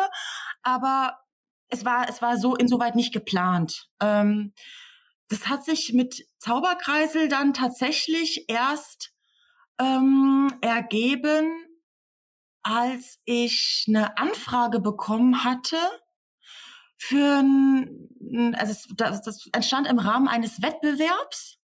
aber 0.63 1.19
es 1.71 1.85
war, 1.85 2.09
es 2.09 2.21
war 2.21 2.37
so 2.37 2.55
insoweit 2.57 2.95
nicht 2.95 3.13
geplant. 3.13 3.89
Ähm, 4.01 4.53
das 5.29 5.49
hat 5.49 5.65
sich 5.65 5.93
mit 5.93 6.27
Zauberkreisel 6.39 7.29
dann 7.29 7.55
tatsächlich 7.55 8.47
erst 8.49 9.13
ähm, 9.81 10.53
ergeben, 10.61 11.51
als 12.63 13.19
ich 13.25 13.87
eine 13.89 14.19
Anfrage 14.19 14.81
bekommen 14.81 15.45
hatte 15.45 15.79
für 16.99 17.41
ein, 17.41 18.55
also 18.57 18.73
es, 18.73 18.89
das, 18.97 19.23
das 19.23 19.49
entstand 19.53 19.87
im 19.87 19.99
Rahmen 19.99 20.29
eines 20.29 20.61
Wettbewerbs 20.61 21.61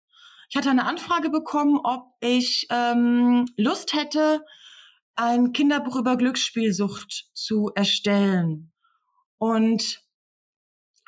ich 0.52 0.56
hatte 0.58 0.68
eine 0.68 0.84
Anfrage 0.84 1.30
bekommen, 1.30 1.80
ob 1.82 2.12
ich 2.20 2.66
ähm, 2.68 3.46
Lust 3.56 3.94
hätte, 3.94 4.44
ein 5.14 5.54
Kinderbuch 5.54 5.96
über 5.96 6.18
Glücksspielsucht 6.18 7.30
zu 7.32 7.70
erstellen. 7.74 8.70
Und 9.42 10.00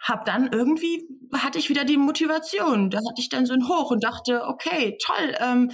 hab 0.03 0.25
dann 0.25 0.53
irgendwie 0.53 1.07
hatte 1.33 1.57
ich 1.61 1.69
wieder 1.69 1.85
die 1.85 1.97
Motivation. 1.97 2.91
Da 2.91 2.99
hatte 2.99 3.21
ich 3.21 3.29
dann 3.29 3.47
so 3.47 3.55
ein 3.55 3.69
Hoch 3.69 3.93
und 3.93 4.03
dachte, 4.03 4.43
okay, 4.49 4.99
toll, 5.01 5.37
ähm, 5.39 5.71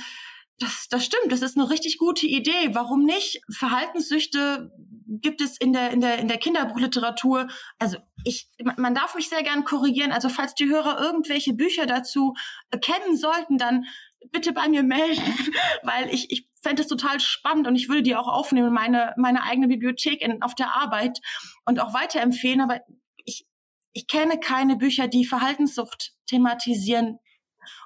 das, 0.59 0.88
das 0.90 1.07
stimmt, 1.07 1.33
das 1.33 1.40
ist 1.40 1.57
eine 1.57 1.70
richtig 1.70 1.96
gute 1.96 2.27
Idee. 2.27 2.75
Warum 2.75 3.07
nicht? 3.07 3.40
Verhaltenssüchte 3.51 4.70
gibt 5.07 5.40
es 5.40 5.57
in 5.57 5.73
der, 5.73 5.90
in 5.90 6.03
der, 6.03 6.18
in 6.18 6.29
der 6.29 6.37
Kinderbuchliteratur. 6.37 7.49
Also 7.79 7.96
ich, 8.25 8.51
man 8.77 8.94
darf 8.94 9.14
mich 9.14 9.31
sehr 9.31 9.42
gern 9.42 9.64
korrigieren. 9.64 10.12
Also 10.12 10.29
falls 10.29 10.55
die 10.55 10.68
Hörer 10.68 11.01
irgendwelche 11.01 11.55
Bücher 11.55 11.87
dazu 11.87 12.35
kennen 12.83 13.16
sollten, 13.16 13.57
dann 13.57 13.87
bitte 14.33 14.53
bei 14.53 14.68
mir 14.68 14.83
melden, 14.83 15.23
weil 15.83 16.12
ich, 16.12 16.31
ich 16.31 16.50
fände 16.62 16.83
es 16.83 16.88
total 16.88 17.20
spannend 17.20 17.66
und 17.66 17.77
ich 17.77 17.88
würde 17.88 18.03
die 18.03 18.16
auch 18.16 18.29
aufnehmen, 18.29 18.73
meine, 18.73 19.14
meine 19.16 19.42
eigene 19.42 19.68
Bibliothek 19.68 20.20
in, 20.20 20.42
auf 20.42 20.55
der 20.55 20.75
Arbeit 20.75 21.18
und 21.64 21.81
auch 21.81 21.94
weiterempfehlen. 21.94 22.61
Aber 22.61 22.81
ich, 23.25 23.46
ich 23.92 24.07
kenne 24.07 24.38
keine 24.38 24.77
Bücher, 24.77 25.09
die 25.09 25.25
Verhaltenssucht 25.25 26.12
thematisieren. 26.27 27.18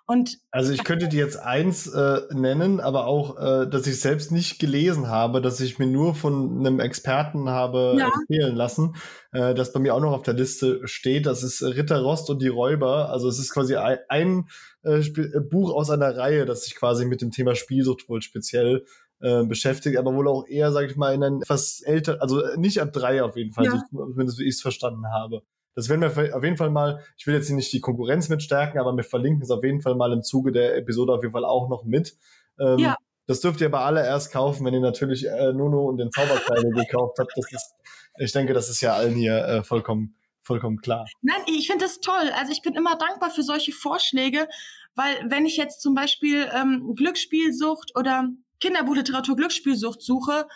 Und 0.07 0.39
also 0.51 0.73
ich 0.73 0.85
könnte 0.85 1.09
dir 1.09 1.25
jetzt 1.25 1.37
eins 1.37 1.87
äh, 1.87 2.21
nennen, 2.33 2.81
aber 2.81 3.07
auch, 3.07 3.39
äh, 3.39 3.67
dass 3.67 3.87
ich 3.87 4.01
selbst 4.01 4.33
nicht 4.33 4.59
gelesen 4.59 5.09
habe, 5.09 5.41
dass 5.41 5.61
ich 5.61 5.79
mir 5.79 5.87
nur 5.87 6.15
von 6.15 6.59
einem 6.59 6.81
Experten 6.81 7.49
habe 7.49 7.97
ja. 7.99 8.11
empfehlen 8.15 8.55
lassen, 8.55 8.97
äh, 9.33 9.55
das 9.55 9.73
bei 9.73 9.81
mir 9.81 9.95
auch 9.95 10.01
noch 10.01 10.13
auf 10.13 10.23
der 10.23 10.35
Liste 10.35 10.81
steht. 10.87 11.27
Das 11.27 11.43
ist 11.43 11.63
Ritter 11.63 12.01
Rost 12.01 12.31
und 12.31 12.43
die 12.43 12.49
Räuber. 12.49 13.11
Also 13.11 13.29
es 13.29 13.39
ist 13.39 13.53
quasi 13.53 13.77
ein, 13.77 13.99
ein 14.09 14.49
äh, 14.85 14.99
äh, 14.99 15.41
Buch 15.41 15.73
aus 15.75 15.91
einer 15.91 16.17
Reihe, 16.17 16.45
das 16.45 16.65
sich 16.65 16.77
quasi 16.77 17.05
mit 17.07 17.23
dem 17.23 17.31
Thema 17.31 17.55
Spielsucht 17.55 18.09
wohl 18.09 18.23
speziell 18.23 18.85
äh, 19.21 19.45
beschäftigt, 19.45 19.97
aber 19.97 20.15
wohl 20.15 20.29
auch 20.29 20.47
eher, 20.47 20.71
sage 20.73 20.87
ich 20.89 20.97
mal, 20.97 21.15
in 21.15 21.23
ein 21.23 21.43
etwas 21.43 21.81
älter, 21.81 22.21
also 22.21 22.43
nicht 22.57 22.81
ab 22.81 22.93
drei 22.93 23.23
auf 23.23 23.37
jeden 23.37 23.53
Fall, 23.53 23.65
ja. 23.65 23.83
so, 23.91 24.07
zumindest 24.07 24.39
wie 24.39 24.45
ich 24.45 24.57
es 24.57 24.61
verstanden 24.61 25.07
habe. 25.07 25.43
Das 25.75 25.89
werden 25.89 26.01
wir 26.03 26.37
auf 26.37 26.45
jeden 26.45 26.57
Fall 26.57 26.71
mal, 26.71 27.01
ich 27.17 27.27
will 27.27 27.35
jetzt 27.35 27.51
nicht 27.51 27.73
die 27.73 27.81
Konkurrenz 27.81 28.29
mit 28.29 28.43
stärken, 28.43 28.79
aber 28.79 28.97
wir 28.97 29.05
verlinken 29.05 29.43
es 29.43 29.51
auf 29.51 29.65
jeden 29.65 29.81
Fall 29.81 29.97
mal 29.97 30.13
im 30.13 30.23
Zuge 30.23 30.53
der 30.53 30.77
Episode 30.77 31.13
auf 31.13 31.23
jeden 31.23 31.33
Fall 31.33 31.45
auch 31.45 31.69
noch 31.69 31.85
mit. 31.85 32.17
Ähm, 32.59 32.79
ja. 32.79 32.97
Das 33.27 33.41
dürft 33.41 33.61
ihr 33.61 33.69
aber 33.69 33.81
alle 33.81 34.05
erst 34.05 34.33
kaufen, 34.33 34.67
wenn 34.67 34.75
ihr 34.75 34.81
natürlich 34.81 35.27
äh, 35.27 35.53
Nuno 35.53 35.89
und 35.89 35.97
den 35.97 36.11
Zauberkleidung 36.11 36.73
gekauft 36.75 37.19
habt. 37.19 37.33
Das 37.35 37.51
ist, 37.51 37.75
ich 38.19 38.33
denke, 38.33 38.53
das 38.53 38.69
ist 38.69 38.81
ja 38.81 38.95
allen 38.95 39.15
hier 39.15 39.37
äh, 39.45 39.65
vollkommen, 39.65 40.17
vollkommen 40.43 40.79
klar. 40.79 41.07
Nein, 41.23 41.41
ich 41.47 41.67
finde 41.67 41.87
das 41.87 42.01
toll. 42.01 42.31
Also 42.37 42.53
ich 42.53 42.63
bin 42.63 42.75
immer 42.75 42.97
dankbar 42.97 43.31
für 43.31 43.43
solche 43.43 43.73
Vorschläge, 43.73 44.47
weil 44.95 45.15
wenn 45.27 45.47
ich 45.47 45.57
jetzt 45.57 45.81
zum 45.81 45.95
Beispiel 45.95 46.49
ähm, 46.55 46.95
Glücksspielsucht 46.95 47.97
oder 47.97 48.29
Kinderbuchliteratur 48.61 49.37
Glücksspielsucht 49.37 50.03
suche, 50.03 50.47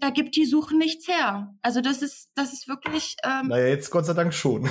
da 0.00 0.10
gibt 0.10 0.36
die 0.36 0.44
Suche 0.44 0.76
nichts 0.76 1.08
her. 1.08 1.54
Also 1.62 1.80
das 1.80 2.02
ist, 2.02 2.30
das 2.34 2.52
ist 2.52 2.68
wirklich. 2.68 3.16
Ähm, 3.24 3.48
naja, 3.48 3.66
jetzt 3.66 3.90
Gott 3.90 4.06
sei 4.06 4.14
Dank 4.14 4.34
schon. 4.34 4.68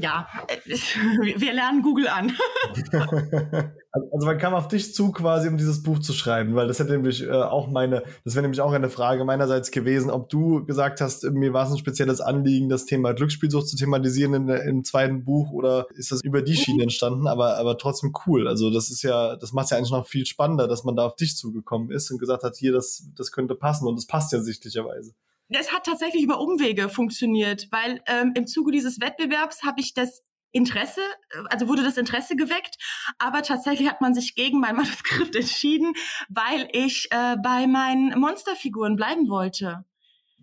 ja, 0.00 0.28
wir 0.66 1.52
lernen 1.52 1.82
Google 1.82 2.08
an. 2.08 2.36
also 4.12 4.26
man 4.26 4.38
kam 4.38 4.54
auf 4.54 4.68
dich 4.68 4.94
zu, 4.94 5.12
quasi, 5.12 5.48
um 5.48 5.56
dieses 5.56 5.82
Buch 5.82 5.98
zu 5.98 6.12
schreiben, 6.12 6.54
weil 6.54 6.68
das 6.68 6.78
hätte 6.78 6.92
nämlich 6.92 7.22
äh, 7.22 7.30
auch 7.30 7.68
meine, 7.68 8.02
das 8.24 8.34
wäre 8.34 8.42
nämlich 8.42 8.60
auch 8.60 8.72
eine 8.72 8.88
Frage 8.88 9.24
meinerseits 9.24 9.70
gewesen, 9.70 10.10
ob 10.10 10.28
du 10.28 10.64
gesagt 10.64 11.00
hast, 11.00 11.24
mir 11.24 11.52
war 11.52 11.66
es 11.66 11.72
ein 11.72 11.78
spezielles 11.78 12.20
Anliegen, 12.20 12.68
das 12.68 12.86
Thema 12.86 13.12
Glücksspielsucht 13.12 13.68
zu 13.68 13.76
thematisieren 13.76 14.34
in, 14.34 14.48
im 14.48 14.84
zweiten 14.84 15.24
Buch 15.24 15.52
oder 15.52 15.86
ist 15.94 16.12
das 16.12 16.22
über 16.22 16.42
die 16.42 16.56
Schiene 16.56 16.82
entstanden, 16.84 17.26
aber, 17.26 17.58
aber 17.58 17.78
trotzdem 17.78 18.12
cool. 18.26 18.48
Also 18.48 18.70
das 18.70 18.90
ist 18.90 19.02
ja, 19.02 19.36
das 19.36 19.52
macht 19.52 19.64
es 19.64 19.70
ja 19.70 19.76
eigentlich 19.76 19.92
noch 19.92 20.06
viel 20.06 20.26
spannender, 20.26 20.68
dass 20.68 20.84
man 20.84 20.96
da 20.96 21.06
auf 21.06 21.16
dich 21.16 21.36
zugekommen 21.36 21.90
ist 21.90 22.10
und 22.10 22.18
gesagt 22.18 22.42
hat, 22.42 22.56
hier, 22.56 22.72
das, 22.72 23.08
das 23.16 23.32
könnte 23.32 23.54
passen 23.54 23.86
und 23.86 23.98
es 23.98 24.06
passt 24.06 24.32
ja 24.32 24.40
sichtlicherweise. 24.40 25.12
Es 25.50 25.72
hat 25.72 25.84
tatsächlich 25.84 26.22
über 26.22 26.40
Umwege 26.40 26.90
funktioniert, 26.90 27.68
weil 27.70 28.02
ähm, 28.06 28.32
im 28.34 28.46
Zuge 28.46 28.70
dieses 28.70 29.00
Wettbewerbs 29.00 29.62
habe 29.62 29.80
ich 29.80 29.94
das 29.94 30.22
Interesse, 30.58 31.00
also 31.48 31.68
wurde 31.68 31.82
das 31.82 31.96
Interesse 31.96 32.36
geweckt, 32.36 32.76
aber 33.18 33.42
tatsächlich 33.42 33.88
hat 33.88 34.00
man 34.00 34.12
sich 34.14 34.34
gegen 34.34 34.60
mein 34.60 34.76
Manuskript 34.76 35.34
entschieden, 35.34 35.94
weil 36.28 36.68
ich 36.72 37.08
äh, 37.10 37.36
bei 37.42 37.66
meinen 37.66 38.18
Monsterfiguren 38.18 38.96
bleiben 38.96 39.28
wollte. 39.28 39.84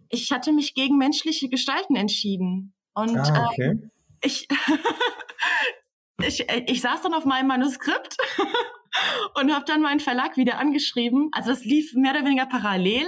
Ich 0.10 0.32
hatte 0.32 0.52
mich 0.52 0.74
gegen 0.74 0.98
menschliche 0.98 1.50
Gestalten 1.50 1.96
entschieden. 1.96 2.74
Und 2.94 3.18
ah, 3.18 3.50
okay. 3.52 3.80
äh, 4.22 4.28
ich, 4.28 4.48
ich, 6.20 6.46
ich 6.50 6.82
saß 6.82 7.02
dann 7.02 7.14
auf 7.14 7.26
meinem 7.26 7.48
Manuskript 7.48 8.18
und 9.36 9.54
habe 9.54 9.66
dann 9.66 9.82
meinen 9.82 10.00
Verlag 10.00 10.38
wieder 10.38 10.58
angeschrieben. 10.58 11.30
Also 11.34 11.50
das 11.50 11.66
lief 11.66 11.94
mehr 11.94 12.14
oder 12.14 12.26
weniger 12.26 12.46
parallel. 12.46 13.06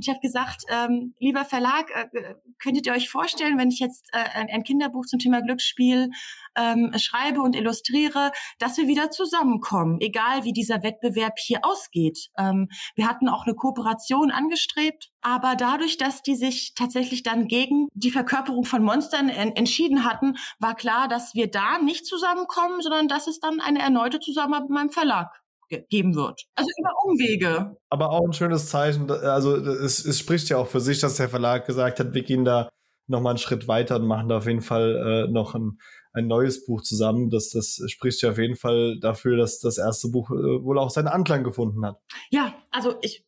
Und 0.00 0.06
ich 0.06 0.14
habe 0.14 0.20
gesagt, 0.20 0.62
ähm, 0.70 1.14
lieber 1.18 1.44
Verlag, 1.44 1.90
äh, 1.90 2.34
könntet 2.58 2.86
ihr 2.86 2.94
euch 2.94 3.10
vorstellen, 3.10 3.58
wenn 3.58 3.68
ich 3.68 3.80
jetzt 3.80 4.08
äh, 4.12 4.24
ein, 4.32 4.48
ein 4.48 4.62
Kinderbuch 4.62 5.04
zum 5.04 5.18
Thema 5.18 5.42
Glücksspiel 5.42 6.08
ähm, 6.56 6.90
schreibe 6.96 7.42
und 7.42 7.54
illustriere, 7.54 8.32
dass 8.58 8.78
wir 8.78 8.88
wieder 8.88 9.10
zusammenkommen, 9.10 9.98
egal 10.00 10.44
wie 10.44 10.54
dieser 10.54 10.82
Wettbewerb 10.82 11.34
hier 11.38 11.66
ausgeht. 11.66 12.30
Ähm, 12.38 12.70
wir 12.94 13.06
hatten 13.06 13.28
auch 13.28 13.44
eine 13.44 13.54
Kooperation 13.54 14.30
angestrebt, 14.30 15.10
aber 15.20 15.54
dadurch, 15.54 15.98
dass 15.98 16.22
die 16.22 16.34
sich 16.34 16.72
tatsächlich 16.74 17.22
dann 17.22 17.46
gegen 17.46 17.88
die 17.92 18.10
Verkörperung 18.10 18.64
von 18.64 18.82
Monstern 18.82 19.28
en 19.28 19.54
entschieden 19.54 20.06
hatten, 20.06 20.38
war 20.60 20.76
klar, 20.76 21.08
dass 21.08 21.34
wir 21.34 21.50
da 21.50 21.78
nicht 21.78 22.06
zusammenkommen, 22.06 22.80
sondern 22.80 23.06
dass 23.06 23.26
es 23.26 23.38
dann 23.38 23.60
eine 23.60 23.80
erneute 23.80 24.18
Zusammenarbeit 24.18 24.70
mit 24.70 24.78
meinem 24.78 24.90
Verlag 24.90 25.39
geben 25.88 26.14
wird. 26.14 26.46
Also 26.54 26.70
über 26.78 26.90
Umwege. 27.04 27.76
Aber 27.88 28.10
auch 28.10 28.24
ein 28.24 28.32
schönes 28.32 28.68
Zeichen. 28.68 29.10
Also 29.10 29.56
es, 29.56 30.04
es 30.04 30.18
spricht 30.18 30.48
ja 30.48 30.58
auch 30.58 30.66
für 30.66 30.80
sich, 30.80 31.00
dass 31.00 31.16
der 31.16 31.28
Verlag 31.28 31.66
gesagt 31.66 32.00
hat, 32.00 32.14
wir 32.14 32.22
gehen 32.22 32.44
da 32.44 32.68
nochmal 33.06 33.32
einen 33.32 33.38
Schritt 33.38 33.68
weiter 33.68 33.96
und 33.96 34.06
machen 34.06 34.28
da 34.28 34.38
auf 34.38 34.46
jeden 34.46 34.62
Fall 34.62 35.26
äh, 35.28 35.32
noch 35.32 35.54
ein, 35.54 35.78
ein 36.12 36.26
neues 36.26 36.64
Buch 36.64 36.82
zusammen. 36.82 37.30
Das, 37.30 37.50
das 37.50 37.80
spricht 37.86 38.22
ja 38.22 38.30
auf 38.30 38.38
jeden 38.38 38.56
Fall 38.56 38.98
dafür, 39.00 39.36
dass 39.36 39.60
das 39.60 39.78
erste 39.78 40.08
Buch 40.08 40.30
äh, 40.30 40.34
wohl 40.34 40.78
auch 40.78 40.90
seinen 40.90 41.08
Anklang 41.08 41.44
gefunden 41.44 41.84
hat. 41.84 42.00
Ja, 42.30 42.54
also 42.70 42.96
ich 43.02 43.24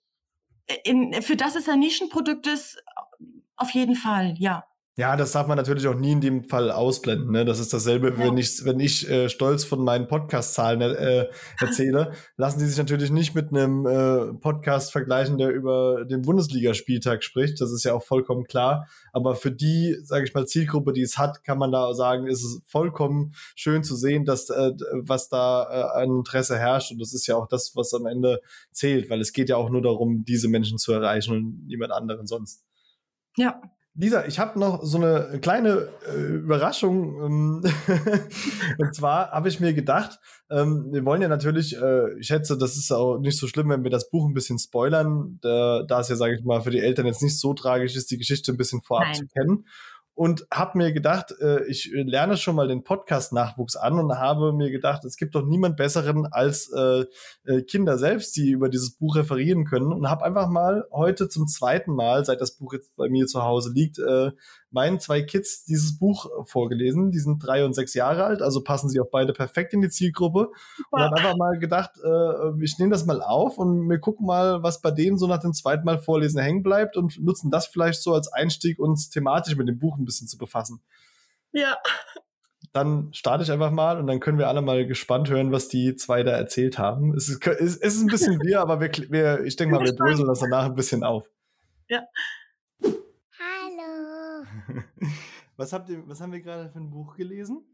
in, 0.84 1.20
für 1.22 1.36
das 1.36 1.56
es 1.56 1.68
ein 1.68 1.80
Nischenprodukt 1.80 2.46
ist, 2.46 2.82
auf 3.56 3.70
jeden 3.70 3.96
Fall, 3.96 4.34
ja. 4.38 4.64
Ja, 4.98 5.16
das 5.16 5.32
darf 5.32 5.46
man 5.46 5.56
natürlich 5.56 5.86
auch 5.86 5.94
nie 5.94 6.12
in 6.12 6.20
dem 6.20 6.44
Fall 6.44 6.70
ausblenden. 6.70 7.30
Ne? 7.30 7.46
Das 7.46 7.58
ist 7.58 7.72
dasselbe, 7.72 8.10
ja. 8.10 8.18
wenn 8.18 8.36
ich, 8.36 8.62
wenn 8.66 8.78
ich 8.78 9.08
äh, 9.08 9.30
stolz 9.30 9.64
von 9.64 9.82
meinen 9.82 10.06
Podcast-Zahlen 10.06 10.82
äh, 10.82 11.28
erzähle, 11.58 12.12
lassen 12.36 12.58
die 12.58 12.66
sich 12.66 12.76
natürlich 12.76 13.10
nicht 13.10 13.34
mit 13.34 13.48
einem 13.48 13.86
äh, 13.86 14.34
Podcast 14.34 14.92
vergleichen, 14.92 15.38
der 15.38 15.48
über 15.48 16.04
den 16.04 16.20
Bundesligaspieltag 16.20 17.24
spricht. 17.24 17.58
Das 17.62 17.72
ist 17.72 17.84
ja 17.84 17.94
auch 17.94 18.02
vollkommen 18.02 18.44
klar. 18.44 18.86
Aber 19.14 19.34
für 19.34 19.50
die, 19.50 19.96
sage 20.02 20.26
ich 20.26 20.34
mal, 20.34 20.46
Zielgruppe, 20.46 20.92
die 20.92 21.00
es 21.00 21.16
hat, 21.16 21.42
kann 21.42 21.56
man 21.56 21.72
da 21.72 21.94
sagen, 21.94 22.26
ist 22.26 22.44
es 22.44 22.60
vollkommen 22.66 23.32
schön 23.56 23.84
zu 23.84 23.96
sehen, 23.96 24.26
dass 24.26 24.50
äh, 24.50 24.72
was 24.92 25.30
da 25.30 25.94
äh, 25.96 26.02
ein 26.02 26.10
Interesse 26.10 26.58
herrscht. 26.58 26.92
Und 26.92 27.00
das 27.00 27.14
ist 27.14 27.26
ja 27.26 27.36
auch 27.36 27.48
das, 27.48 27.74
was 27.76 27.94
am 27.94 28.04
Ende 28.04 28.42
zählt, 28.72 29.08
weil 29.08 29.22
es 29.22 29.32
geht 29.32 29.48
ja 29.48 29.56
auch 29.56 29.70
nur 29.70 29.80
darum, 29.80 30.26
diese 30.26 30.48
Menschen 30.48 30.76
zu 30.76 30.92
erreichen 30.92 31.34
und 31.34 31.66
niemand 31.66 31.92
anderen 31.92 32.26
sonst. 32.26 32.62
Ja, 33.38 33.62
Lisa, 33.94 34.24
ich 34.24 34.38
habe 34.38 34.58
noch 34.58 34.82
so 34.82 34.96
eine 34.96 35.38
kleine 35.40 35.88
äh, 36.08 36.16
Überraschung. 36.16 37.22
Ähm, 37.22 37.62
und 38.78 38.94
zwar 38.94 39.30
habe 39.32 39.48
ich 39.48 39.60
mir 39.60 39.74
gedacht, 39.74 40.18
ähm, 40.50 40.88
wir 40.90 41.04
wollen 41.04 41.20
ja 41.20 41.28
natürlich, 41.28 41.76
äh, 41.76 42.18
ich 42.18 42.28
schätze, 42.28 42.56
das 42.56 42.76
ist 42.76 42.90
auch 42.90 43.18
nicht 43.18 43.38
so 43.38 43.46
schlimm, 43.46 43.68
wenn 43.68 43.84
wir 43.84 43.90
das 43.90 44.08
Buch 44.08 44.26
ein 44.26 44.32
bisschen 44.32 44.58
spoilern, 44.58 45.38
da, 45.42 45.82
da 45.86 46.00
es 46.00 46.08
ja, 46.08 46.16
sage 46.16 46.36
ich 46.36 46.44
mal, 46.44 46.62
für 46.62 46.70
die 46.70 46.80
Eltern 46.80 47.06
jetzt 47.06 47.22
nicht 47.22 47.38
so 47.38 47.52
tragisch 47.52 47.94
ist, 47.94 48.10
die 48.10 48.18
Geschichte 48.18 48.52
ein 48.52 48.56
bisschen 48.56 48.80
vorab 48.80 49.08
Nein. 49.08 49.14
zu 49.14 49.26
kennen 49.26 49.64
und 50.14 50.46
habe 50.52 50.78
mir 50.78 50.92
gedacht, 50.92 51.34
äh, 51.40 51.64
ich 51.66 51.90
lerne 51.92 52.36
schon 52.36 52.54
mal 52.54 52.68
den 52.68 52.84
Podcast-Nachwuchs 52.84 53.76
an 53.76 53.98
und 53.98 54.18
habe 54.18 54.52
mir 54.52 54.70
gedacht, 54.70 55.04
es 55.04 55.16
gibt 55.16 55.34
doch 55.34 55.44
niemand 55.44 55.76
Besseren 55.76 56.26
als 56.26 56.70
äh, 56.70 57.04
äh, 57.44 57.62
Kinder 57.62 57.96
selbst, 57.96 58.36
die 58.36 58.50
über 58.50 58.68
dieses 58.68 58.96
Buch 58.96 59.16
referieren 59.16 59.64
können 59.64 59.92
und 59.92 60.10
habe 60.10 60.24
einfach 60.24 60.48
mal 60.48 60.86
heute 60.92 61.28
zum 61.28 61.46
zweiten 61.46 61.94
Mal, 61.94 62.24
seit 62.24 62.40
das 62.40 62.52
Buch 62.56 62.74
jetzt 62.74 62.94
bei 62.96 63.08
mir 63.08 63.26
zu 63.26 63.42
Hause 63.42 63.72
liegt, 63.72 63.98
äh, 63.98 64.32
meinen 64.72 65.00
zwei 65.00 65.22
Kids 65.22 65.64
dieses 65.64 65.98
Buch 65.98 66.26
vorgelesen. 66.44 67.10
Die 67.10 67.18
sind 67.18 67.38
drei 67.38 67.64
und 67.64 67.74
sechs 67.74 67.94
Jahre 67.94 68.24
alt, 68.24 68.42
also 68.42 68.62
passen 68.62 68.88
sie 68.88 69.00
auch 69.00 69.10
beide 69.10 69.32
perfekt 69.32 69.72
in 69.72 69.82
die 69.82 69.88
Zielgruppe. 69.88 70.50
Und 70.90 71.00
habe 71.00 71.16
einfach 71.16 71.36
mal 71.36 71.58
gedacht, 71.58 71.92
äh, 72.02 72.62
ich 72.62 72.78
nehme 72.78 72.90
das 72.90 73.06
mal 73.06 73.22
auf 73.22 73.58
und 73.58 73.88
wir 73.88 73.98
gucken 73.98 74.26
mal, 74.26 74.62
was 74.62 74.80
bei 74.80 74.90
denen 74.90 75.18
so 75.18 75.26
nach 75.26 75.40
dem 75.40 75.52
zweiten 75.52 75.84
Mal 75.84 75.98
Vorlesen 75.98 76.40
hängen 76.40 76.62
bleibt 76.62 76.96
und 76.96 77.22
nutzen 77.22 77.50
das 77.50 77.66
vielleicht 77.66 78.02
so 78.02 78.14
als 78.14 78.32
Einstieg, 78.32 78.78
uns 78.78 79.10
thematisch 79.10 79.56
mit 79.56 79.68
dem 79.68 79.78
Buch 79.78 79.98
ein 79.98 80.04
bisschen 80.04 80.28
zu 80.28 80.38
befassen. 80.38 80.80
Ja. 81.52 81.76
Dann 82.72 83.12
starte 83.12 83.44
ich 83.44 83.52
einfach 83.52 83.70
mal 83.70 83.98
und 83.98 84.06
dann 84.06 84.20
können 84.20 84.38
wir 84.38 84.48
alle 84.48 84.62
mal 84.62 84.86
gespannt 84.86 85.28
hören, 85.28 85.52
was 85.52 85.68
die 85.68 85.94
zwei 85.96 86.22
da 86.22 86.32
erzählt 86.32 86.78
haben. 86.78 87.14
Es 87.14 87.28
ist, 87.28 87.46
es 87.46 87.76
ist 87.76 88.00
ein 88.00 88.06
bisschen 88.06 88.40
wir, 88.42 88.60
aber 88.60 88.80
wir, 88.80 88.90
wir 89.10 89.44
ich 89.44 89.56
denke 89.56 89.74
mal, 89.74 89.84
wir 89.84 89.92
dröseln 89.92 90.26
das 90.26 90.40
danach 90.40 90.64
ein 90.64 90.74
bisschen 90.74 91.04
auf. 91.04 91.28
Ja. 91.88 92.00
was, 95.56 95.72
habt 95.72 95.88
ihr, 95.88 96.06
was 96.08 96.20
haben 96.20 96.32
wir 96.32 96.40
gerade 96.40 96.70
für 96.70 96.78
ein 96.78 96.90
Buch 96.90 97.16
gelesen? 97.16 97.64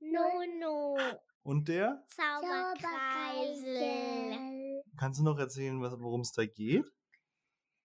Nono. 0.00 0.98
Und 1.42 1.68
der? 1.68 2.04
Zauberkreisel. 2.08 4.82
Kannst 4.96 5.20
du 5.20 5.24
noch 5.24 5.38
erzählen, 5.38 5.80
worum 5.80 6.20
es 6.20 6.32
da 6.32 6.44
geht? 6.46 6.84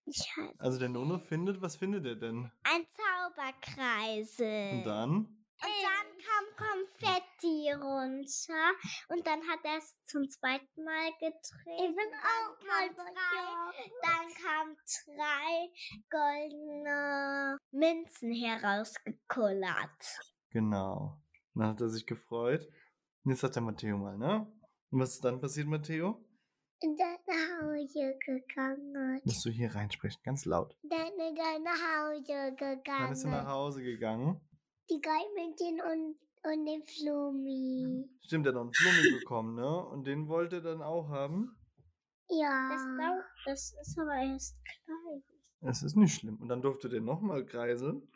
Ich 0.05 0.19
weiß. 0.37 0.59
Also 0.59 0.79
der 0.79 0.89
Nono 0.89 1.19
findet, 1.19 1.61
was 1.61 1.75
findet 1.75 2.05
er 2.05 2.15
denn? 2.15 2.51
Ein 2.63 2.85
Zauberkreisel. 2.95 4.77
Und 4.77 4.83
dann? 4.85 5.36
Und 5.59 5.73
dann 5.81 6.07
kam 6.21 6.45
Konfetti 6.55 7.71
runter 7.71 8.73
und 9.09 9.25
dann 9.25 9.41
hat 9.47 9.59
er 9.63 9.77
es 9.77 9.95
zum 10.05 10.29
zweiten 10.29 10.83
Mal 10.83 11.11
gedreht. 11.13 11.41
Ich 11.65 11.95
bin 11.95 12.13
auch 12.13 12.61
mal 12.63 12.87
drei. 12.93 13.73
Dann 14.03 14.27
kamen 14.35 14.77
drei 15.05 15.69
goldene 16.11 17.57
Münzen 17.71 18.31
herausgekullert. 18.33 20.21
Genau. 20.51 21.19
Dann 21.55 21.69
hat 21.69 21.81
er 21.81 21.89
sich 21.89 22.05
gefreut. 22.05 22.61
Und 23.23 23.31
jetzt 23.31 23.41
hat 23.43 23.55
der 23.55 23.63
Matteo 23.63 23.97
mal, 23.97 24.17
ne? 24.17 24.45
Und 24.91 24.99
was 24.99 25.15
ist 25.15 25.25
dann 25.25 25.41
passiert, 25.41 25.67
Matteo? 25.67 26.23
Und 26.83 26.99
dann 26.99 27.17
nach 27.25 27.61
Hause 27.63 28.15
gegangen. 28.23 29.19
Musst 29.23 29.43
du 29.43 29.49
hier 29.49 29.73
reinsprechen, 29.73 30.21
ganz 30.23 30.45
laut. 30.45 30.77
Dann 30.83 31.07
ist 31.07 31.39
er 31.39 31.59
nach 31.59 31.73
Hause 31.73 32.51
gegangen. 32.51 32.83
Dann 32.85 33.11
ist 33.11 33.23
er 33.23 33.31
nach 33.31 33.47
Hause 33.47 33.81
gegangen. 33.81 34.46
Die 34.89 35.01
Geimännchen 35.01 35.81
und, 35.81 36.17
und 36.43 36.65
den 36.65 36.83
Flummi. 36.83 38.09
Stimmt, 38.21 38.45
er 38.45 38.49
hat 38.49 38.55
noch 38.55 38.61
einen 38.61 38.73
Flummi 38.73 39.19
bekommen, 39.19 39.55
ne? 39.55 39.85
Und 39.87 40.05
den 40.05 40.27
wollte 40.27 40.57
er 40.57 40.61
dann 40.61 40.81
auch 40.81 41.09
haben? 41.09 41.57
Ja. 42.29 42.69
Das, 43.45 43.73
das 43.73 43.75
ist 43.81 43.99
aber 43.99 44.15
erst 44.15 44.57
klein. 44.65 45.23
Es 45.61 45.83
ist 45.83 45.95
nicht 45.95 46.13
schlimm. 46.13 46.37
Und 46.37 46.49
dann 46.49 46.61
durfte 46.61 46.89
der 46.89 47.01
nochmal 47.01 47.45
kreiseln. 47.45 48.07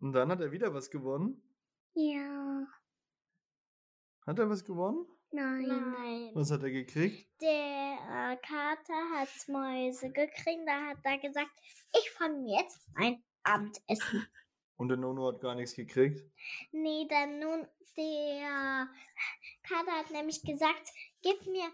Und 0.00 0.12
dann 0.12 0.30
hat 0.30 0.40
er 0.40 0.50
wieder 0.50 0.74
was 0.74 0.90
gewonnen? 0.90 1.40
Ja. 1.94 2.66
Hat 4.26 4.38
er 4.38 4.50
was 4.50 4.64
gewonnen? 4.64 5.06
Nein. 5.30 5.66
Nein. 5.66 6.30
Was 6.34 6.50
hat 6.50 6.62
er 6.62 6.70
gekriegt? 6.70 7.28
Der 7.40 7.48
äh, 7.48 8.36
Kater 8.36 9.10
hat 9.14 9.28
Mäuse 9.48 10.10
gekriegt. 10.10 10.62
Da 10.66 10.88
hat 10.88 10.98
er 11.04 11.18
gesagt, 11.18 11.50
ich 11.96 12.10
fange 12.10 12.56
jetzt 12.56 12.88
ein 12.94 13.22
Abendessen. 13.42 14.26
Und 14.82 14.88
der 14.88 14.96
Nono 14.96 15.28
hat 15.28 15.40
gar 15.40 15.54
nichts 15.54 15.76
gekriegt? 15.76 16.28
Nee, 16.72 17.06
der, 17.08 17.28
Nun, 17.28 17.68
der 17.96 18.88
Kater 19.62 19.92
hat 19.92 20.10
nämlich 20.10 20.42
gesagt, 20.42 20.90
gib 21.22 21.46
mir, 21.46 21.68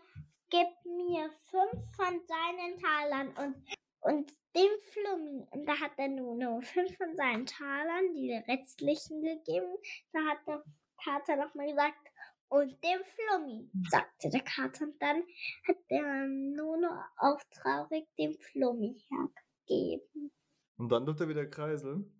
gib 0.50 0.68
mir 0.84 1.30
fünf 1.44 1.82
von 1.96 2.20
seinen 2.26 2.78
Talern 2.78 3.28
und, 3.28 3.64
und 4.00 4.30
dem 4.54 4.70
Flummi. 4.92 5.46
Und 5.52 5.64
da 5.64 5.80
hat 5.80 5.96
der 5.96 6.08
Nono 6.08 6.60
fünf 6.74 6.94
von 6.98 7.16
seinen 7.16 7.46
Talern, 7.46 8.12
die 8.12 8.34
restlichen 8.46 9.22
gegeben. 9.22 9.74
Da 10.12 10.20
hat 10.26 10.46
der 10.46 10.62
Kater 11.02 11.36
nochmal 11.36 11.70
gesagt, 11.70 12.08
und 12.48 12.72
dem 12.84 13.00
Flummi, 13.06 13.70
sagte 13.88 14.28
der 14.28 14.42
Kater. 14.42 14.84
Und 14.84 15.00
dann 15.00 15.22
hat 15.66 15.78
der 15.88 16.26
Nono 16.26 16.90
auch 17.16 17.40
traurig 17.54 18.04
dem 18.18 18.36
Flummi 18.38 19.02
hergegeben. 19.08 20.30
Und 20.76 20.92
dann 20.92 21.06
durfte 21.06 21.24
er 21.24 21.30
wieder 21.30 21.46
kreiseln? 21.46 22.17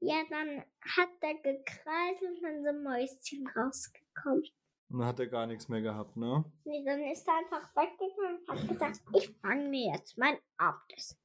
Ja, 0.00 0.22
dann 0.30 0.64
hat 0.80 1.10
er 1.20 1.34
gekreiselt 1.34 2.36
und 2.36 2.42
dann 2.42 2.62
sind 2.62 2.82
Mäuschen 2.82 3.46
rausgekommen. 3.48 4.44
Und 4.90 5.00
dann 5.00 5.06
hat 5.08 5.20
er 5.20 5.26
gar 5.26 5.46
nichts 5.46 5.68
mehr 5.68 5.82
gehabt, 5.82 6.16
ne? 6.16 6.44
Nee, 6.64 6.82
dann 6.84 7.00
ist 7.02 7.28
er 7.28 7.38
einfach 7.38 7.74
weggegangen 7.76 8.38
und 8.38 8.48
hat 8.48 8.68
gesagt, 8.68 9.00
ich 9.14 9.36
fange 9.40 9.68
mir 9.68 9.92
jetzt 9.92 10.16
mein 10.16 10.38
Abendessen. 10.56 11.18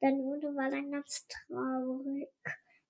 Dann 0.00 0.18
wurde 0.18 0.48
war 0.48 0.70
dann 0.70 0.90
ganz 0.90 1.26
traurig. 1.28 2.28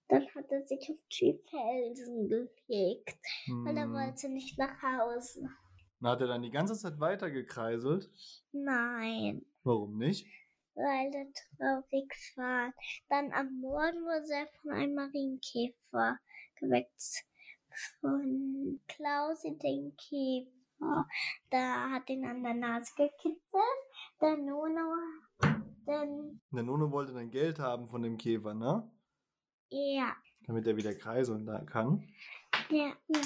Dann 0.09 0.27
hat 0.35 0.51
er 0.51 0.67
sich 0.67 0.91
auf 0.91 0.99
die 1.13 1.41
Felsen 1.49 2.29
gelegt, 2.29 3.19
hm. 3.45 3.65
weil 3.65 3.77
er 3.77 3.91
wollte 3.91 4.29
nicht 4.29 4.59
nach 4.59 4.83
Hause. 4.83 5.49
Und 6.01 6.09
hat 6.09 6.21
er 6.21 6.27
dann 6.27 6.43
die 6.43 6.51
ganze 6.51 6.75
Zeit 6.75 7.01
weiter 7.01 7.31
gekreiselt? 7.31 8.11
Nein. 8.53 9.47
Warum 9.63 9.97
nicht? 9.97 10.27
Weil 10.75 11.15
er 11.15 11.27
traurig 11.57 12.13
war. 12.37 12.73
Dann 13.09 13.33
am 13.33 13.61
Morgen 13.61 14.03
wurde 14.05 14.33
er 14.33 14.49
von 14.61 14.73
einem 14.73 14.95
Marienkäfer 14.95 16.19
geweckt. 16.57 17.25
Von 18.01 18.81
Klausi 18.87 19.59
den 19.59 19.97
Käfer. 19.97 21.09
Da 21.51 21.91
hat 21.91 22.09
ihn 22.09 22.25
an 22.25 22.43
der 22.43 22.55
Nase 22.55 22.93
gekitzelt. 22.97 23.41
Der 24.21 24.37
Nono, 24.37 24.95
denn 25.87 26.41
der 26.51 26.63
Nono 26.63 26.91
wollte 26.91 27.13
dann 27.13 27.31
Geld 27.31 27.59
haben 27.59 27.89
von 27.89 28.03
dem 28.03 28.17
Käfer, 28.17 28.55
ne? 28.55 28.91
Ja. 29.71 30.17
Damit 30.47 30.67
er 30.67 30.77
wieder 30.77 30.95
kreiseln 30.95 31.47
kann. 31.67 32.09
Ja, 32.71 32.93
ja. 33.09 33.21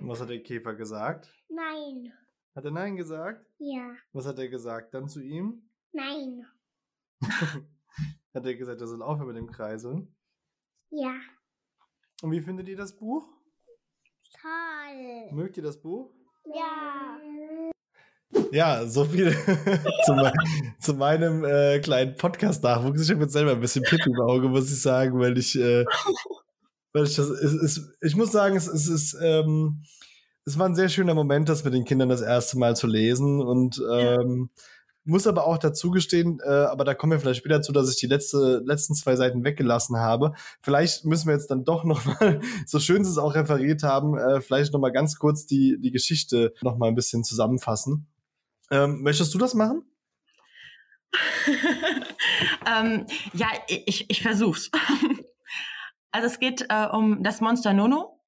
Und 0.00 0.08
was 0.08 0.20
hat 0.20 0.30
der 0.30 0.42
Käfer 0.42 0.74
gesagt? 0.74 1.32
Nein. 1.48 2.12
Hat 2.54 2.64
er 2.64 2.70
Nein 2.70 2.96
gesagt? 2.96 3.46
Ja. 3.58 3.94
Was 4.12 4.26
hat 4.26 4.38
er 4.38 4.48
gesagt 4.48 4.94
dann 4.94 5.08
zu 5.08 5.22
ihm? 5.22 5.70
Nein. 5.92 6.46
Hat 8.34 8.44
er 8.44 8.54
gesagt, 8.54 8.80
er 8.80 8.86
soll 8.86 9.02
aufhören 9.02 9.28
mit 9.28 9.36
dem 9.36 9.50
Kreiseln? 9.50 10.14
Ja. 10.90 11.14
Und 12.22 12.32
wie 12.32 12.40
findet 12.40 12.68
ihr 12.68 12.76
das 12.76 12.96
Buch? 12.96 13.26
Toll. 14.40 15.32
Mögt 15.32 15.56
ihr 15.56 15.62
das 15.62 15.80
Buch? 15.80 16.12
Ja. 16.44 16.88
Ja, 18.50 18.86
so 18.86 19.04
viel 19.04 19.32
zu, 20.04 20.14
mein, 20.14 20.32
zu, 20.80 20.94
meinem 20.94 21.44
äh, 21.44 21.78
kleinen 21.80 22.16
Podcast-Nachwuchs. 22.16 23.02
Ich 23.02 23.10
habe 23.10 23.22
jetzt 23.22 23.32
selber 23.32 23.52
ein 23.52 23.60
bisschen 23.60 23.82
Pipi 23.82 24.10
im 24.10 24.20
Auge, 24.20 24.48
muss 24.48 24.72
ich 24.72 24.80
sagen, 24.80 25.18
weil 25.20 25.38
ich, 25.38 25.58
äh, 25.58 25.84
weil 26.92 27.04
ich 27.04 27.14
das, 27.14 27.28
es, 27.28 27.52
es, 27.52 27.96
ich 28.00 28.16
muss 28.16 28.32
sagen, 28.32 28.56
es, 28.56 28.66
es 28.66 28.88
ist, 28.88 29.16
ähm, 29.22 29.82
es 30.44 30.58
war 30.58 30.66
ein 30.66 30.74
sehr 30.74 30.88
schöner 30.88 31.14
Moment, 31.14 31.48
das 31.48 31.64
mit 31.64 31.74
den 31.74 31.84
Kindern 31.84 32.08
das 32.08 32.20
erste 32.20 32.58
Mal 32.58 32.76
zu 32.76 32.86
lesen 32.86 33.40
und 33.40 33.80
ähm, 33.92 34.50
muss 35.04 35.26
aber 35.26 35.46
auch 35.46 35.58
dazu 35.58 35.90
gestehen, 35.90 36.40
äh, 36.42 36.48
aber 36.48 36.84
da 36.84 36.94
kommen 36.94 37.12
wir 37.12 37.20
vielleicht 37.20 37.40
später 37.40 37.62
zu, 37.62 37.72
dass 37.72 37.90
ich 37.90 37.96
die 37.96 38.06
letzte, 38.06 38.62
letzten 38.64 38.94
zwei 38.94 39.16
Seiten 39.16 39.44
weggelassen 39.44 39.96
habe. 39.96 40.32
Vielleicht 40.62 41.04
müssen 41.04 41.28
wir 41.28 41.34
jetzt 41.34 41.50
dann 41.50 41.64
doch 41.64 41.84
nochmal, 41.84 42.40
so 42.66 42.78
schön 42.78 43.04
Sie 43.04 43.10
es 43.10 43.18
auch 43.18 43.34
referiert 43.34 43.82
haben, 43.82 44.18
äh, 44.18 44.40
vielleicht 44.40 44.72
nochmal 44.72 44.92
ganz 44.92 45.18
kurz 45.18 45.46
die, 45.46 45.78
die 45.80 45.90
Geschichte 45.90 46.54
nochmal 46.62 46.88
ein 46.88 46.94
bisschen 46.94 47.22
zusammenfassen. 47.24 48.06
Ähm, 48.70 49.02
möchtest 49.02 49.34
du 49.34 49.38
das 49.38 49.54
machen? 49.54 49.82
ähm, 52.66 53.06
ja, 53.34 53.48
ich, 53.68 54.10
ich 54.10 54.22
versuch's. 54.22 54.70
Also 56.10 56.28
es 56.28 56.38
geht 56.38 56.66
äh, 56.68 56.86
um 56.86 57.24
das 57.24 57.40
Monster 57.40 57.72
Nono. 57.72 58.20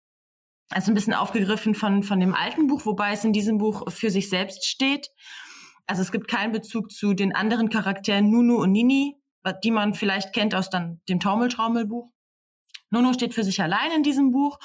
Also 0.71 0.91
ein 0.91 0.95
bisschen 0.95 1.15
aufgegriffen 1.15 1.77
von, 1.77 2.03
von 2.03 2.19
dem 2.19 2.35
alten 2.35 2.67
Buch, 2.67 2.85
wobei 2.85 3.13
es 3.13 3.25
in 3.25 3.33
diesem 3.33 3.59
Buch 3.59 3.89
für 3.93 4.11
sich 4.11 4.29
selbst 4.29 4.67
steht. 4.67 5.13
Also 5.87 6.03
es 6.03 6.13
gibt 6.13 6.29
keinen 6.29 6.53
Bezug 6.53 6.91
zu 6.91 7.15
den 7.15 7.35
anderen 7.35 7.69
Charakteren 7.69 8.31
Nunu 8.31 8.57
und 8.61 8.73
Nini, 8.73 9.17
die 9.63 9.71
man 9.71 9.95
vielleicht 9.95 10.33
kennt 10.33 10.55
aus 10.55 10.71
dann 10.71 11.01
dem 11.09 11.21
Taumeltraumelbuch. 11.21 12.11
Nono 12.91 13.13
steht 13.13 13.35
für 13.35 13.45
sich 13.45 13.63
allein 13.63 13.93
in 13.93 14.03
diesem 14.03 14.33
Buch 14.33 14.59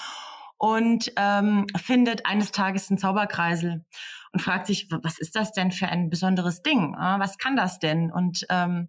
und 0.58 1.12
ähm, 1.18 1.66
findet 1.76 2.26
eines 2.26 2.52
Tages 2.52 2.90
einen 2.90 2.98
Zauberkreisel 2.98 3.84
und 4.32 4.40
fragt 4.40 4.68
sich, 4.68 4.88
was 5.04 5.20
ist 5.20 5.36
das 5.36 5.52
denn 5.52 5.72
für 5.72 5.88
ein 5.88 6.10
besonderes 6.10 6.62
Ding? 6.62 6.94
Was 6.94 7.38
kann 7.38 7.56
das 7.56 7.80
denn? 7.80 8.12
Und 8.12 8.46
ähm, 8.50 8.88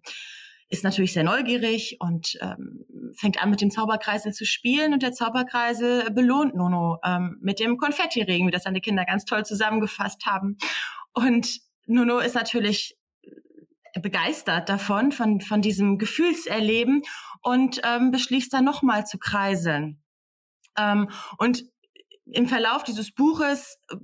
ist 0.69 0.83
natürlich 0.83 1.13
sehr 1.13 1.23
neugierig 1.23 1.97
und 1.99 2.37
ähm, 2.41 2.85
fängt 3.15 3.41
an 3.41 3.49
mit 3.49 3.61
dem 3.61 3.69
Zauberkreisel 3.69 4.33
zu 4.33 4.45
spielen 4.45 4.93
und 4.93 5.03
der 5.03 5.11
Zauberkreisel 5.11 6.09
belohnt 6.11 6.55
Nono 6.55 6.99
ähm, 7.03 7.37
mit 7.41 7.59
dem 7.59 7.77
Konfettiregen, 7.77 8.47
wie 8.47 8.51
das 8.51 8.63
seine 8.63 8.81
Kinder 8.81 9.05
ganz 9.05 9.25
toll 9.25 9.45
zusammengefasst 9.45 10.25
haben. 10.25 10.57
Und 11.13 11.59
Nono 11.85 12.19
ist 12.19 12.35
natürlich 12.35 12.97
begeistert 14.01 14.69
davon, 14.69 15.11
von, 15.11 15.41
von 15.41 15.61
diesem 15.61 15.97
Gefühlserleben 15.97 17.03
und 17.41 17.81
ähm, 17.83 18.11
beschließt 18.11 18.51
dann 18.53 18.65
nochmal 18.65 19.05
zu 19.05 19.17
kreiseln. 19.19 20.01
Ähm, 20.77 21.09
und 21.37 21.63
im 22.25 22.47
Verlauf 22.47 22.83
dieses 22.83 23.13
Buches 23.13 23.77
äh, 23.89 23.95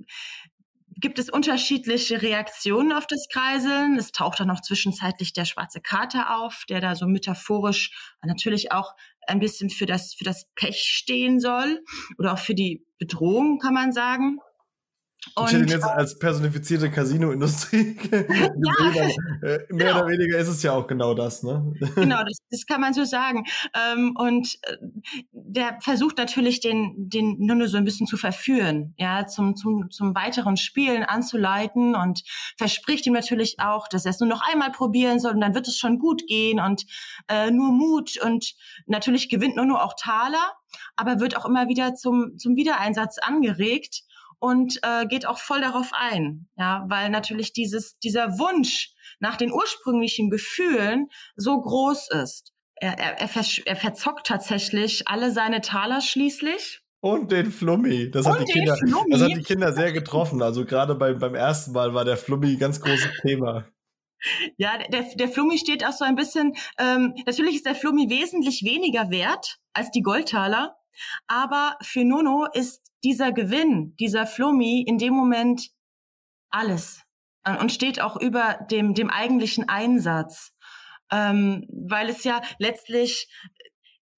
gibt 0.96 1.18
es 1.18 1.30
unterschiedliche 1.30 2.20
Reaktionen 2.20 2.92
auf 2.92 3.06
das 3.06 3.26
Kreiseln. 3.32 3.96
Es 3.96 4.12
taucht 4.12 4.40
dann 4.40 4.48
noch 4.48 4.60
zwischenzeitlich 4.60 5.32
der 5.32 5.46
schwarze 5.46 5.80
Kater 5.80 6.36
auf, 6.36 6.64
der 6.68 6.80
da 6.80 6.94
so 6.94 7.06
metaphorisch 7.06 8.16
natürlich 8.22 8.70
auch 8.70 8.92
ein 9.26 9.40
bisschen 9.40 9.70
für 9.70 9.86
das, 9.86 10.14
für 10.14 10.24
das 10.24 10.46
Pech 10.54 10.82
stehen 10.82 11.40
soll 11.40 11.82
oder 12.18 12.34
auch 12.34 12.38
für 12.38 12.54
die 12.54 12.84
Bedrohung, 12.98 13.58
kann 13.58 13.74
man 13.74 13.92
sagen. 13.92 14.38
Und, 15.34 15.46
ich 15.46 15.52
hätte 15.52 15.64
ihn 15.64 15.68
jetzt 15.68 15.84
als 15.84 16.18
personifizierte 16.18 16.90
Casino-Industrie 16.90 17.94
gesehen. 17.94 18.28
Ja. 19.42 19.48
Äh, 19.48 19.58
mehr 19.68 19.92
genau. 19.92 19.98
oder 19.98 20.08
weniger 20.08 20.38
ist 20.38 20.48
es 20.48 20.62
ja 20.62 20.72
auch 20.72 20.86
genau 20.86 21.14
das, 21.14 21.42
ne? 21.42 21.72
Genau, 21.94 22.24
das, 22.26 22.38
das 22.50 22.64
kann 22.64 22.80
man 22.80 22.94
so 22.94 23.04
sagen. 23.04 23.44
Ähm, 23.74 24.16
und 24.16 24.58
äh, 24.62 24.76
der 25.32 25.78
versucht 25.82 26.16
natürlich, 26.16 26.60
den, 26.60 26.94
den 26.96 27.36
Nunne 27.38 27.68
so 27.68 27.76
ein 27.76 27.84
bisschen 27.84 28.06
zu 28.06 28.16
verführen, 28.16 28.94
ja, 28.96 29.26
zum, 29.26 29.56
zum, 29.56 29.90
zum 29.90 30.14
weiteren 30.14 30.56
Spielen 30.56 31.02
anzuleiten 31.02 31.94
und 31.94 32.22
verspricht 32.56 33.06
ihm 33.06 33.12
natürlich 33.12 33.60
auch, 33.60 33.88
dass 33.88 34.06
er 34.06 34.12
es 34.12 34.20
nur 34.20 34.28
noch 34.28 34.42
einmal 34.50 34.72
probieren 34.72 35.20
soll 35.20 35.32
und 35.32 35.40
dann 35.42 35.54
wird 35.54 35.68
es 35.68 35.76
schon 35.76 35.98
gut 35.98 36.26
gehen 36.28 36.60
und 36.60 36.86
äh, 37.28 37.50
nur 37.50 37.72
Mut 37.72 38.18
und 38.22 38.54
natürlich 38.86 39.28
gewinnt 39.28 39.56
Nunno 39.56 39.76
auch 39.76 39.94
Taler, 39.98 40.54
aber 40.96 41.20
wird 41.20 41.36
auch 41.36 41.44
immer 41.44 41.68
wieder 41.68 41.94
zum, 41.94 42.38
zum 42.38 42.56
Wiedereinsatz 42.56 43.18
angeregt 43.18 44.04
und 44.40 44.80
äh, 44.82 45.06
geht 45.06 45.26
auch 45.26 45.38
voll 45.38 45.60
darauf 45.60 45.92
ein, 45.92 46.48
ja, 46.56 46.84
weil 46.88 47.10
natürlich 47.10 47.52
dieses 47.52 47.98
dieser 47.98 48.38
Wunsch 48.38 48.92
nach 49.20 49.36
den 49.36 49.52
ursprünglichen 49.52 50.30
Gefühlen 50.30 51.08
so 51.36 51.60
groß 51.60 52.08
ist. 52.22 52.52
Er, 52.76 52.98
er, 52.98 53.20
er, 53.20 53.28
er 53.66 53.76
verzockt 53.76 54.26
tatsächlich 54.26 55.06
alle 55.06 55.30
seine 55.30 55.60
Taler 55.60 56.00
schließlich. 56.00 56.80
Und 57.00 57.30
den 57.30 57.50
Flummi. 57.50 58.10
Das, 58.10 58.26
hat 58.26 58.40
die, 58.40 58.52
Kinder, 58.52 58.76
Flummi. 58.76 59.10
das 59.10 59.22
hat 59.22 59.30
die 59.30 59.42
Kinder 59.42 59.72
sehr 59.72 59.92
getroffen. 59.92 60.42
Also 60.42 60.64
gerade 60.64 60.94
beim, 60.94 61.18
beim 61.18 61.34
ersten 61.34 61.72
Mal 61.72 61.94
war 61.94 62.04
der 62.04 62.16
Flummi 62.16 62.56
ganz 62.56 62.80
großes 62.80 63.10
Thema. 63.22 63.66
Ja, 64.58 64.78
der, 64.78 65.06
der 65.14 65.28
Flummi 65.28 65.58
steht 65.58 65.84
auch 65.84 65.92
so 65.92 66.04
ein 66.04 66.14
bisschen, 66.14 66.54
ähm, 66.78 67.14
natürlich 67.26 67.56
ist 67.56 67.66
der 67.66 67.74
Flummi 67.74 68.10
wesentlich 68.10 68.62
weniger 68.64 69.10
wert 69.10 69.58
als 69.72 69.90
die 69.90 70.02
Goldtaler, 70.02 70.76
aber 71.26 71.76
für 71.82 72.04
Nono 72.04 72.46
ist 72.52 72.82
dieser 73.04 73.32
Gewinn, 73.32 73.96
dieser 73.98 74.26
Flummi 74.26 74.84
in 74.86 74.98
dem 74.98 75.14
Moment 75.14 75.70
alles 76.50 77.02
und 77.58 77.72
steht 77.72 78.00
auch 78.00 78.16
über 78.16 78.58
dem, 78.70 78.94
dem 78.94 79.10
eigentlichen 79.10 79.68
Einsatz. 79.68 80.52
Ähm, 81.12 81.66
weil 81.70 82.08
es 82.08 82.22
ja 82.22 82.40
letztlich, 82.58 83.28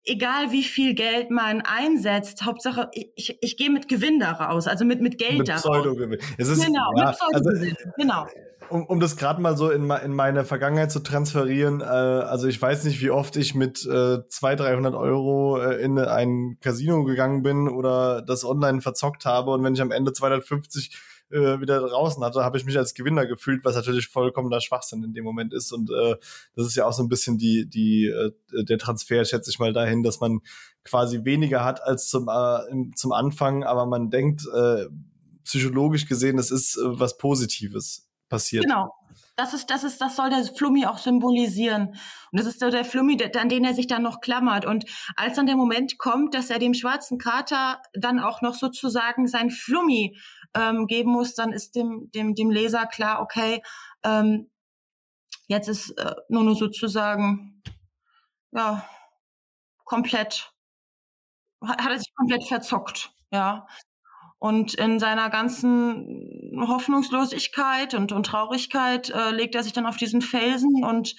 egal 0.05 0.53
wie 0.53 0.63
viel 0.63 0.95
Geld 0.95 1.31
man 1.31 1.63
einsetzt, 1.63 2.45
Hauptsache, 2.45 2.91
ich, 2.93 3.13
ich, 3.17 3.39
ich 3.41 3.57
gehe 3.57 3.71
mit 3.71 3.89
Gewinn 3.89 4.19
da 4.19 4.33
raus, 4.33 4.67
also 4.67 4.85
mit, 4.85 5.01
mit 5.01 5.19
Geld 5.19 5.39
mit 5.39 5.49
da 5.49 5.57
Pseudogewinn. 5.57 6.19
Es 6.39 6.49
ist, 6.49 6.65
genau, 6.65 6.91
ja, 6.97 7.07
mit 7.07 7.17
Pseudogewinn, 7.17 7.77
also, 7.77 7.91
genau. 7.97 8.27
Um, 8.69 8.87
um 8.87 9.01
das 9.01 9.17
gerade 9.17 9.41
mal 9.41 9.57
so 9.57 9.71
in, 9.71 9.91
in 9.91 10.15
meine 10.15 10.45
Vergangenheit 10.45 10.91
zu 10.91 11.01
transferieren, 11.01 11.81
äh, 11.81 11.85
also 11.85 12.49
ich 12.49 12.61
weiß 12.61 12.85
nicht, 12.85 13.01
wie 13.03 13.11
oft 13.11 13.37
ich 13.37 13.55
mit 13.55 13.85
äh, 13.85 14.27
200, 14.29 14.61
300 14.61 14.95
Euro 14.95 15.61
äh, 15.61 15.83
in 15.83 15.99
ein 15.99 16.59
Casino 16.61 17.05
gegangen 17.05 17.43
bin 17.43 17.69
oder 17.69 18.23
das 18.23 18.45
online 18.45 18.81
verzockt 18.81 19.27
habe 19.27 19.51
und 19.51 19.63
wenn 19.63 19.75
ich 19.75 19.83
am 19.83 19.91
Ende 19.91 20.13
250 20.13 20.97
äh, 21.33 21.61
wieder 21.61 21.81
draußen 21.81 22.23
hatte, 22.23 22.45
habe 22.45 22.59
ich 22.59 22.65
mich 22.65 22.77
als 22.77 22.95
Gewinner 22.95 23.27
gefühlt, 23.27 23.65
was 23.65 23.75
natürlich 23.75 24.09
vollkommener 24.09 24.61
Schwachsinn 24.61 25.03
in 25.03 25.15
dem 25.15 25.25
Moment 25.25 25.53
ist. 25.53 25.73
Und 25.73 25.91
äh, 25.91 26.17
das 26.55 26.67
ist 26.67 26.77
ja 26.77 26.87
auch 26.87 26.93
so 26.93 27.03
ein 27.03 27.09
bisschen 27.09 27.39
die, 27.39 27.67
die, 27.69 28.07
äh, 28.07 28.33
der 28.65 28.79
Transfer, 28.79 29.25
schätze 29.25 29.51
ich 29.51 29.59
mal, 29.59 29.73
dahin, 29.73 30.03
dass 30.03 30.21
man 30.21 30.41
quasi 30.85 31.25
weniger 31.25 31.65
hat 31.65 31.83
als 31.83 32.09
zum, 32.09 32.29
äh, 32.29 32.95
zum 32.95 33.13
Anfang, 33.13 33.65
aber 33.65 33.87
man 33.87 34.11
denkt, 34.11 34.47
äh, 34.55 34.87
psychologisch 35.45 36.07
gesehen, 36.07 36.37
das 36.37 36.51
ist 36.51 36.77
äh, 36.77 36.81
was 36.85 37.19
Positives 37.19 38.09
passiert. 38.29 38.65
Genau. 38.65 38.93
Das 39.37 39.55
ist, 39.55 39.71
das 39.71 39.83
ist, 39.83 39.99
das 40.01 40.15
soll 40.15 40.29
der 40.29 40.45
Flummi 40.45 40.85
auch 40.85 40.99
symbolisieren. 40.99 41.89
Und 41.89 42.39
das 42.39 42.47
ist 42.47 42.61
so 42.61 42.69
der 42.69 42.85
Flummi, 42.85 43.17
an 43.35 43.49
den 43.49 43.65
er 43.65 43.73
sich 43.73 43.87
dann 43.87 44.03
noch 44.03 44.21
klammert. 44.21 44.67
Und 44.67 44.85
als 45.17 45.37
dann 45.37 45.47
der 45.47 45.57
Moment 45.57 45.97
kommt, 45.99 46.35
dass 46.35 46.51
er 46.51 46.59
dem 46.59 46.75
schwarzen 46.75 47.17
Kater 47.17 47.81
dann 47.95 48.21
auch 48.21 48.43
noch 48.43 48.55
sozusagen 48.55 49.27
sein 49.27 49.51
Flummi 49.51 50.17
ähm, 50.55 50.87
geben 50.87 51.13
muss, 51.13 51.35
dann 51.35 51.53
ist 51.53 51.75
dem, 51.75 52.11
dem, 52.13 52.35
dem 52.35 52.51
Leser 52.51 52.87
klar, 52.87 53.21
okay, 53.21 53.63
ähm, 54.05 54.51
jetzt 55.47 55.69
ist 55.69 55.91
äh, 55.99 56.15
nur 56.29 56.45
nur 56.45 56.57
sozusagen, 56.57 57.63
ja, 58.53 58.89
komplett, 59.85 60.53
hat, 61.63 61.91
er 61.91 61.99
sich 61.99 62.15
komplett 62.15 62.45
verzockt, 62.45 63.13
ja. 63.31 63.67
Und 64.39 64.75
in 64.75 64.99
seiner 64.99 65.31
ganzen 65.31 66.53
Hoffnungslosigkeit 66.67 67.95
und, 67.95 68.11
und 68.11 68.27
Traurigkeit 68.27 69.11
äh, 69.11 69.31
legt 69.31 69.55
er 69.55 69.63
sich 69.63 69.73
dann 69.73 69.87
auf 69.87 69.97
diesen 69.97 70.21
Felsen 70.21 70.85
und 70.85 71.15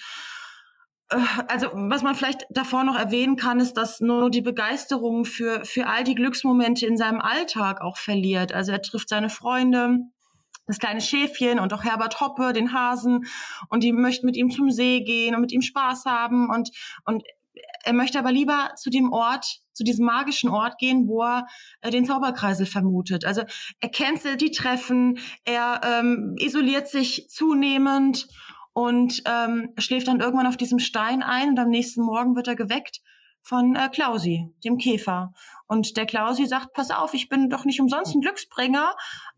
also 1.10 1.68
was 1.74 2.02
man 2.02 2.16
vielleicht 2.16 2.46
davor 2.50 2.84
noch 2.84 2.98
erwähnen 2.98 3.36
kann, 3.36 3.60
ist, 3.60 3.74
dass 3.74 4.00
nur 4.00 4.30
die 4.30 4.42
Begeisterung 4.42 5.26
für, 5.26 5.63
für 5.66 5.88
all 5.88 6.04
die 6.04 6.16
Glücksmomente 6.16 6.86
in 6.86 6.98
seinem 6.98 7.22
Alltag 7.22 7.82
auch 7.82 7.98
verliert. 7.98 8.54
Also 8.54 8.72
er 8.72 8.82
trifft 8.82 9.10
seine 9.10 9.30
Freunde, 9.30 10.00
das 10.66 10.80
kleine 10.80 11.02
Schäfchen 11.02 11.60
und 11.60 11.74
auch 11.74 11.84
Herbert 11.84 12.22
Hoppe, 12.22 12.54
den 12.54 12.74
Hasen, 12.74 13.26
und 13.70 13.84
die 13.84 13.92
möchten 13.92 14.26
mit 14.26 14.38
ihm 14.38 14.50
zum 14.50 14.72
See 14.72 15.02
gehen 15.02 15.36
und 15.36 15.42
mit 15.42 15.52
ihm 15.52 15.62
Spaß 15.62 16.06
haben 16.06 16.50
und, 16.50 16.72
und 17.06 17.24
er 17.84 17.94
möchte 17.94 18.18
aber 18.18 18.32
lieber 18.32 18.72
zu 18.76 18.89
dem 18.89 19.12
Ort, 19.12 19.60
zu 19.74 19.84
diesem 19.84 20.06
magischen 20.06 20.50
Ort 20.50 20.78
gehen, 20.78 21.08
wo 21.08 21.24
er 21.24 21.48
äh, 21.82 21.92
den 21.92 22.06
Zauberkreisel 22.06 22.66
vermutet. 22.66 23.26
Also 23.26 23.44
er 23.80 23.89
cancelt 23.89 24.42
die 24.42 24.52
Treffen, 24.52 25.20
er 25.44 25.82
ähm, 25.84 26.36
isoliert 26.39 26.88
sich 26.88 27.28
zunehmend 27.30 28.28
und 28.74 29.22
ähm, 29.26 29.74
schläft 29.78 30.08
dann 30.08 30.20
irgendwann 30.20 30.48
auf 30.48 30.58
diesem 30.58 30.80
Stein 30.80 31.24
ein 31.24 31.50
und 31.50 31.60
am 31.60 31.70
nächsten 31.70 32.02
Morgen 32.02 32.36
wird 32.36 32.48
er 32.48 32.56
geweckt 32.56 33.02
von 33.42 33.76
äh, 33.76 33.90
Klausi, 33.90 34.54
dem 34.64 34.78
Käfer. 34.78 35.34
Und 35.68 35.98
der 35.98 36.06
Klausi 36.06 36.46
sagt, 36.46 36.74
pass 36.74 36.92
auf, 36.92 37.14
ich 37.14 37.30
bin 37.30 37.50
doch 37.50 37.66
nicht 37.66 37.80
umsonst 37.82 38.16
ein 38.16 38.22
Glücksbringer. 38.22 38.96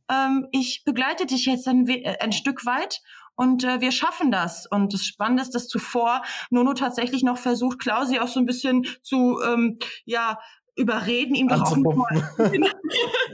Ähm, 0.10 0.48
ich 0.52 0.84
begleite 0.86 1.26
dich 1.26 1.45
jetzt 1.45 1.67
ein, 1.67 1.88
äh, 1.88 2.17
ein 2.19 2.32
Stück 2.32 2.65
weit 2.65 3.02
und 3.36 3.63
äh, 3.63 3.82
wir 3.82 3.91
schaffen 3.91 4.32
das. 4.32 4.67
Und 4.67 4.93
das 4.93 5.06
Spannende 5.06 5.43
ist, 5.43 5.56
dass 5.56 5.67
zuvor 5.67 6.21
Nono 6.50 6.74
tatsächlich 6.74 7.24
noch 7.24 7.38
versucht, 7.38 7.80
Klausi 7.80 8.19
auch 8.19 8.28
so 8.28 8.39
ein 8.39 8.45
bisschen 8.45 8.86
zu, 9.02 9.39
ähm, 9.41 9.80
ja, 10.06 10.38
überreden, 10.78 11.36
ihm 11.36 11.48
doch 11.48 11.62
auch 11.62 11.78
mal, 11.78 12.30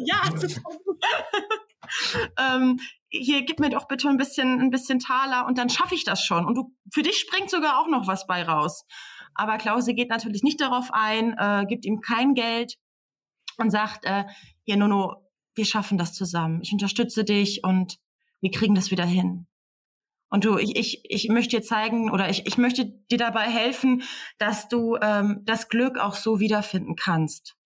ja, 0.06 0.22
ähm, 2.56 2.80
hier 3.12 3.44
gib 3.44 3.60
mir 3.60 3.70
doch 3.70 3.88
bitte 3.88 4.08
ein 4.10 4.18
bisschen, 4.18 4.60
ein 4.60 4.72
bisschen 4.72 5.00
Taler 5.00 5.46
und 5.46 5.58
dann 5.58 5.70
schaffe 5.70 5.96
ich 5.96 6.04
das 6.04 6.24
schon. 6.24 6.46
Und 6.46 6.56
du, 6.56 6.76
für 6.92 7.04
dich 7.04 7.18
springt 7.18 7.50
sogar 7.50 7.80
auch 7.80 7.88
noch 7.88 8.08
was 8.08 8.26
bei 8.26 8.44
raus. 8.44 8.86
Aber 9.36 9.58
Klause 9.58 9.94
geht 9.94 10.10
natürlich 10.10 10.44
nicht 10.44 10.62
darauf 10.62 10.90
ein, 10.92 11.36
äh, 11.38 11.66
gibt 11.68 11.86
ihm 11.86 12.02
kein 12.02 12.34
Geld 12.34 12.78
und 13.58 13.70
sagt, 13.70 14.06
äh, 14.06 14.26
hier 14.64 14.78
Nono, 14.78 15.30
wir 15.56 15.66
schaffen 15.66 15.98
das 15.98 16.14
zusammen. 16.14 16.62
Ich 16.64 16.72
unterstütze 16.72 17.24
dich 17.24 17.64
und 17.64 17.98
wir 18.40 18.52
kriegen 18.52 18.76
das 18.76 18.92
wieder 18.92 19.06
hin. 19.06 19.48
Und 20.30 20.46
du, 20.46 20.58
ich, 20.58 20.78
ich, 20.78 21.04
ich 21.10 21.28
möchte 21.28 21.58
dir 21.58 21.62
zeigen 21.62 22.10
oder 22.10 22.30
ich, 22.30 22.48
ich 22.48 22.58
möchte 22.58 22.86
dir 22.86 23.18
dabei 23.18 23.50
helfen, 23.50 24.04
dass 24.38 24.70
du 24.70 24.98
ähm, 25.02 25.42
das 25.44 25.68
Glück 25.68 25.98
auch 25.98 26.16
so 26.16 26.40
wiederfinden 26.40 26.96
kannst. 26.96 27.58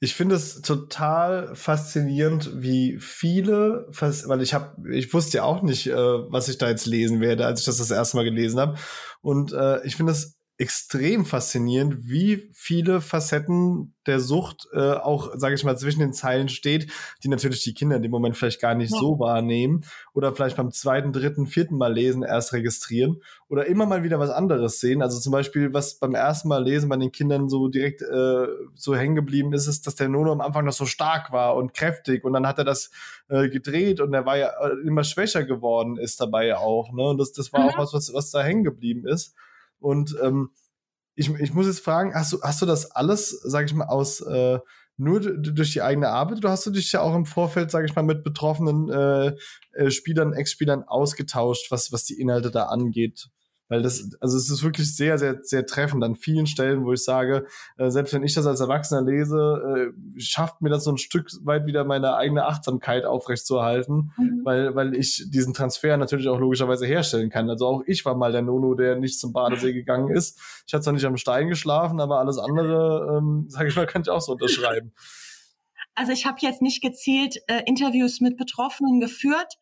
Ich 0.00 0.14
finde 0.14 0.36
es 0.36 0.62
total 0.62 1.54
faszinierend, 1.54 2.62
wie 2.62 2.98
viele, 2.98 3.86
weil 3.90 4.42
ich 4.42 4.54
habe, 4.54 4.90
ich 4.92 5.12
wusste 5.12 5.38
ja 5.38 5.42
auch 5.44 5.62
nicht, 5.62 5.88
äh, 5.88 5.94
was 5.94 6.48
ich 6.48 6.58
da 6.58 6.68
jetzt 6.68 6.86
lesen 6.86 7.20
werde, 7.20 7.46
als 7.46 7.60
ich 7.60 7.66
das 7.66 7.78
das 7.78 7.90
erste 7.90 8.16
Mal 8.16 8.24
gelesen 8.24 8.60
habe. 8.60 8.76
Und 9.20 9.52
äh, 9.52 9.84
ich 9.84 9.96
finde 9.96 10.12
es 10.12 10.37
extrem 10.58 11.24
faszinierend, 11.24 12.08
wie 12.08 12.50
viele 12.52 13.00
Facetten 13.00 13.94
der 14.08 14.18
Sucht 14.18 14.66
äh, 14.72 14.94
auch, 14.94 15.30
sage 15.36 15.54
ich 15.54 15.62
mal, 15.62 15.78
zwischen 15.78 16.00
den 16.00 16.12
Zeilen 16.12 16.48
steht, 16.48 16.90
die 17.22 17.28
natürlich 17.28 17.62
die 17.62 17.74
Kinder 17.74 17.96
in 17.96 18.02
dem 18.02 18.10
Moment 18.10 18.36
vielleicht 18.36 18.60
gar 18.60 18.74
nicht 18.74 18.92
ja. 18.92 18.98
so 18.98 19.20
wahrnehmen 19.20 19.84
oder 20.14 20.34
vielleicht 20.34 20.56
beim 20.56 20.72
zweiten, 20.72 21.12
dritten, 21.12 21.46
vierten 21.46 21.76
Mal 21.76 21.92
lesen 21.92 22.24
erst 22.24 22.52
registrieren 22.52 23.22
oder 23.48 23.66
immer 23.66 23.86
mal 23.86 24.02
wieder 24.02 24.18
was 24.18 24.30
anderes 24.30 24.80
sehen. 24.80 25.00
Also 25.00 25.20
zum 25.20 25.30
Beispiel, 25.30 25.72
was 25.72 26.00
beim 26.00 26.16
ersten 26.16 26.48
Mal 26.48 26.64
lesen 26.64 26.88
bei 26.88 26.96
den 26.96 27.12
Kindern 27.12 27.48
so 27.48 27.68
direkt 27.68 28.02
äh, 28.02 28.46
so 28.74 28.96
hängen 28.96 29.14
geblieben 29.14 29.52
ist, 29.52 29.68
ist, 29.68 29.86
dass 29.86 29.94
der 29.94 30.08
Nono 30.08 30.32
am 30.32 30.40
Anfang 30.40 30.64
noch 30.64 30.72
so 30.72 30.86
stark 30.86 31.30
war 31.30 31.54
und 31.54 31.72
kräftig 31.72 32.24
und 32.24 32.32
dann 32.32 32.48
hat 32.48 32.58
er 32.58 32.64
das 32.64 32.90
äh, 33.28 33.48
gedreht 33.48 34.00
und 34.00 34.12
er 34.12 34.26
war 34.26 34.36
ja 34.36 34.48
äh, 34.48 34.72
immer 34.84 35.04
schwächer 35.04 35.44
geworden 35.44 35.98
ist 35.98 36.20
dabei 36.20 36.56
auch. 36.56 36.92
Ne? 36.92 37.10
Und 37.10 37.18
das, 37.18 37.32
das 37.32 37.52
war 37.52 37.60
mhm. 37.60 37.68
auch 37.68 37.78
was, 37.78 37.92
was, 37.92 38.12
was 38.12 38.32
da 38.32 38.42
hängen 38.42 38.64
geblieben 38.64 39.06
ist. 39.06 39.36
Und 39.80 40.16
ähm, 40.22 40.50
ich, 41.14 41.28
ich 41.28 41.52
muss 41.52 41.66
jetzt 41.66 41.80
fragen, 41.80 42.14
hast 42.14 42.32
du, 42.32 42.40
hast 42.42 42.62
du 42.62 42.66
das 42.66 42.90
alles, 42.92 43.30
sag 43.30 43.66
ich 43.66 43.74
mal, 43.74 43.86
aus 43.86 44.20
äh, 44.20 44.58
nur 44.98 45.20
durch 45.20 45.72
die 45.72 45.82
eigene 45.82 46.08
Arbeit 46.08 46.38
oder 46.38 46.50
hast 46.50 46.66
du 46.66 46.70
dich 46.70 46.90
ja 46.90 47.00
auch 47.00 47.14
im 47.14 47.24
Vorfeld, 47.24 47.70
sage 47.70 47.86
ich 47.86 47.94
mal, 47.94 48.02
mit 48.02 48.24
betroffenen 48.24 48.88
äh, 48.90 49.32
äh, 49.72 49.90
Spielern, 49.90 50.32
Ex-Spielern 50.32 50.82
ausgetauscht, 50.82 51.70
was, 51.70 51.92
was 51.92 52.04
die 52.04 52.20
Inhalte 52.20 52.50
da 52.50 52.64
angeht? 52.64 53.28
Weil 53.68 53.82
das, 53.82 54.16
also 54.20 54.36
es 54.36 54.50
ist 54.50 54.62
wirklich 54.62 54.94
sehr, 54.94 55.18
sehr, 55.18 55.40
sehr 55.42 55.66
treffend 55.66 56.02
an 56.02 56.16
vielen 56.16 56.46
Stellen, 56.46 56.84
wo 56.84 56.92
ich 56.92 57.04
sage, 57.04 57.46
äh, 57.76 57.90
selbst 57.90 58.14
wenn 58.14 58.22
ich 58.22 58.34
das 58.34 58.46
als 58.46 58.60
Erwachsener 58.60 59.02
lese, 59.02 59.92
äh, 60.16 60.20
schafft 60.20 60.62
mir 60.62 60.70
das 60.70 60.84
so 60.84 60.92
ein 60.92 60.96
Stück 60.96 61.30
weit 61.42 61.66
wieder 61.66 61.84
meine 61.84 62.16
eigene 62.16 62.46
Achtsamkeit 62.46 63.04
aufrechtzuerhalten, 63.04 64.12
mhm. 64.16 64.40
weil, 64.44 64.74
weil 64.74 64.94
ich 64.94 65.26
diesen 65.28 65.52
Transfer 65.52 65.96
natürlich 65.96 66.28
auch 66.28 66.38
logischerweise 66.38 66.86
herstellen 66.86 67.30
kann. 67.30 67.50
Also 67.50 67.66
auch 67.66 67.82
ich 67.86 68.04
war 68.04 68.14
mal 68.14 68.32
der 68.32 68.42
Nono, 68.42 68.74
der 68.74 68.96
nicht 68.96 69.20
zum 69.20 69.32
Badesee 69.32 69.72
gegangen 69.72 70.10
ist. 70.10 70.40
Ich 70.66 70.72
hatte 70.72 70.84
zwar 70.84 70.94
nicht 70.94 71.04
am 71.04 71.16
Stein 71.16 71.48
geschlafen, 71.48 72.00
aber 72.00 72.18
alles 72.18 72.38
andere, 72.38 73.18
ähm, 73.18 73.46
sage 73.48 73.68
ich 73.68 73.76
mal, 73.76 73.86
kann 73.86 74.02
ich 74.02 74.08
auch 74.08 74.20
so 74.20 74.32
unterschreiben. 74.32 74.92
Also 75.94 76.12
ich 76.12 76.26
habe 76.26 76.38
jetzt 76.40 76.62
nicht 76.62 76.80
gezielt 76.80 77.38
äh, 77.48 77.62
Interviews 77.66 78.20
mit 78.20 78.36
Betroffenen 78.36 79.00
geführt. 79.00 79.54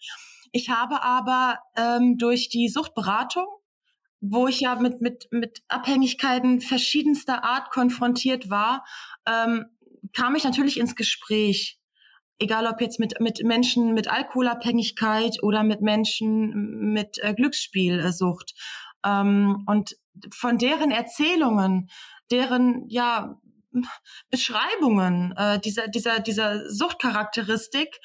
Ich 0.52 0.70
habe 0.70 1.02
aber 1.02 1.58
ähm, 1.76 2.18
durch 2.18 2.48
die 2.48 2.68
Suchtberatung 2.68 3.46
wo 4.30 4.46
ich 4.46 4.60
ja 4.60 4.76
mit, 4.76 5.00
mit, 5.00 5.28
mit 5.30 5.62
Abhängigkeiten 5.68 6.60
verschiedenster 6.60 7.44
Art 7.44 7.70
konfrontiert 7.70 8.50
war, 8.50 8.84
ähm, 9.26 9.66
kam 10.12 10.34
ich 10.34 10.44
natürlich 10.44 10.78
ins 10.78 10.94
Gespräch. 10.94 11.78
Egal 12.38 12.66
ob 12.66 12.80
jetzt 12.80 13.00
mit, 13.00 13.18
mit 13.20 13.42
Menschen 13.44 13.94
mit 13.94 14.08
Alkoholabhängigkeit 14.08 15.42
oder 15.42 15.62
mit 15.62 15.80
Menschen 15.80 16.92
mit 16.92 17.18
äh, 17.22 17.34
Glücksspielsucht. 17.34 18.54
Ähm, 19.04 19.64
und 19.66 19.96
von 20.34 20.58
deren 20.58 20.90
Erzählungen, 20.90 21.88
deren 22.30 22.84
ja 22.88 23.40
Beschreibungen 24.30 25.34
äh, 25.36 25.58
dieser, 25.60 25.88
dieser, 25.88 26.20
dieser 26.20 26.68
Suchtcharakteristik 26.70 28.00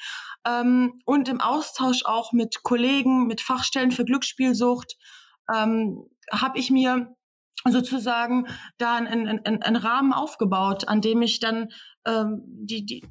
ähm, 0.46 1.00
und 1.04 1.28
im 1.28 1.40
Austausch 1.40 2.04
auch 2.04 2.32
mit 2.32 2.62
Kollegen, 2.62 3.26
mit 3.26 3.40
Fachstellen 3.40 3.90
für 3.90 4.04
Glücksspielsucht, 4.04 4.96
ähm, 5.54 6.08
habe 6.32 6.58
ich 6.58 6.70
mir 6.70 7.14
sozusagen 7.68 8.46
da 8.78 8.96
einen, 8.96 9.28
einen, 9.28 9.62
einen 9.62 9.76
Rahmen 9.76 10.12
aufgebaut, 10.12 10.88
an 10.88 11.00
dem 11.00 11.22
ich 11.22 11.40
dann 11.40 11.68
ähm, 12.06 12.42
die, 12.44 12.84
die, 12.84 13.06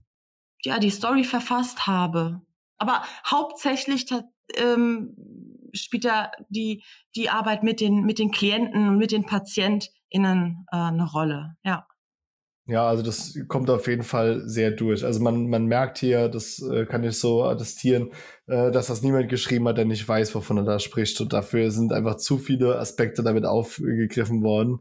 ja, 0.64 0.80
die 0.80 0.90
Story 0.90 1.24
verfasst 1.24 1.88
habe. 1.88 2.42
Aber 2.78 3.04
hauptsächlich 3.26 4.08
ähm, 4.56 5.16
spielt 5.74 6.06
da 6.06 6.32
die, 6.50 6.84
die 7.16 7.30
Arbeit 7.30 7.64
mit 7.64 7.80
den, 7.80 8.04
mit 8.04 8.20
den 8.20 8.32
Klienten 8.32 8.90
und 8.90 8.98
mit 8.98 9.12
den 9.12 9.26
PatientInnen 9.26 10.66
äh, 10.72 10.78
eine 10.78 11.10
Rolle, 11.10 11.56
ja. 11.64 11.88
Ja, 12.72 12.88
also 12.88 13.04
das 13.04 13.38
kommt 13.50 13.70
auf 13.70 13.86
jeden 13.88 14.04
Fall 14.04 14.44
sehr 14.48 14.72
durch. 14.72 15.04
Also 15.04 15.20
man, 15.20 15.50
man 15.50 15.66
merkt 15.66 15.98
hier, 15.98 16.30
das 16.30 16.62
äh, 16.62 16.86
kann 16.86 17.04
ich 17.04 17.20
so 17.20 17.44
attestieren, 17.44 18.12
äh, 18.48 18.72
dass 18.72 18.88
das 18.88 19.02
niemand 19.02 19.28
geschrieben 19.28 19.68
hat, 19.68 19.78
der 19.78 19.84
nicht 19.84 20.08
weiß, 20.08 20.34
wovon 20.36 20.56
er 20.56 20.64
da 20.64 20.80
spricht. 20.80 21.20
Und 21.20 21.34
dafür 21.34 21.70
sind 21.70 21.92
einfach 21.92 22.16
zu 22.16 22.38
viele 22.38 22.80
Aspekte 22.80 23.24
damit 23.24 23.46
aufgegriffen 23.46 24.42
worden. 24.42 24.80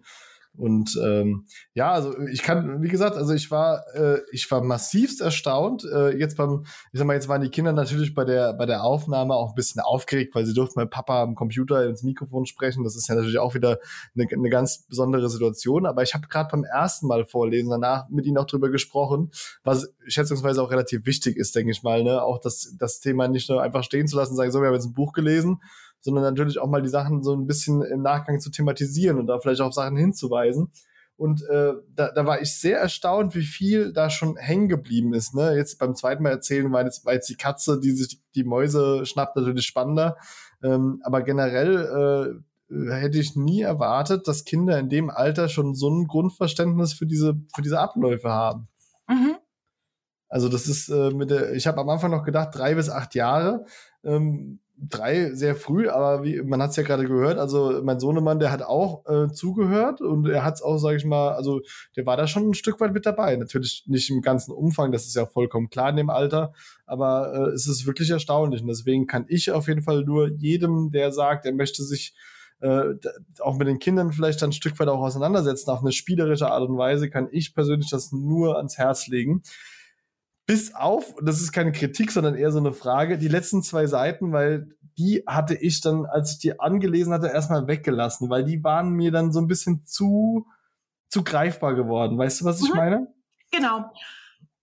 Und 0.56 0.98
ähm, 1.02 1.46
ja, 1.74 1.92
also 1.92 2.18
ich 2.28 2.42
kann, 2.42 2.82
wie 2.82 2.88
gesagt, 2.88 3.16
also 3.16 3.32
ich 3.32 3.50
war, 3.50 3.84
äh, 3.94 4.18
ich 4.32 4.50
war 4.50 4.62
massivst 4.62 5.20
erstaunt. 5.20 5.84
Äh, 5.84 6.18
jetzt 6.18 6.36
beim, 6.36 6.64
ich 6.92 6.98
sag 6.98 7.06
mal, 7.06 7.14
jetzt 7.14 7.28
waren 7.28 7.40
die 7.40 7.50
Kinder 7.50 7.72
natürlich 7.72 8.14
bei 8.14 8.24
der 8.24 8.52
bei 8.54 8.66
der 8.66 8.82
Aufnahme 8.84 9.34
auch 9.34 9.50
ein 9.50 9.54
bisschen 9.54 9.80
aufgeregt, 9.80 10.34
weil 10.34 10.44
sie 10.44 10.52
durften 10.52 10.80
mit 10.80 10.90
Papa 10.90 11.22
am 11.22 11.34
Computer 11.34 11.86
ins 11.88 12.02
Mikrofon 12.02 12.46
sprechen. 12.46 12.84
Das 12.84 12.96
ist 12.96 13.08
ja 13.08 13.14
natürlich 13.14 13.38
auch 13.38 13.54
wieder 13.54 13.78
eine, 14.14 14.26
eine 14.30 14.50
ganz 14.50 14.86
besondere 14.86 15.30
Situation. 15.30 15.86
Aber 15.86 16.02
ich 16.02 16.14
habe 16.14 16.26
gerade 16.26 16.50
beim 16.50 16.64
ersten 16.64 17.06
Mal 17.06 17.24
vorlesen 17.24 17.70
danach 17.70 18.08
mit 18.08 18.26
ihnen 18.26 18.38
auch 18.38 18.46
drüber 18.46 18.70
gesprochen, 18.70 19.30
was 19.62 19.94
schätzungsweise 20.06 20.62
auch 20.62 20.70
relativ 20.70 21.06
wichtig 21.06 21.36
ist, 21.36 21.54
denke 21.54 21.70
ich 21.70 21.82
mal. 21.82 22.02
Ne? 22.02 22.22
Auch 22.22 22.38
das 22.38 22.74
das 22.78 23.00
Thema 23.00 23.28
nicht 23.28 23.48
nur 23.48 23.62
einfach 23.62 23.84
stehen 23.84 24.08
zu 24.08 24.16
lassen, 24.16 24.34
sagen, 24.34 24.50
so, 24.50 24.60
wir 24.60 24.66
haben 24.66 24.74
jetzt 24.74 24.86
ein 24.86 24.94
Buch 24.94 25.12
gelesen 25.12 25.60
sondern 26.00 26.24
natürlich 26.24 26.58
auch 26.58 26.68
mal 26.68 26.82
die 26.82 26.88
Sachen 26.88 27.22
so 27.22 27.34
ein 27.34 27.46
bisschen 27.46 27.82
im 27.82 28.02
Nachgang 28.02 28.40
zu 28.40 28.50
thematisieren 28.50 29.18
und 29.18 29.26
da 29.26 29.38
vielleicht 29.38 29.60
auch 29.60 29.72
Sachen 29.72 29.96
hinzuweisen. 29.96 30.72
Und 31.16 31.42
äh, 31.50 31.74
da, 31.94 32.10
da 32.12 32.24
war 32.24 32.40
ich 32.40 32.58
sehr 32.58 32.78
erstaunt, 32.78 33.34
wie 33.34 33.42
viel 33.42 33.92
da 33.92 34.08
schon 34.08 34.36
hängen 34.36 34.70
geblieben 34.70 35.12
ist. 35.12 35.34
Ne? 35.34 35.54
Jetzt 35.54 35.78
beim 35.78 35.94
zweiten 35.94 36.22
Mal 36.22 36.30
erzählen 36.30 36.72
war 36.72 36.82
jetzt, 36.82 37.04
war 37.04 37.12
jetzt 37.12 37.28
die 37.28 37.36
Katze, 37.36 37.78
die 37.78 37.90
sich 37.90 38.22
die 38.34 38.44
Mäuse 38.44 39.04
schnappt, 39.04 39.36
natürlich 39.36 39.66
spannender. 39.66 40.16
Ähm, 40.62 41.02
aber 41.04 41.20
generell 41.20 42.40
äh, 42.70 42.90
hätte 42.90 43.18
ich 43.18 43.36
nie 43.36 43.60
erwartet, 43.60 44.28
dass 44.28 44.46
Kinder 44.46 44.78
in 44.78 44.88
dem 44.88 45.10
Alter 45.10 45.50
schon 45.50 45.74
so 45.74 45.90
ein 45.90 46.06
Grundverständnis 46.06 46.94
für 46.94 47.06
diese, 47.06 47.34
für 47.54 47.60
diese 47.60 47.80
Abläufe 47.80 48.30
haben. 48.30 48.68
Mhm. 49.06 49.36
Also 50.30 50.48
das 50.48 50.68
ist 50.68 50.88
äh, 50.88 51.10
mit 51.10 51.30
der, 51.30 51.52
ich 51.52 51.66
habe 51.66 51.80
am 51.80 51.88
Anfang 51.90 52.12
noch 52.12 52.24
gedacht, 52.24 52.54
drei 52.54 52.76
bis 52.76 52.88
acht 52.88 53.14
Jahre. 53.14 53.66
Ähm, 54.04 54.60
drei 54.88 55.34
sehr 55.34 55.54
früh, 55.54 55.88
aber 55.88 56.24
wie, 56.24 56.40
man 56.42 56.62
hat 56.62 56.70
es 56.70 56.76
ja 56.76 56.82
gerade 56.82 57.06
gehört, 57.06 57.38
also 57.38 57.80
mein 57.82 58.00
Sohnemann, 58.00 58.38
der 58.38 58.50
hat 58.50 58.62
auch 58.62 59.04
äh, 59.06 59.32
zugehört 59.32 60.00
und 60.00 60.28
er 60.28 60.44
hat 60.44 60.54
es 60.54 60.62
auch, 60.62 60.78
sage 60.78 60.96
ich 60.96 61.04
mal, 61.04 61.32
also 61.32 61.60
der 61.96 62.06
war 62.06 62.16
da 62.16 62.26
schon 62.26 62.50
ein 62.50 62.54
Stück 62.54 62.80
weit 62.80 62.92
mit 62.92 63.04
dabei. 63.06 63.36
Natürlich 63.36 63.84
nicht 63.86 64.10
im 64.10 64.22
ganzen 64.22 64.52
Umfang, 64.52 64.92
das 64.92 65.06
ist 65.06 65.16
ja 65.16 65.26
vollkommen 65.26 65.68
klar 65.68 65.90
in 65.90 65.96
dem 65.96 66.10
Alter, 66.10 66.52
aber 66.86 67.32
äh, 67.34 67.54
es 67.54 67.66
ist 67.66 67.86
wirklich 67.86 68.10
erstaunlich 68.10 68.62
und 68.62 68.68
deswegen 68.68 69.06
kann 69.06 69.26
ich 69.28 69.50
auf 69.50 69.68
jeden 69.68 69.82
Fall 69.82 70.04
nur 70.04 70.28
jedem, 70.28 70.90
der 70.90 71.12
sagt, 71.12 71.44
er 71.46 71.52
möchte 71.52 71.82
sich 71.82 72.14
äh, 72.60 72.94
auch 73.40 73.56
mit 73.56 73.68
den 73.68 73.78
Kindern 73.78 74.12
vielleicht 74.12 74.42
dann 74.42 74.50
ein 74.50 74.54
Stück 74.54 74.78
weit 74.78 74.88
auch 74.88 75.00
auseinandersetzen, 75.00 75.70
auf 75.70 75.80
eine 75.80 75.92
spielerische 75.92 76.50
Art 76.50 76.68
und 76.68 76.78
Weise, 76.78 77.10
kann 77.10 77.28
ich 77.30 77.54
persönlich 77.54 77.90
das 77.90 78.12
nur 78.12 78.56
ans 78.56 78.78
Herz 78.78 79.06
legen 79.06 79.42
bis 80.50 80.74
auf, 80.74 81.14
das 81.22 81.40
ist 81.40 81.52
keine 81.52 81.70
Kritik, 81.70 82.10
sondern 82.10 82.34
eher 82.34 82.50
so 82.50 82.58
eine 82.58 82.72
Frage, 82.72 83.18
die 83.18 83.28
letzten 83.28 83.62
zwei 83.62 83.86
Seiten, 83.86 84.32
weil 84.32 84.74
die 84.98 85.22
hatte 85.24 85.54
ich 85.54 85.80
dann, 85.80 86.06
als 86.06 86.32
ich 86.32 86.38
die 86.40 86.58
angelesen 86.58 87.12
hatte, 87.12 87.28
erstmal 87.28 87.68
weggelassen, 87.68 88.30
weil 88.30 88.42
die 88.42 88.64
waren 88.64 88.90
mir 88.90 89.12
dann 89.12 89.30
so 89.30 89.40
ein 89.40 89.46
bisschen 89.46 89.86
zu, 89.86 90.48
zu 91.08 91.22
greifbar 91.22 91.76
geworden. 91.76 92.18
Weißt 92.18 92.40
du, 92.40 92.46
was 92.46 92.60
ich 92.60 92.70
mhm. 92.70 92.76
meine? 92.76 93.14
Genau. 93.52 93.92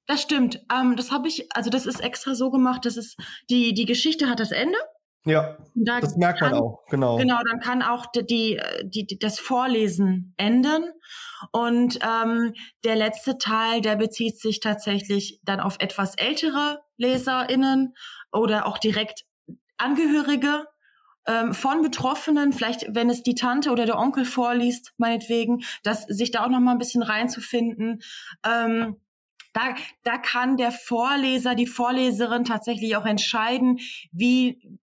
Das 0.07 0.21
stimmt. 0.21 0.61
Ähm, 0.69 0.97
das 0.97 1.09
habe 1.09 1.29
ich, 1.29 1.47
also 1.55 1.69
das 1.69 1.85
ist 1.85 2.01
extra 2.01 2.35
so 2.35 2.51
gemacht, 2.51 2.85
dass 2.85 2.97
es, 2.97 3.15
die, 3.49 3.73
die 3.73 3.85
Geschichte 3.85 4.29
hat 4.29 4.41
das 4.41 4.51
Ende. 4.51 4.77
Ja, 5.23 5.57
da 5.73 6.01
das 6.01 6.17
merkt 6.17 6.39
kann, 6.39 6.51
man 6.51 6.59
auch, 6.59 6.85
genau. 6.89 7.15
Genau, 7.15 7.39
dann 7.49 7.61
kann 7.61 7.81
auch 7.81 8.07
die, 8.07 8.59
die, 8.83 9.07
die, 9.07 9.19
das 9.19 9.39
Vorlesen 9.39 10.33
enden. 10.35 10.91
Und 11.51 11.99
ähm, 12.01 12.53
der 12.83 12.95
letzte 12.95 13.37
Teil, 13.37 13.81
der 13.81 13.95
bezieht 13.95 14.39
sich 14.39 14.59
tatsächlich 14.59 15.39
dann 15.43 15.59
auf 15.59 15.77
etwas 15.79 16.15
ältere 16.15 16.81
LeserInnen 16.97 17.93
oder 18.31 18.65
auch 18.65 18.77
direkt 18.77 19.25
Angehörige 19.77 20.65
ähm, 21.27 21.53
von 21.53 21.81
Betroffenen, 21.81 22.53
vielleicht 22.53 22.95
wenn 22.95 23.09
es 23.09 23.21
die 23.21 23.35
Tante 23.35 23.71
oder 23.71 23.85
der 23.85 23.99
Onkel 23.99 24.25
vorliest, 24.25 24.93
meinetwegen, 24.97 25.63
dass 25.83 26.03
sich 26.03 26.31
da 26.31 26.43
auch 26.43 26.49
noch 26.49 26.59
mal 26.59 26.71
ein 26.71 26.77
bisschen 26.77 27.03
reinzufinden. 27.03 28.01
Ähm, 28.43 28.97
da, 29.53 29.75
da 30.03 30.17
kann 30.17 30.57
der 30.57 30.71
Vorleser, 30.71 31.55
die 31.55 31.67
Vorleserin 31.67 32.43
tatsächlich 32.43 32.95
auch 32.95 33.05
entscheiden, 33.05 33.79
wie, 34.11 34.79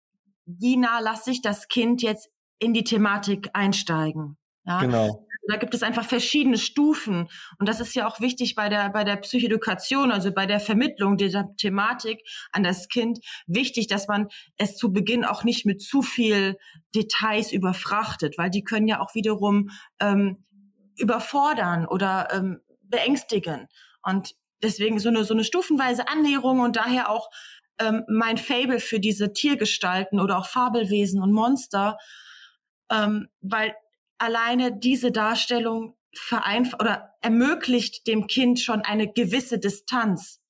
wie 0.46 0.76
nah 0.76 1.00
lasse 1.00 1.30
ich 1.30 1.42
das 1.42 1.68
Kind 1.68 2.02
jetzt 2.02 2.30
in 2.58 2.74
die 2.74 2.84
Thematik 2.84 3.50
einsteigen. 3.52 4.36
Ja? 4.64 4.80
Genau. 4.80 5.26
Da 5.46 5.56
gibt 5.56 5.74
es 5.74 5.82
einfach 5.82 6.04
verschiedene 6.04 6.56
Stufen. 6.56 7.28
Und 7.58 7.68
das 7.68 7.80
ist 7.80 7.94
ja 7.94 8.06
auch 8.06 8.20
wichtig 8.20 8.54
bei 8.54 8.68
der, 8.68 8.90
bei 8.90 9.04
der 9.04 9.16
Psychoedukation, 9.16 10.10
also 10.10 10.32
bei 10.32 10.46
der 10.46 10.60
Vermittlung 10.60 11.16
dieser 11.16 11.54
Thematik 11.56 12.20
an 12.52 12.62
das 12.62 12.88
Kind. 12.88 13.18
Wichtig, 13.46 13.86
dass 13.86 14.08
man 14.08 14.28
es 14.56 14.76
zu 14.76 14.92
Beginn 14.92 15.24
auch 15.24 15.44
nicht 15.44 15.66
mit 15.66 15.82
zu 15.82 16.00
viel 16.00 16.56
Details 16.94 17.52
überfrachtet, 17.52 18.38
weil 18.38 18.50
die 18.50 18.64
können 18.64 18.88
ja 18.88 19.00
auch 19.00 19.14
wiederum 19.14 19.70
ähm, 20.00 20.44
überfordern 20.96 21.86
oder 21.86 22.28
ähm, 22.32 22.60
beängstigen. 22.82 23.68
Und 24.02 24.34
deswegen 24.62 24.98
so 24.98 25.08
eine, 25.08 25.24
so 25.24 25.34
eine 25.34 25.44
stufenweise 25.44 26.08
Annäherung 26.08 26.60
und 26.60 26.76
daher 26.76 27.10
auch 27.10 27.30
ähm, 27.78 28.04
mein 28.08 28.38
Fable 28.38 28.80
für 28.80 29.00
diese 29.00 29.32
Tiergestalten 29.32 30.20
oder 30.20 30.38
auch 30.38 30.46
Fabelwesen 30.46 31.20
und 31.20 31.32
Monster, 31.32 31.98
ähm, 32.90 33.28
weil 33.40 33.74
alleine 34.18 34.76
diese 34.76 35.12
Darstellung 35.12 35.96
vereinfacht 36.14 36.80
oder 36.80 37.14
ermöglicht 37.20 38.06
dem 38.06 38.26
Kind 38.26 38.60
schon 38.60 38.82
eine 38.82 39.12
gewisse 39.12 39.58
Distanz 39.58 40.40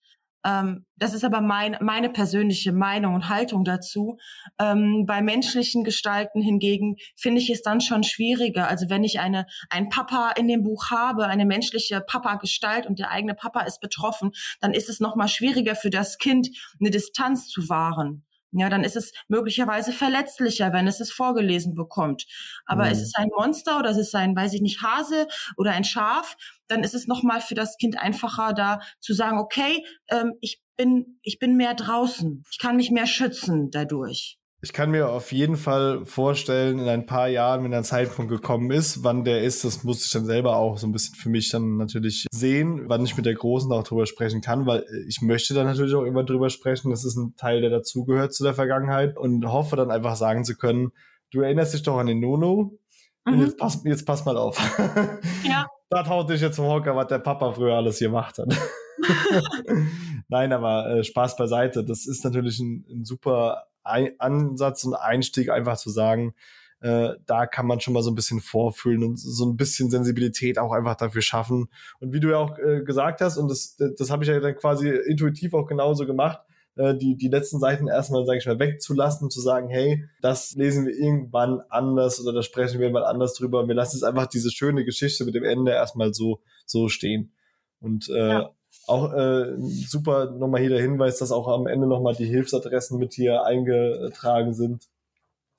ähm, 0.45 0.85
das 0.97 1.15
ist 1.15 1.25
aber 1.25 1.41
mein, 1.41 1.77
meine 1.81 2.11
persönliche 2.11 2.73
Meinung 2.73 3.15
und 3.15 3.29
Haltung 3.29 3.65
dazu. 3.65 4.19
Ähm, 4.61 5.07
bei 5.07 5.23
menschlichen 5.23 5.85
Gestalten 5.85 6.43
hingegen 6.43 6.97
finde 7.17 7.41
ich 7.41 7.51
es 7.51 7.63
dann 7.63 7.81
schon 7.81 8.05
schwieriger. 8.05 8.69
Also 8.69 8.91
wenn 8.91 9.05
ich 9.05 9.21
eine, 9.21 9.47
ein 9.71 9.89
Papa 9.89 10.33
in 10.37 10.47
dem 10.47 10.63
Buch 10.63 10.91
habe, 10.91 11.27
eine 11.27 11.47
menschliche 11.47 12.01
Papa-Gestalt 12.01 12.87
und 12.87 12.99
der 12.99 13.11
eigene 13.11 13.35
Papa 13.35 13.63
ist 13.63 13.81
betroffen, 13.81 14.33
dann 14.61 14.75
ist 14.75 14.89
es 14.89 15.01
nochmal 15.01 15.29
schwieriger 15.29 15.75
für 15.75 15.91
das 15.91 16.19
Kind, 16.19 16.51
eine 16.79 16.91
Distanz 16.91 17.49
zu 17.49 17.69
wahren. 17.69 18.25
Ja, 18.59 18.69
dann 18.69 18.85
ist 18.85 18.97
es 18.97 19.13
möglicherweise 19.29 19.93
verletzlicher, 19.93 20.73
wenn 20.73 20.87
es 20.87 21.01
es 21.01 21.11
vorgelesen 21.11 21.75
bekommt. 21.75 22.27
Aber 22.67 22.85
mhm. 22.87 22.93
ist 22.93 23.03
es 23.03 23.15
ein 23.17 23.29
Monster 23.37 23.79
oder 23.79 23.91
ist 23.91 23.99
es 23.99 24.15
ein, 24.15 24.37
weiß 24.37 24.53
ich 24.55 24.63
nicht, 24.63 24.83
Hase 24.83 25.27
oder 25.57 25.73
ein 25.73 25.85
Schaf, 25.85 26.37
dann 26.69 26.85
ist 26.85 26.95
es 26.95 27.07
nochmal 27.07 27.41
für 27.41 27.55
das 27.55 27.77
Kind 27.77 27.99
einfacher, 27.99 28.53
da 28.53 28.81
zu 29.01 29.13
sagen, 29.13 29.39
okay, 29.39 29.85
ähm, 30.09 30.35
ich 30.41 30.63
bin, 30.77 31.19
ich 31.23 31.39
bin 31.39 31.57
mehr 31.57 31.75
draußen. 31.75 32.45
Ich 32.51 32.59
kann 32.59 32.77
mich 32.77 32.91
mehr 32.91 33.07
schützen 33.07 33.71
dadurch. 33.71 34.39
Ich 34.65 34.73
kann 34.73 34.91
mir 34.91 35.11
auf 35.11 35.31
jeden 35.31 35.57
Fall 35.57 36.07
vorstellen, 36.07 36.79
in 36.79 36.89
ein 36.89 37.05
paar 37.05 37.29
Jahren, 37.29 37.65
wenn 37.65 37.75
ein 37.75 37.85
Zeitpunkt 37.85 38.31
gekommen 38.31 38.71
ist, 38.71 39.05
wann 39.05 39.23
der 39.23 39.43
ist, 39.43 39.63
das 39.63 39.85
muss 39.85 40.07
ich 40.07 40.11
dann 40.11 40.25
selber 40.25 40.57
auch 40.57 40.79
so 40.79 40.87
ein 40.87 40.93
bisschen 40.93 41.17
für 41.17 41.29
mich 41.29 41.51
dann 41.51 41.77
natürlich 41.77 42.27
sehen, 42.33 42.85
wann 42.87 43.05
ich 43.05 43.15
mit 43.15 43.27
der 43.27 43.35
Großen 43.35 43.71
auch 43.71 43.83
drüber 43.83 44.07
sprechen 44.07 44.41
kann, 44.41 44.65
weil 44.65 44.87
ich 45.07 45.21
möchte 45.21 45.53
dann 45.53 45.67
natürlich 45.67 45.95
auch 45.95 46.05
immer 46.05 46.25
drüber 46.25 46.49
sprechen. 46.49 46.89
Das 46.89 47.05
ist 47.05 47.15
ein 47.15 47.37
Teil, 47.37 47.61
der 47.61 47.69
dazugehört 47.69 48.33
zu 48.33 48.43
der 48.43 48.55
Vergangenheit 48.55 49.19
und 49.19 49.45
hoffe 49.45 49.77
dann 49.77 49.91
einfach 49.91 50.17
sagen 50.17 50.45
zu 50.45 50.57
können, 50.57 50.93
du 51.31 51.43
erinnerst 51.43 51.75
dich 51.75 51.83
doch 51.83 51.99
an 51.99 52.07
den 52.07 52.21
Nono. 52.21 52.79
Mhm. 53.27 53.43
Jetzt, 53.43 53.59
pass, 53.59 53.83
jetzt 53.85 54.07
pass 54.07 54.25
mal 54.25 54.39
auf. 54.39 54.57
Ja. 55.47 55.67
da 55.91 56.09
haut 56.09 56.31
dich 56.31 56.41
jetzt 56.41 56.57
vom 56.57 56.69
Hocker, 56.69 56.97
was 56.97 57.09
der 57.09 57.19
Papa 57.19 57.53
früher 57.53 57.75
alles 57.75 57.99
gemacht 57.99 58.39
hat. 58.39 58.49
Nein, 60.29 60.55
aber 60.55 60.89
äh, 60.89 61.05
Spaß 61.05 61.37
beiseite. 61.37 61.85
Das 61.85 62.07
ist 62.07 62.25
natürlich 62.25 62.59
ein, 62.61 62.87
ein 62.89 63.05
super 63.05 63.67
ein 63.85 64.13
Ansatz 64.19 64.85
und 64.85 64.95
Einstieg, 64.95 65.51
einfach 65.51 65.77
zu 65.77 65.91
sagen, 65.91 66.35
äh, 66.81 67.15
da 67.27 67.47
kann 67.47 67.67
man 67.67 67.81
schon 67.81 67.95
mal 67.95 68.03
so 68.03 68.11
ein 68.11 68.15
bisschen 68.15 68.41
vorfühlen 68.41 69.05
und 69.05 69.19
so 69.19 69.47
ein 69.47 69.57
bisschen 69.57 69.91
Sensibilität 69.91 70.59
auch 70.59 70.73
einfach 70.73 70.97
dafür 70.97 71.23
schaffen. 71.23 71.69
Und 71.99 72.13
wie 72.13 72.21
du 72.21 72.31
ja 72.31 72.37
auch 72.37 72.59
äh, 72.59 72.83
gesagt 72.83 73.23
hast, 73.23 73.39
und 73.39 73.49
das, 73.49 73.77
das 73.77 74.11
habe 74.11 74.25
ich 74.25 74.29
ja 74.29 74.39
dann 74.39 74.57
quasi 74.57 74.91
intuitiv 74.91 75.55
auch 75.55 75.67
genauso 75.67 76.05
gemacht, 76.05 76.41
äh, 76.77 76.95
die, 76.95 77.17
die 77.17 77.29
letzten 77.29 77.59
Seiten 77.59 77.89
erstmal, 77.89 78.27
sage 78.27 78.39
ich 78.39 78.47
mal, 78.47 78.59
wegzulassen 78.59 79.31
zu 79.31 79.41
sagen, 79.41 79.69
hey, 79.69 80.05
das 80.21 80.55
lesen 80.57 80.87
wir 80.87 80.95
irgendwann 80.95 81.63
anders 81.71 82.21
oder 82.21 82.33
da 82.33 82.43
sprechen 82.43 82.81
wir 82.81 82.91
mal 82.91 83.05
anders 83.05 83.35
drüber. 83.35 83.67
Wir 83.67 83.75
lassen 83.75 83.97
jetzt 83.97 84.05
einfach 84.05 84.27
diese 84.27 84.51
schöne 84.51 84.85
Geschichte 84.85 85.25
mit 85.25 85.35
dem 85.35 85.45
Ende 85.45 85.73
erstmal 85.73 86.13
so, 86.13 86.43
so 86.67 86.89
stehen. 86.89 87.33
Und 87.81 88.09
äh, 88.09 88.29
ja. 88.29 88.51
Auch 88.87 89.13
äh, 89.13 89.55
super 89.59 90.31
nochmal 90.31 90.61
hier 90.61 90.71
der 90.71 90.83
Hinweis, 90.83 91.19
dass 91.19 91.33
auch 91.33 91.49
am 91.49 91.67
Ende 91.67 91.87
nochmal 91.87 92.15
die 92.15 92.27
Hilfsadressen 92.27 92.99
mit 92.99 93.15
hier 93.15 93.45
eingetragen 93.45 94.53
sind, 94.53 94.89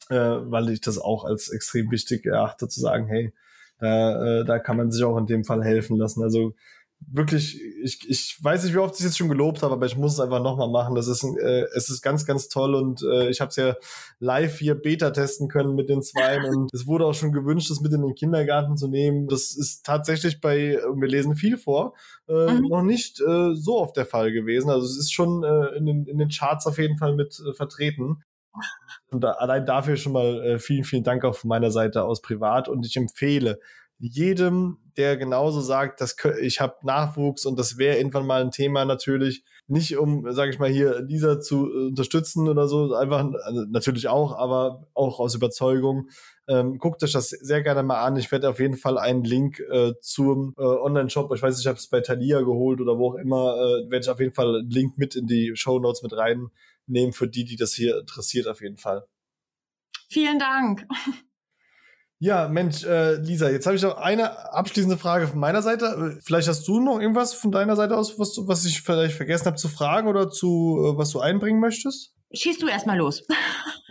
äh, 0.10 0.16
weil 0.16 0.70
ich 0.70 0.82
das 0.82 1.00
auch 1.00 1.26
als 1.26 1.50
extrem 1.50 1.90
wichtig 1.92 2.26
erachte, 2.26 2.68
zu 2.68 2.80
sagen, 2.80 3.08
hey, 3.08 3.34
da, 3.80 4.42
äh, 4.42 4.46
da 4.46 4.60
kann 4.60 4.78
man 4.78 4.92
sich 4.92 5.04
auch 5.04 5.18
in 5.18 5.26
dem 5.26 5.44
Fall 5.44 5.64
helfen 5.64 5.98
lassen. 5.98 6.24
Also 6.24 6.54
wirklich, 7.08 7.62
ich, 7.84 8.10
ich 8.10 8.44
weiß 8.44 8.64
nicht, 8.64 8.74
wie 8.74 8.80
oft 8.80 8.96
ich 8.96 9.00
es 9.00 9.06
jetzt 9.06 9.18
schon 9.18 9.30
gelobt 9.30 9.64
habe, 9.64 9.74
aber 9.74 9.86
ich 9.86 9.98
muss 9.98 10.14
es 10.14 10.20
einfach 10.20 10.42
nochmal 10.42 10.70
machen. 10.70 10.96
Das 10.96 11.08
ist, 11.08 11.24
äh, 11.24 11.66
es 11.76 11.90
ist 11.90 12.02
ganz, 12.02 12.26
ganz 12.26 12.48
toll 12.48 12.76
und 12.76 13.02
äh, 13.04 13.30
ich 13.30 13.42
habe 13.42 13.50
es 13.50 13.56
ja 13.56 13.76
live 14.20 14.60
hier 14.60 14.76
Beta 14.76 15.12
testen 15.12 15.48
können 15.48 15.76
mit 15.76 15.90
den 15.90 16.02
Zweien 16.02 16.46
und 16.56 16.74
es 16.74 16.88
wurde 16.88 17.06
auch 17.06 17.14
schon 17.14 17.32
gewünscht, 17.32 17.70
das 17.70 17.82
mit 17.82 17.94
in 17.94 18.02
den 18.02 18.16
Kindergarten 18.16 18.78
zu 18.78 18.88
nehmen. 18.88 19.28
Das 19.28 19.56
ist 19.56 19.86
tatsächlich 19.86 20.42
bei, 20.42 20.80
wir 20.96 21.08
lesen 21.08 21.36
viel 21.36 21.58
vor, 21.58 21.94
äh, 22.28 22.54
mhm. 22.54 22.68
noch 22.68 22.82
nicht 22.84 23.22
äh, 23.22 23.54
so 23.54 23.80
oft 23.80 23.96
der 23.98 24.06
Fall 24.06 24.32
gewesen. 24.32 24.70
Also 24.70 24.86
es 24.86 24.98
ist 24.98 25.14
schon 25.14 25.44
äh, 25.44 25.78
in, 25.78 25.86
den, 25.86 26.06
in 26.06 26.18
den 26.18 26.30
Charts 26.30 26.68
auf 26.68 26.78
jeden 26.78 26.98
Fall 26.98 27.16
mit 27.16 27.40
äh, 27.40 27.54
vertreten. 27.54 28.24
Und 29.10 29.24
da, 29.24 29.32
allein 29.32 29.66
dafür 29.66 29.98
schon 29.98 30.14
mal 30.14 30.42
äh, 30.44 30.60
vielen, 30.60 30.84
vielen 30.84 31.04
Dank 31.04 31.26
auch 31.26 31.36
von 31.36 31.50
meiner 31.50 31.72
Seite 31.72 32.04
aus 32.04 32.22
privat 32.22 32.70
und 32.70 32.86
ich 32.86 32.96
empfehle, 32.96 33.60
jedem, 33.98 34.78
der 34.98 35.18
genauso 35.18 35.62
sagt, 35.62 36.02
dass 36.02 36.16
ich 36.42 36.62
habe 36.62 36.76
Nachwuchs 36.84 37.46
und 37.46 37.58
das 37.58 37.78
wäre 37.78 37.98
irgendwann 37.98 38.26
mal 38.26 38.42
ein 38.42 38.52
Thema 38.52 38.86
natürlich, 38.86 39.44
nicht 39.68 39.98
um, 39.98 40.32
sage 40.32 40.52
ich 40.52 40.60
mal, 40.60 40.70
hier 40.70 41.02
Lisa 41.02 41.40
zu 41.40 41.68
äh, 41.68 41.88
unterstützen 41.88 42.48
oder 42.48 42.68
so, 42.68 42.94
einfach 42.94 43.26
also 43.44 43.66
natürlich 43.70 44.08
auch, 44.08 44.38
aber 44.38 44.88
auch 44.94 45.20
aus 45.20 45.34
Überzeugung. 45.34 46.10
Ähm, 46.48 46.78
guckt 46.78 47.02
euch 47.04 47.14
das 47.14 47.30
sehr 47.30 47.64
gerne 47.64 47.82
mal 47.82 48.04
an. 48.04 48.18
Ich 48.18 48.32
werde 48.32 48.50
auf 48.50 48.60
jeden 48.60 48.78
Fall 48.78 49.00
einen 49.00 49.24
Link 49.24 49.60
äh, 49.60 49.94
zum 50.02 50.54
äh, 50.58 50.62
Online-Shop, 50.62 51.34
ich 51.34 51.42
weiß 51.42 51.60
ich 51.60 51.68
habe 51.68 51.78
es 51.78 51.88
bei 51.88 52.02
Thalia 52.02 52.42
geholt 52.42 52.80
oder 52.80 52.98
wo 52.98 53.12
auch 53.12 53.16
immer, 53.16 53.56
äh, 53.56 53.90
werde 53.90 54.04
ich 54.04 54.10
auf 54.10 54.20
jeden 54.20 54.34
Fall 54.34 54.60
einen 54.60 54.70
Link 54.70 54.98
mit 54.98 55.16
in 55.16 55.26
die 55.26 55.54
Show 55.56 55.80
Notes 55.80 56.04
mit 56.04 56.14
reinnehmen 56.14 57.14
für 57.14 57.28
die, 57.28 57.46
die 57.46 57.56
das 57.56 57.74
hier 57.74 58.00
interessiert, 58.00 58.48
auf 58.48 58.62
jeden 58.62 58.78
Fall. 58.78 59.06
Vielen 60.10 60.38
Dank. 60.38 60.86
Ja, 62.20 62.48
Mensch, 62.48 62.86
äh, 62.86 63.16
Lisa, 63.16 63.50
jetzt 63.50 63.66
habe 63.66 63.76
ich 63.76 63.82
noch 63.82 63.98
eine 63.98 64.54
abschließende 64.54 64.98
Frage 64.98 65.28
von 65.28 65.40
meiner 65.40 65.62
Seite. 65.62 66.18
Vielleicht 66.24 66.48
hast 66.48 66.66
du 66.68 66.80
noch 66.80 67.00
irgendwas 67.00 67.34
von 67.34 67.52
deiner 67.52 67.76
Seite 67.76 67.98
aus, 67.98 68.18
was, 68.18 68.40
was 68.48 68.64
ich 68.66 68.82
vielleicht 68.82 69.16
vergessen 69.16 69.48
habe 69.48 69.58
zu 69.58 69.68
fragen 69.68 70.08
oder 70.08 70.30
zu 70.30 70.94
äh, 70.94 70.98
was 70.98 71.12
du 71.12 71.20
einbringen 71.20 71.60
möchtest? 71.60 72.14
Schießt 72.34 72.62
du 72.62 72.68
erstmal 72.68 72.98
los. 72.98 73.24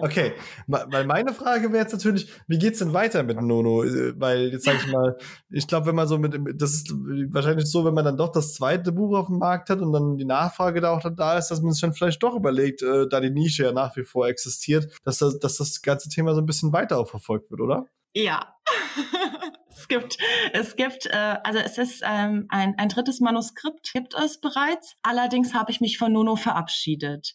Okay, 0.01 0.33
weil 0.67 1.07
meine 1.07 1.33
Frage 1.33 1.71
wäre 1.71 1.85
jetzt 1.85 1.93
natürlich, 1.93 2.29
wie 2.49 2.59
geht's 2.59 2.81
denn 2.81 2.93
weiter 2.93 3.23
mit 3.23 3.41
Nono? 3.41 3.85
Äh, 3.85 4.19
weil 4.19 4.49
jetzt 4.49 4.65
sage 4.65 4.79
ich 4.79 4.91
mal, 4.91 5.17
ich 5.51 5.69
glaube, 5.69 5.87
wenn 5.87 5.95
man 5.95 6.09
so 6.09 6.19
mit, 6.19 6.37
das 6.61 6.73
ist 6.73 6.93
wahrscheinlich 7.31 7.71
so, 7.71 7.85
wenn 7.85 7.95
man 7.95 8.05
dann 8.05 8.17
doch 8.17 8.33
das 8.33 8.55
zweite 8.55 8.91
Buch 8.91 9.17
auf 9.17 9.29
dem 9.29 9.39
Markt 9.39 9.71
hat 9.71 9.81
und 9.81 9.93
dann 9.93 10.17
die 10.17 10.25
Nachfrage 10.25 10.81
da 10.81 10.91
auch 10.91 11.01
da 11.17 11.39
ist, 11.39 11.53
dass 11.53 11.63
man 11.63 11.71
sich 11.71 11.81
dann 11.81 11.95
vielleicht 11.95 12.21
doch 12.25 12.35
überlegt, 12.35 12.83
äh, 12.83 13.07
da 13.09 13.21
die 13.21 13.31
Nische 13.31 13.63
ja 13.63 13.73
nach 13.73 13.95
wie 13.97 14.03
vor 14.03 14.27
existiert, 14.27 14.89
dass 15.05 15.19
das, 15.19 15.39
dass 15.39 15.59
das 15.59 15.81
ganze 15.81 16.09
Thema 16.09 16.35
so 16.35 16.41
ein 16.41 16.47
bisschen 16.47 16.73
weiter 16.73 16.99
auch 16.99 17.09
verfolgt 17.09 17.53
wird, 17.53 17.61
oder? 17.61 17.87
Ja. 18.15 18.55
es 19.71 19.89
gibt, 19.89 20.17
es 20.53 20.77
gibt, 20.77 21.07
äh, 21.07 21.37
also 21.43 21.59
es 21.59 21.79
ist 21.79 22.03
ähm, 22.05 22.47
ein, 22.49 22.75
ein 22.79 22.89
drittes 22.89 23.21
Manuskript, 23.21 23.93
gibt 23.93 24.15
es 24.15 24.41
bereits. 24.41 24.97
Allerdings 25.03 25.53
habe 25.53 25.71
ich 25.71 25.81
mich 25.81 25.99
von 25.99 26.13
Nono 26.13 26.37
verabschiedet. 26.37 27.35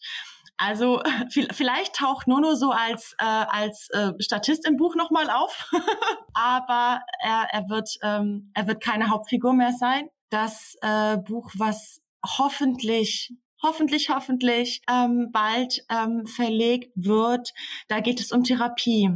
Also 0.57 1.01
vielleicht 1.51 1.95
taucht 1.95 2.27
Nono 2.27 2.55
so 2.55 2.71
als 2.71 3.15
äh, 3.17 3.25
als 3.25 3.89
äh, 3.91 4.11
Statist 4.19 4.67
im 4.67 4.77
Buch 4.77 4.95
nochmal 4.95 5.29
auf, 5.29 5.71
aber 6.33 7.01
er, 7.21 7.47
er 7.51 7.69
wird 7.69 7.97
ähm, 8.01 8.51
er 8.53 8.67
wird 8.67 8.83
keine 8.83 9.09
Hauptfigur 9.09 9.53
mehr 9.53 9.71
sein. 9.71 10.09
Das 10.29 10.75
äh, 10.81 11.17
Buch, 11.17 11.49
was 11.55 12.01
hoffentlich 12.25 13.33
hoffentlich 13.61 14.09
hoffentlich 14.09 14.81
ähm, 14.89 15.29
bald 15.31 15.83
ähm, 15.89 16.25
verlegt 16.25 16.91
wird, 16.95 17.53
da 17.87 17.99
geht 17.99 18.19
es 18.19 18.31
um 18.31 18.43
Therapie. 18.43 19.11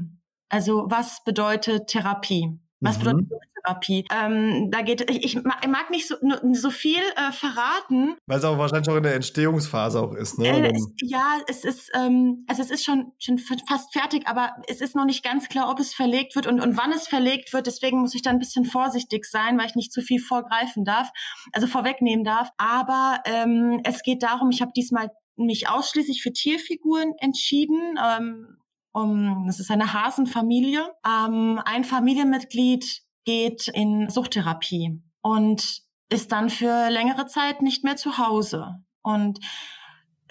Also 0.50 0.86
was 0.88 1.24
bedeutet 1.24 1.88
Therapie? 1.88 2.60
Was 2.80 2.98
mhm. 2.98 3.04
bedeutet 3.04 3.32
Therapie? 3.64 4.06
Ähm, 4.12 4.70
da 4.70 4.82
geht, 4.82 5.10
ich, 5.10 5.24
ich 5.24 5.44
mag 5.44 5.90
nicht 5.90 6.08
so, 6.08 6.16
so 6.52 6.70
viel 6.70 7.00
äh, 7.16 7.32
verraten. 7.32 8.16
Weil 8.28 8.40
es 8.40 8.44
auch 8.44 8.58
wahrscheinlich 8.58 8.90
auch 8.90 8.98
in 8.98 9.04
der 9.04 9.16
Entstehungsphase 9.16 10.02
auch 10.02 10.14
ist, 10.14 10.38
ne? 10.38 10.48
Äh, 10.48 10.72
es, 10.76 10.92
ja, 11.02 11.40
es 11.48 11.64
ist, 11.64 11.90
ähm, 11.96 12.46
also 12.48 12.62
es 12.62 12.72
ist 12.72 12.84
schon, 12.84 13.14
schon 13.20 13.40
fast 13.40 13.94
fertig, 13.94 14.28
aber 14.28 14.52
es 14.68 14.82
ist 14.82 14.96
noch 14.96 15.06
nicht 15.06 15.24
ganz 15.24 15.48
klar, 15.48 15.70
ob 15.70 15.80
es 15.80 15.94
verlegt 15.94 16.36
wird 16.36 16.46
und, 16.46 16.60
und 16.60 16.78
wann 16.78 16.92
es 16.92 17.08
verlegt 17.08 17.54
wird. 17.54 17.68
Deswegen 17.68 18.02
muss 18.02 18.16
ich 18.16 18.22
da 18.22 18.32
ein 18.32 18.40
bisschen 18.40 18.66
vorsichtig 18.66 19.26
sein, 19.26 19.58
weil 19.58 19.68
ich 19.68 19.76
nicht 19.76 19.94
zu 19.94 20.02
viel 20.02 20.20
vorgreifen 20.20 20.84
darf, 20.84 21.10
also 21.54 21.68
vorwegnehmen 21.68 22.26
darf. 22.26 22.50
Aber 22.58 23.20
ähm, 23.26 23.80
es 23.86 24.04
geht 24.04 24.24
darum, 24.24 24.50
ich 24.50 24.62
habe 24.62 24.72
diesmal 24.76 25.10
mich 25.36 25.68
ausschließlich 25.68 26.22
für 26.22 26.32
Tierfiguren 26.32 27.14
entschieden. 27.20 27.98
Ähm, 28.04 28.58
um, 28.94 29.46
das 29.48 29.60
ist 29.60 29.72
eine 29.72 29.94
Hasenfamilie. 29.94 30.88
Ähm, 31.06 31.60
ein 31.66 31.84
Familienmitglied 31.84 33.02
geht 33.26 33.68
in 33.68 34.10
Suchttherapie 34.10 35.02
und 35.22 35.82
ist 36.10 36.32
dann 36.32 36.50
für 36.50 36.90
längere 36.90 37.26
Zeit 37.26 37.62
nicht 37.62 37.84
mehr 37.84 37.96
zu 37.96 38.18
Hause. 38.18 38.76
Und 39.02 39.40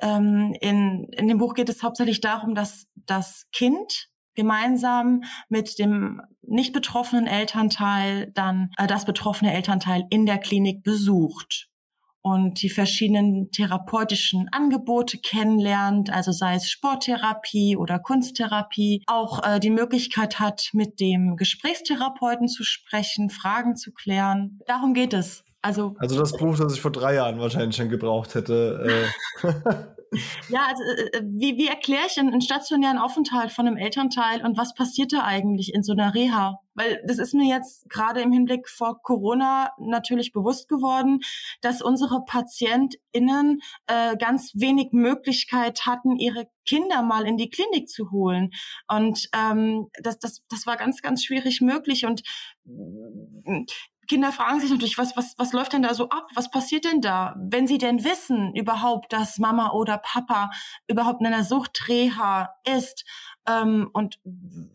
ähm, 0.00 0.54
in, 0.60 1.08
in 1.12 1.28
dem 1.28 1.38
Buch 1.38 1.54
geht 1.54 1.68
es 1.68 1.82
hauptsächlich 1.82 2.20
darum, 2.20 2.54
dass 2.54 2.86
das 2.94 3.46
Kind 3.52 4.08
gemeinsam 4.34 5.22
mit 5.48 5.78
dem 5.78 6.22
nicht 6.42 6.72
betroffenen 6.72 7.26
Elternteil 7.26 8.30
dann 8.32 8.70
äh, 8.78 8.86
das 8.86 9.04
betroffene 9.04 9.52
Elternteil 9.52 10.06
in 10.10 10.24
der 10.24 10.38
Klinik 10.38 10.82
besucht 10.82 11.68
und 12.22 12.62
die 12.62 12.70
verschiedenen 12.70 13.50
therapeutischen 13.50 14.48
Angebote 14.52 15.18
kennenlernt, 15.18 16.10
also 16.10 16.32
sei 16.32 16.54
es 16.54 16.70
Sporttherapie 16.70 17.76
oder 17.76 17.98
Kunsttherapie, 17.98 19.02
auch 19.06 19.44
äh, 19.44 19.58
die 19.58 19.70
Möglichkeit 19.70 20.38
hat, 20.38 20.70
mit 20.72 21.00
dem 21.00 21.36
Gesprächstherapeuten 21.36 22.48
zu 22.48 22.64
sprechen, 22.64 23.28
Fragen 23.28 23.76
zu 23.76 23.92
klären. 23.92 24.60
Darum 24.66 24.94
geht 24.94 25.14
es. 25.14 25.44
Also, 25.62 25.94
also 25.98 26.18
das 26.18 26.32
Buch, 26.32 26.56
das 26.56 26.74
ich 26.74 26.80
vor 26.80 26.90
drei 26.90 27.14
Jahren 27.14 27.38
wahrscheinlich 27.38 27.76
schon 27.76 27.88
gebraucht 27.88 28.34
hätte. 28.34 29.10
Äh. 29.42 29.52
ja, 30.48 30.66
also 30.66 30.82
äh, 30.82 31.18
äh, 31.18 31.22
wie, 31.24 31.56
wie 31.56 31.68
erkläre 31.68 32.06
ich 32.06 32.18
einen, 32.18 32.40
stationären 32.40 32.98
Aufenthalt 32.98 33.52
von 33.52 33.66
einem 33.66 33.76
Elternteil 33.76 34.44
und 34.44 34.56
was 34.56 34.74
passiert 34.74 35.12
da 35.12 35.24
eigentlich 35.24 35.74
in 35.74 35.82
so 35.82 35.92
einer 35.92 36.14
Reha? 36.14 36.58
Weil 36.74 37.02
das 37.06 37.18
ist 37.18 37.34
mir 37.34 37.48
jetzt 37.48 37.88
gerade 37.90 38.20
im 38.20 38.32
Hinblick 38.32 38.68
vor 38.68 39.00
Corona 39.02 39.70
natürlich 39.78 40.32
bewusst 40.32 40.68
geworden, 40.68 41.20
dass 41.60 41.82
unsere 41.82 42.24
PatientInnen 42.24 43.60
äh, 43.86 44.16
ganz 44.16 44.52
wenig 44.54 44.88
Möglichkeit 44.92 45.86
hatten, 45.86 46.16
ihre 46.16 46.48
Kinder 46.64 47.02
mal 47.02 47.26
in 47.26 47.36
die 47.36 47.50
Klinik 47.50 47.88
zu 47.88 48.10
holen. 48.10 48.50
Und 48.88 49.28
ähm, 49.34 49.88
das, 50.02 50.18
das, 50.18 50.42
das 50.48 50.66
war 50.66 50.76
ganz, 50.76 51.02
ganz 51.02 51.24
schwierig 51.24 51.60
möglich. 51.60 52.06
Und 52.06 52.22
Kinder 54.08 54.32
fragen 54.32 54.60
sich 54.60 54.70
natürlich, 54.70 54.98
was, 54.98 55.16
was, 55.16 55.34
was 55.38 55.52
läuft 55.52 55.72
denn 55.72 55.82
da 55.82 55.94
so 55.94 56.08
ab? 56.08 56.28
Was 56.34 56.50
passiert 56.50 56.84
denn 56.84 57.00
da? 57.00 57.34
Wenn 57.38 57.66
sie 57.66 57.78
denn 57.78 58.04
wissen 58.04 58.54
überhaupt, 58.54 59.12
dass 59.12 59.38
Mama 59.38 59.70
oder 59.72 59.98
Papa 59.98 60.50
überhaupt 60.88 61.20
in 61.20 61.26
einer 61.26 61.44
Suchtreha 61.44 62.54
ist, 62.64 63.04
ähm, 63.46 63.90
und 63.92 64.18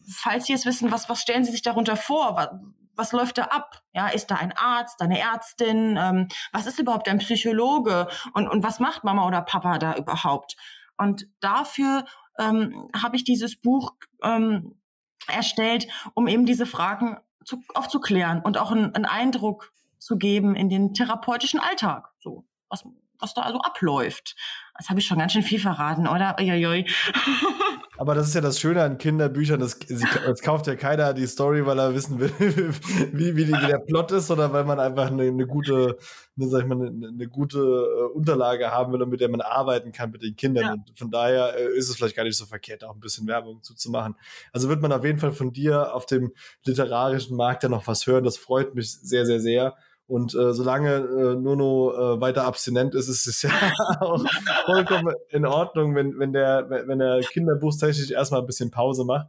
falls 0.10 0.46
sie 0.46 0.54
es 0.54 0.66
wissen, 0.66 0.92
was, 0.92 1.10
was 1.10 1.22
stellen 1.22 1.44
sie 1.44 1.52
sich 1.52 1.62
darunter 1.62 1.96
vor? 1.96 2.36
Was, 2.36 2.50
was 2.96 3.12
läuft 3.12 3.38
da 3.38 3.44
ab? 3.44 3.82
Ja, 3.94 4.08
ist 4.08 4.32
da 4.32 4.36
ein 4.36 4.54
Arzt, 4.54 5.02
eine 5.02 5.20
Ärztin? 5.20 5.98
Ähm, 5.98 6.28
was 6.52 6.66
ist 6.66 6.80
überhaupt 6.80 7.08
ein 7.08 7.20
Psychologe? 7.20 8.08
Und, 8.34 8.48
und 8.48 8.64
was 8.64 8.80
macht 8.80 9.04
Mama 9.04 9.26
oder 9.28 9.42
Papa 9.42 9.78
da 9.78 9.96
überhaupt? 9.96 10.56
Und 10.98 11.28
dafür 11.40 12.06
ähm, 12.40 12.90
habe 12.96 13.16
ich 13.16 13.24
dieses 13.24 13.56
Buch 13.56 13.94
ähm, 14.24 14.80
erstellt, 15.28 15.88
um 16.14 16.28
eben 16.28 16.46
diese 16.46 16.66
Fragen 16.66 17.18
zu, 17.48 17.64
aufzuklären 17.74 18.42
und 18.42 18.58
auch 18.58 18.72
einen, 18.72 18.94
einen 18.94 19.06
Eindruck 19.06 19.72
zu 19.98 20.18
geben 20.18 20.56
in 20.56 20.70
den 20.70 20.94
therapeutischen 20.94 21.60
Alltag. 21.60 22.10
So, 22.20 22.46
was, 22.70 22.86
was 23.20 23.34
da 23.34 23.42
also 23.42 23.60
abläuft. 23.60 24.36
Das 24.78 24.90
habe 24.90 25.00
ich 25.00 25.08
schon 25.08 25.18
ganz 25.18 25.34
schön 25.34 25.42
viel 25.42 25.60
verraten, 25.60 26.08
oder? 26.08 26.36
Uiuiui. 26.40 26.86
Aber 27.98 28.14
das 28.14 28.28
ist 28.28 28.36
ja 28.36 28.42
das 28.42 28.60
Schöne 28.60 28.84
an 28.84 29.00
Kinderbüchern. 29.00 29.60
Das, 29.60 29.80
das 29.80 30.42
kauft 30.42 30.68
ja 30.68 30.76
keiner 30.76 31.16
die 31.16 31.26
Story, 31.26 31.66
weil 31.66 31.80
er 31.80 31.96
wissen 31.96 32.20
will, 32.20 32.32
wie, 33.12 33.36
wie, 33.36 33.46
die, 33.46 33.54
wie 33.54 33.68
der 33.68 33.80
Plot 33.80 34.12
ist, 34.12 34.30
oder 34.30 34.54
weil 34.54 34.66
man 34.66 34.80
einfach 34.80 35.08
eine, 35.08 35.24
eine 35.24 35.48
gute, 35.48 35.98
eine, 36.38 36.48
sag 36.48 36.62
ich 36.62 36.68
mal, 36.68 36.76
eine, 36.76 37.08
eine 37.08 37.28
gute 37.28 37.58
äh, 37.58 38.16
Unterlage 38.16 38.70
haben 38.72 38.94
will, 38.94 39.04
mit 39.08 39.20
der 39.20 39.30
man 39.30 39.42
arbeiten 39.42 39.92
kann 39.92 40.12
mit 40.12 40.22
den 40.22 40.36
Kindern. 40.36 40.64
Ja. 40.64 40.74
Und 40.74 40.92
von 40.96 41.10
daher 41.10 41.58
äh, 41.58 41.76
ist 41.76 41.90
es 41.90 41.96
vielleicht 41.96 42.16
gar 42.16 42.24
nicht 42.24 42.38
so 42.38 42.46
verkehrt, 42.46 42.84
auch 42.84 42.94
ein 42.94 43.00
bisschen 43.00 43.26
Werbung 43.26 43.64
zuzumachen. 43.64 44.16
Also 44.54 44.70
wird 44.70 44.82
man 44.82 44.92
auf 44.92 45.04
jeden 45.04 45.18
Fall 45.18 45.32
von 45.32 45.52
dir 45.52 45.96
auf 45.96 46.06
dem 46.06 46.34
literarischen 46.66 47.36
Markt 47.36 47.64
ja 47.64 47.70
noch 47.70 47.88
was 47.88 48.06
hören. 48.06 48.24
Das 48.24 48.38
freut 48.38 48.76
mich 48.76 48.92
sehr, 48.92 49.26
sehr, 49.26 49.40
sehr. 49.40 49.76
Und 50.08 50.34
äh, 50.36 50.54
solange 50.54 50.96
äh, 50.96 51.36
Nuno 51.36 51.92
äh, 51.92 52.22
weiter 52.22 52.46
abstinent 52.46 52.96
ist, 52.96 53.10
ist 53.10 53.28
es 53.28 53.42
ja 53.42 53.52
auch 54.00 54.26
vollkommen 54.66 55.14
in 55.30 55.46
Ordnung, 55.46 55.96
wenn, 55.96 56.18
wenn 56.18 56.32
der, 56.32 56.70
wenn 56.70 57.00
der 57.00 57.20
kinderbuchstechnisch 57.20 58.12
erstmal 58.12 58.40
ein 58.40 58.48
bisschen 58.48 58.72
Pause 58.72 59.04
macht. 59.04 59.28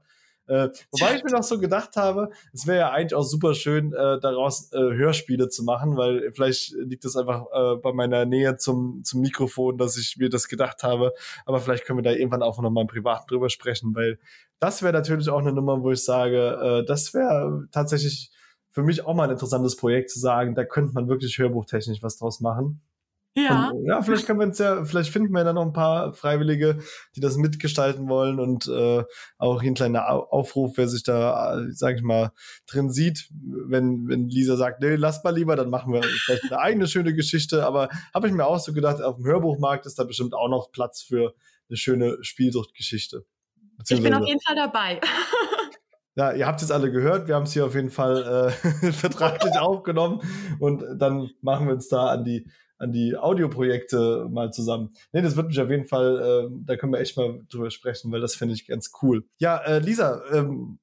Äh, 0.49 0.71
wobei 0.93 1.17
ich 1.17 1.25
mir 1.25 1.33
noch 1.33 1.43
so 1.43 1.59
gedacht 1.59 1.97
habe, 1.97 2.31
es 2.55 2.67
wäre 2.67 2.79
ja 2.79 2.91
eigentlich 2.91 3.15
auch 3.15 3.23
super 3.23 3.55
schön, 3.55 3.93
äh, 3.93 4.19
daraus 4.19 4.73
äh, 4.73 4.79
Hörspiele 4.79 5.51
zu 5.51 5.63
machen, 5.63 5.99
weil 5.99 6.33
vielleicht 6.33 6.73
liegt 6.73 7.05
es 7.05 7.17
einfach 7.17 7.45
äh, 7.53 7.77
bei 7.77 7.93
meiner 7.93 8.25
Nähe 8.25 8.57
zum, 8.57 9.03
zum 9.05 9.21
Mikrofon, 9.21 9.77
dass 9.77 9.99
ich 9.99 10.17
mir 10.17 10.31
das 10.31 10.49
gedacht 10.49 10.85
habe. 10.85 11.13
Aber 11.45 11.61
vielleicht 11.61 11.85
können 11.85 11.99
wir 11.99 12.03
da 12.03 12.13
irgendwann 12.13 12.43
auch 12.43 12.59
noch 12.63 12.71
mal 12.71 12.81
im 12.81 12.87
Privaten 12.87 13.27
drüber 13.29 13.51
sprechen, 13.51 13.95
weil 13.95 14.19
das 14.59 14.83
wäre 14.83 14.95
natürlich 14.95 15.29
auch 15.29 15.41
eine 15.41 15.53
Nummer, 15.53 15.83
wo 15.83 15.91
ich 15.91 16.03
sage, 16.03 16.59
äh, 16.63 16.87
das 16.87 17.13
wäre 17.13 17.69
tatsächlich 17.71 18.31
für 18.71 18.83
mich 18.83 19.05
auch 19.05 19.15
mal 19.15 19.25
ein 19.25 19.31
interessantes 19.31 19.77
Projekt 19.77 20.11
zu 20.11 20.21
sagen, 20.21 20.55
da 20.55 20.65
könnte 20.65 20.95
man 20.95 21.09
wirklich 21.09 21.39
hörbuchtechnisch 21.39 22.03
was 22.03 22.19
draus 22.19 22.41
machen. 22.41 22.81
Ja. 23.35 23.71
Und, 23.71 23.87
ja, 23.87 24.03
vielleicht 24.03 24.27
können 24.27 24.41
wir 24.41 24.47
uns 24.47 24.59
ja, 24.59 24.85
vielleicht 24.85 25.11
finden 25.11 25.33
wir 25.33 25.45
ja 25.45 25.53
noch 25.53 25.65
ein 25.65 25.73
paar 25.73 26.13
Freiwillige, 26.13 26.79
die 27.15 27.21
das 27.21 27.37
mitgestalten 27.37 28.09
wollen 28.09 28.41
und 28.41 28.67
äh, 28.67 29.05
auch 29.39 29.63
hier 29.63 29.71
ein 29.71 29.75
kleiner 29.75 30.33
Aufruf, 30.33 30.77
wer 30.77 30.89
sich 30.89 31.03
da, 31.03 31.61
sag 31.71 31.97
ich 31.97 32.03
mal, 32.03 32.33
drin 32.67 32.91
sieht. 32.91 33.29
Wenn, 33.31 34.09
wenn 34.09 34.29
Lisa 34.29 34.57
sagt, 34.57 34.81
nee, 34.81 34.97
lass 34.97 35.23
mal 35.23 35.35
lieber, 35.35 35.57
dann 35.57 35.71
machen 35.71 35.93
wir 35.93 36.03
vielleicht 36.03 36.51
eine 36.51 36.61
eigene 36.61 36.89
schöne 36.89 37.15
Geschichte. 37.15 37.65
Aber 37.65 37.89
habe 38.13 38.27
ich 38.27 38.33
mir 38.33 38.47
auch 38.47 38.59
so 38.59 38.73
gedacht, 38.73 39.03
auf 39.03 39.17
dem 39.17 39.27
Hörbuchmarkt 39.27 39.87
ist 39.87 39.99
da 39.99 40.05
bestimmt 40.05 40.35
auch 40.35 40.49
noch 40.49 40.73
Platz 40.73 41.03
für 41.03 41.35
eine 41.69 41.77
schöne 41.77 42.19
Spielsuchtgeschichte. 42.23 43.25
Ich 43.89 44.03
bin 44.03 44.15
auf 44.15 44.27
jeden 44.27 44.41
Fall 44.41 44.57
dabei. 44.57 45.01
Ja, 46.19 46.33
ihr 46.33 46.49
habt 46.49 46.61
es 46.63 46.73
alle 46.73 46.91
gehört. 46.91 47.29
Wir 47.29 47.37
haben 47.37 47.45
es 47.45 47.53
hier 47.53 47.65
auf 47.65 47.77
jeden 47.77 47.91
Fall 47.91 48.51
äh, 48.83 48.93
vertraglich 48.93 49.57
aufgenommen 49.57 50.21
und 50.59 50.83
dann 50.97 51.31
machen 51.43 51.69
wir 51.69 51.75
uns 51.75 51.87
da 51.87 52.09
an 52.09 52.25
die 52.25 52.51
an 52.77 52.91
die 52.91 53.17
Audioprojekte 53.17 54.27
mal 54.29 54.53
zusammen. 54.53 54.95
Nee, 55.13 55.23
das 55.23 55.37
wird 55.37 55.47
mich 55.47 55.61
auf 55.61 55.71
jeden 55.71 55.85
Fall, 55.85 56.49
äh, 56.51 56.57
da 56.65 56.77
können 56.77 56.93
wir 56.93 56.99
echt 56.99 57.17
mal 57.17 57.41
drüber 57.49 57.71
sprechen, 57.71 58.11
weil 58.11 58.21
das 58.21 58.35
finde 58.35 58.55
ich 58.55 58.67
ganz 58.67 58.91
cool. 59.01 59.25
Ja, 59.39 59.59
äh, 59.59 59.79
Lisa, 59.79 60.23
ähm, 60.33 60.81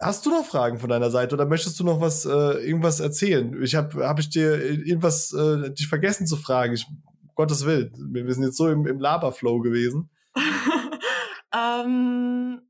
hast 0.00 0.24
du 0.24 0.30
noch 0.30 0.44
Fragen 0.44 0.78
von 0.78 0.88
deiner 0.88 1.10
Seite 1.10 1.34
oder 1.34 1.46
möchtest 1.46 1.78
du 1.78 1.84
noch 1.84 2.00
was, 2.00 2.24
äh, 2.24 2.30
irgendwas 2.30 3.00
erzählen? 3.00 3.62
Ich 3.62 3.74
habe, 3.74 4.06
habe 4.06 4.22
ich 4.22 4.30
dir 4.30 4.62
irgendwas 4.62 5.32
äh, 5.34 5.70
dich 5.70 5.88
vergessen 5.88 6.26
zu 6.26 6.36
fragen? 6.36 6.74
Ich, 6.74 6.86
Gottes 7.34 7.66
Willen, 7.66 7.92
wir 8.12 8.34
sind 8.34 8.44
jetzt 8.44 8.56
so 8.56 8.68
im, 8.68 8.86
im 8.86 9.00
Laberflow 9.00 9.60
gewesen. 9.60 10.10
ähm 11.54 12.62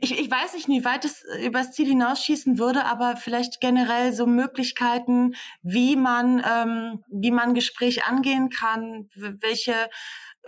ich, 0.00 0.18
ich 0.18 0.30
weiß 0.30 0.54
nicht, 0.54 0.68
wie 0.68 0.84
weit 0.84 1.04
es 1.04 1.22
äh, 1.24 1.46
übers 1.46 1.72
Ziel 1.72 1.88
hinausschießen 1.88 2.58
würde, 2.58 2.84
aber 2.84 3.16
vielleicht 3.16 3.60
generell 3.60 4.12
so 4.12 4.26
Möglichkeiten, 4.26 5.34
wie 5.62 5.96
man, 5.96 6.42
ähm, 6.48 7.04
wie 7.08 7.30
man 7.30 7.54
Gespräch 7.54 8.06
angehen 8.06 8.50
kann, 8.50 9.08
welche, 9.14 9.74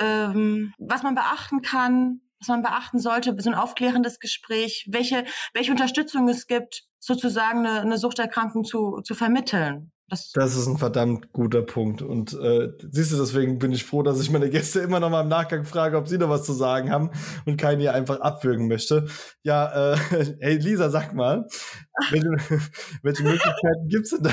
ähm, 0.00 0.72
was 0.78 1.02
man 1.02 1.14
beachten 1.14 1.62
kann, 1.62 2.20
was 2.38 2.48
man 2.48 2.62
beachten 2.62 2.98
sollte, 2.98 3.34
so 3.38 3.50
ein 3.50 3.56
aufklärendes 3.56 4.20
Gespräch, 4.20 4.86
welche, 4.90 5.24
welche 5.54 5.72
Unterstützung 5.72 6.28
es 6.28 6.46
gibt, 6.46 6.84
sozusagen 6.98 7.66
eine, 7.66 7.80
eine 7.80 7.98
Suchterkrankung 7.98 8.64
zu, 8.64 9.00
zu 9.02 9.14
vermitteln. 9.14 9.92
Das, 10.08 10.30
das 10.32 10.54
ist 10.54 10.68
ein 10.68 10.78
verdammt 10.78 11.32
guter 11.32 11.62
Punkt. 11.62 12.00
Und 12.00 12.32
äh, 12.34 12.68
siehst 12.92 13.12
du, 13.12 13.16
deswegen 13.16 13.58
bin 13.58 13.72
ich 13.72 13.84
froh, 13.84 14.02
dass 14.02 14.20
ich 14.20 14.30
meine 14.30 14.50
Gäste 14.50 14.78
immer 14.80 15.00
noch 15.00 15.10
mal 15.10 15.22
im 15.22 15.28
Nachgang 15.28 15.64
frage, 15.64 15.96
ob 15.96 16.06
sie 16.06 16.18
noch 16.18 16.28
was 16.28 16.44
zu 16.44 16.52
sagen 16.52 16.92
haben 16.92 17.10
und 17.44 17.56
keinen 17.56 17.80
hier 17.80 17.92
einfach 17.92 18.20
abwürgen 18.20 18.68
möchte. 18.68 19.08
Ja, 19.42 19.94
äh, 19.94 19.96
hey 20.40 20.58
Lisa, 20.58 20.90
sag 20.90 21.12
mal, 21.12 21.48
welche, 22.10 22.28
welche 23.02 23.22
Möglichkeiten 23.24 23.88
gibt's 23.88 24.10
denn 24.10 24.22
da? 24.22 24.32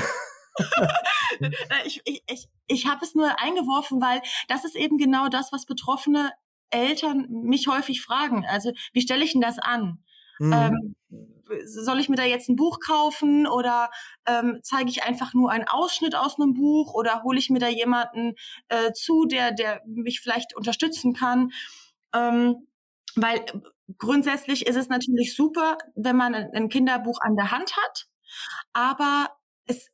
ich 1.84 2.00
ich, 2.04 2.22
ich, 2.28 2.48
ich 2.68 2.86
habe 2.86 3.04
es 3.04 3.16
nur 3.16 3.40
eingeworfen, 3.40 4.00
weil 4.00 4.22
das 4.46 4.64
ist 4.64 4.76
eben 4.76 4.96
genau 4.96 5.28
das, 5.28 5.52
was 5.52 5.66
betroffene 5.66 6.30
Eltern 6.70 7.26
mich 7.28 7.66
häufig 7.66 8.00
fragen. 8.00 8.44
Also, 8.46 8.72
wie 8.92 9.00
stelle 9.00 9.24
ich 9.24 9.32
denn 9.32 9.40
das 9.40 9.58
an? 9.58 9.98
Mhm. 10.38 10.52
Ähm, 10.52 10.94
soll 11.64 12.00
ich 12.00 12.08
mir 12.08 12.16
da 12.16 12.24
jetzt 12.24 12.48
ein 12.48 12.56
Buch 12.56 12.80
kaufen 12.80 13.46
oder 13.46 13.90
ähm, 14.26 14.60
zeige 14.62 14.90
ich 14.90 15.04
einfach 15.04 15.34
nur 15.34 15.50
einen 15.50 15.68
Ausschnitt 15.68 16.14
aus 16.14 16.38
einem 16.38 16.54
Buch 16.54 16.94
oder 16.94 17.22
hole 17.22 17.38
ich 17.38 17.50
mir 17.50 17.58
da 17.58 17.68
jemanden 17.68 18.34
äh, 18.68 18.92
zu, 18.92 19.26
der, 19.26 19.52
der 19.52 19.82
mich 19.86 20.20
vielleicht 20.20 20.56
unterstützen 20.56 21.12
kann? 21.12 21.52
Ähm, 22.14 22.66
weil 23.16 23.44
grundsätzlich 23.98 24.66
ist 24.66 24.76
es 24.76 24.88
natürlich 24.88 25.36
super, 25.36 25.78
wenn 25.94 26.16
man 26.16 26.34
ein 26.34 26.68
Kinderbuch 26.68 27.20
an 27.20 27.36
der 27.36 27.50
Hand 27.50 27.76
hat, 27.76 28.06
aber 28.72 29.30
es, 29.66 29.90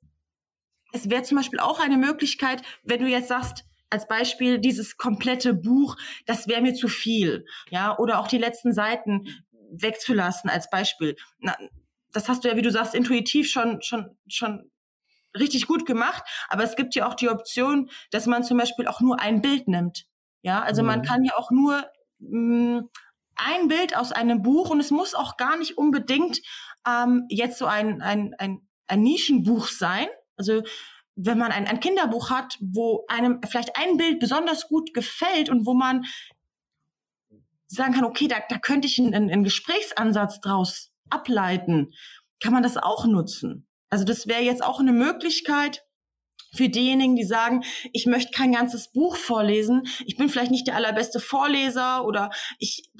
es 0.92 1.10
wäre 1.10 1.22
zum 1.22 1.36
Beispiel 1.36 1.60
auch 1.60 1.80
eine 1.80 1.96
Möglichkeit, 1.96 2.62
wenn 2.82 3.00
du 3.00 3.08
jetzt 3.08 3.28
sagst, 3.28 3.64
als 3.90 4.06
Beispiel 4.06 4.58
dieses 4.60 4.96
komplette 4.96 5.52
Buch, 5.52 5.96
das 6.24 6.46
wäre 6.46 6.62
mir 6.62 6.74
zu 6.74 6.86
viel, 6.86 7.44
ja, 7.70 7.98
oder 7.98 8.20
auch 8.20 8.28
die 8.28 8.38
letzten 8.38 8.72
Seiten 8.72 9.26
wegzulassen 9.70 10.50
als 10.50 10.70
Beispiel. 10.70 11.16
Na, 11.38 11.56
das 12.12 12.28
hast 12.28 12.44
du 12.44 12.48
ja, 12.48 12.56
wie 12.56 12.62
du 12.62 12.70
sagst, 12.70 12.94
intuitiv 12.94 13.50
schon, 13.50 13.82
schon, 13.82 14.16
schon 14.28 14.70
richtig 15.38 15.66
gut 15.66 15.86
gemacht. 15.86 16.24
Aber 16.48 16.64
es 16.64 16.76
gibt 16.76 16.94
ja 16.94 17.06
auch 17.06 17.14
die 17.14 17.28
Option, 17.28 17.90
dass 18.10 18.26
man 18.26 18.44
zum 18.44 18.58
Beispiel 18.58 18.86
auch 18.86 19.00
nur 19.00 19.20
ein 19.20 19.40
Bild 19.40 19.68
nimmt. 19.68 20.06
Ja, 20.42 20.62
also 20.62 20.82
mhm. 20.82 20.88
man 20.88 21.02
kann 21.02 21.24
ja 21.24 21.36
auch 21.36 21.50
nur 21.50 21.84
mh, 22.18 22.80
mm, 22.80 22.88
ein 23.36 23.68
Bild 23.68 23.96
aus 23.96 24.12
einem 24.12 24.42
Buch 24.42 24.70
und 24.70 24.80
es 24.80 24.90
muss 24.90 25.14
auch 25.14 25.36
gar 25.36 25.56
nicht 25.56 25.78
unbedingt 25.78 26.40
ähm, 26.86 27.24
jetzt 27.30 27.58
so 27.58 27.66
ein, 27.66 28.02
ein, 28.02 28.34
ein, 28.38 28.68
ein 28.86 29.02
Nischenbuch 29.02 29.68
sein. 29.68 30.06
Also 30.36 30.62
wenn 31.16 31.38
man 31.38 31.52
ein, 31.52 31.66
ein 31.66 31.80
Kinderbuch 31.80 32.30
hat, 32.30 32.56
wo 32.60 33.04
einem 33.08 33.40
vielleicht 33.48 33.76
ein 33.76 33.96
Bild 33.96 34.20
besonders 34.20 34.68
gut 34.68 34.94
gefällt 34.94 35.48
und 35.50 35.66
wo 35.66 35.74
man 35.74 36.04
sagen 37.70 37.94
kann, 37.94 38.04
okay, 38.04 38.28
da, 38.28 38.36
da 38.48 38.58
könnte 38.58 38.88
ich 38.88 38.98
einen, 38.98 39.14
einen 39.14 39.44
Gesprächsansatz 39.44 40.40
draus 40.40 40.90
ableiten, 41.08 41.92
kann 42.42 42.52
man 42.52 42.62
das 42.62 42.76
auch 42.76 43.06
nutzen. 43.06 43.68
Also 43.90 44.04
das 44.04 44.26
wäre 44.26 44.42
jetzt 44.42 44.64
auch 44.64 44.80
eine 44.80 44.92
Möglichkeit 44.92 45.84
für 46.52 46.68
diejenigen, 46.68 47.14
die 47.14 47.24
sagen, 47.24 47.62
ich 47.92 48.06
möchte 48.06 48.32
kein 48.32 48.52
ganzes 48.52 48.90
Buch 48.90 49.16
vorlesen, 49.16 49.82
ich 50.04 50.16
bin 50.16 50.28
vielleicht 50.28 50.50
nicht 50.50 50.66
der 50.66 50.74
allerbeste 50.74 51.20
Vorleser 51.20 52.04
oder 52.04 52.30
ich, 52.58 52.90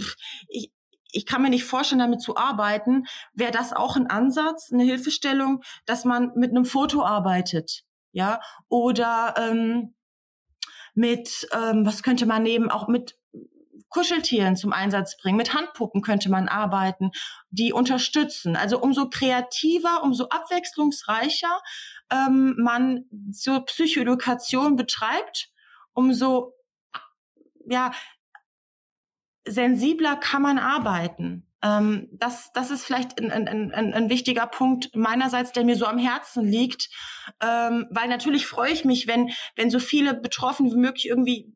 ich, 0.48 0.72
ich 1.10 1.26
kann 1.26 1.42
mir 1.42 1.50
nicht 1.50 1.64
vorstellen, 1.64 1.98
damit 1.98 2.22
zu 2.22 2.36
arbeiten, 2.36 3.06
wäre 3.32 3.50
das 3.50 3.72
auch 3.72 3.96
ein 3.96 4.06
Ansatz, 4.06 4.70
eine 4.72 4.84
Hilfestellung, 4.84 5.62
dass 5.84 6.04
man 6.04 6.30
mit 6.36 6.50
einem 6.50 6.64
Foto 6.64 7.02
arbeitet. 7.04 7.82
ja, 8.12 8.40
oder 8.68 9.34
ähm, 9.36 9.94
mit, 10.94 11.48
ähm, 11.52 11.86
was 11.86 12.02
könnte 12.02 12.26
man 12.26 12.42
nehmen, 12.42 12.70
auch 12.70 12.88
mit 12.88 13.16
Kuscheltieren 13.89 14.57
zum 14.57 14.72
Einsatz 14.72 15.16
bringen. 15.16 15.37
Mit 15.37 15.55
Handpuppen 15.55 16.03
könnte 16.03 16.31
man 16.31 16.49
arbeiten, 16.49 17.11
die 17.51 17.72
unterstützen. 17.72 18.57
Also 18.57 18.81
umso 18.81 19.09
kreativer, 19.09 20.03
umso 20.03 20.28
abwechslungsreicher 20.28 21.61
ähm, 22.11 22.57
man 22.59 23.05
so 23.31 23.61
Psychoedukation 23.61 24.76
betreibt, 24.76 25.51
umso 25.93 26.55
ja 27.68 27.93
sensibler 29.47 30.16
kann 30.16 30.43
man 30.43 30.59
arbeiten. 30.59 31.47
Ähm, 31.62 32.09
das, 32.12 32.53
das 32.53 32.70
ist 32.70 32.85
vielleicht 32.85 33.20
ein, 33.20 33.31
ein, 33.31 33.72
ein, 33.72 33.95
ein 33.95 34.11
wichtiger 34.11 34.47
Punkt 34.47 34.95
meinerseits, 34.95 35.53
der 35.53 35.64
mir 35.64 35.76
so 35.76 35.87
am 35.87 35.99
Herzen 35.99 36.47
liegt, 36.47 36.89
ähm, 37.43 37.87
weil 37.91 38.09
natürlich 38.09 38.47
freue 38.47 38.72
ich 38.72 38.85
mich, 38.85 39.07
wenn, 39.07 39.31
wenn 39.57 39.70
so 39.70 39.78
viele 39.78 40.14
Betroffene 40.14 40.70
wie 40.72 40.76
möglich 40.76 41.09
irgendwie 41.09 41.53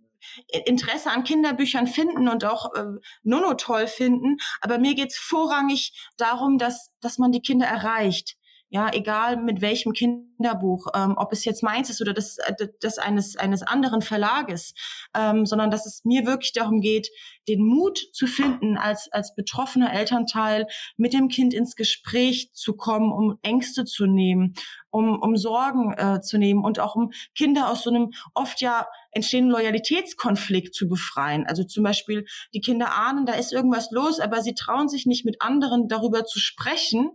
Interesse 0.66 1.11
an 1.11 1.25
Kinderbüchern 1.25 1.87
finden 1.87 2.29
und 2.29 2.45
auch 2.45 2.75
äh, 2.75 2.85
Nono 3.22 3.55
toll 3.55 3.87
finden. 3.87 4.37
Aber 4.61 4.79
mir 4.79 4.95
geht's 4.95 5.18
vorrangig 5.18 5.93
darum, 6.16 6.59
dass, 6.59 6.91
dass 7.01 7.18
man 7.18 7.33
die 7.33 7.43
Kinder 7.43 7.66
erreicht. 7.66 8.37
Ja, 8.75 8.91
egal 8.93 9.37
mit 9.37 9.61
welchem 9.61 9.93
Kinderbuch, 9.93 10.89
ähm, 10.97 11.14
ob 11.16 11.33
es 11.33 11.45
jetzt 11.45 11.62
meins 11.62 11.91
ist 11.91 12.01
oder 12.01 12.12
das, 12.12 12.39
äh, 12.39 12.66
das 12.81 12.99
eines, 12.99 13.37
eines 13.37 13.62
anderen 13.62 14.03
Verlages, 14.03 14.75
ähm, 15.14 15.47
sondern 15.47 15.70
dass 15.70 15.87
es 15.87 16.05
mir 16.05 16.27
wirklich 16.27 16.53
darum 16.53 16.81
geht, 16.81 17.09
den 17.47 17.62
Mut 17.62 18.01
zu 18.12 18.27
finden, 18.27 18.77
als, 18.77 19.09
als 19.12 19.37
betroffener 19.37 19.93
Elternteil 19.93 20.66
mit 20.97 21.12
dem 21.12 21.29
Kind 21.29 21.55
ins 21.55 21.77
Gespräch 21.77 22.51
zu 22.53 22.75
kommen, 22.75 23.12
um 23.12 23.39
Ängste 23.43 23.85
zu 23.85 24.07
nehmen, 24.07 24.55
um, 24.91 25.20
um 25.20 25.37
Sorgen 25.37 25.93
äh, 25.93 26.20
zu 26.20 26.37
nehmen 26.37 26.64
und 26.64 26.81
auch 26.81 26.97
um 26.97 27.12
Kinder 27.37 27.70
aus 27.70 27.85
so 27.85 27.91
einem 27.91 28.12
oft 28.35 28.61
ja 28.61 28.89
entstehenden 29.14 29.52
Loyalitätskonflikt 29.52 30.74
zu 30.74 30.88
befreien. 30.88 31.46
Also 31.46 31.64
zum 31.64 31.84
Beispiel, 31.84 32.24
die 32.52 32.60
Kinder 32.60 32.94
ahnen, 32.94 33.26
da 33.26 33.34
ist 33.34 33.52
irgendwas 33.52 33.90
los, 33.90 34.20
aber 34.20 34.42
sie 34.42 34.54
trauen 34.54 34.88
sich 34.88 35.06
nicht 35.06 35.24
mit 35.24 35.40
anderen 35.40 35.88
darüber 35.88 36.24
zu 36.24 36.38
sprechen 36.38 37.10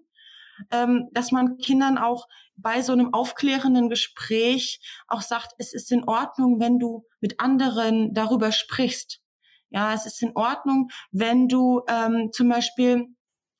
ähm, 0.71 1.09
dass 1.11 1.31
man 1.31 1.57
Kindern 1.57 1.97
auch 1.97 2.27
bei 2.55 2.81
so 2.81 2.93
einem 2.93 3.13
aufklärenden 3.13 3.89
Gespräch 3.89 4.81
auch 5.07 5.21
sagt, 5.21 5.53
es 5.57 5.73
ist 5.73 5.91
in 5.91 6.03
Ordnung, 6.03 6.59
wenn 6.59 6.79
du 6.79 7.05
mit 7.21 7.39
anderen 7.39 8.13
darüber 8.13 8.51
sprichst. 8.51 9.21
Ja, 9.69 9.93
es 9.93 10.05
ist 10.05 10.21
in 10.21 10.35
Ordnung, 10.35 10.89
wenn 11.11 11.47
du 11.47 11.81
ähm, 11.87 12.31
zum 12.31 12.49
Beispiel 12.49 13.07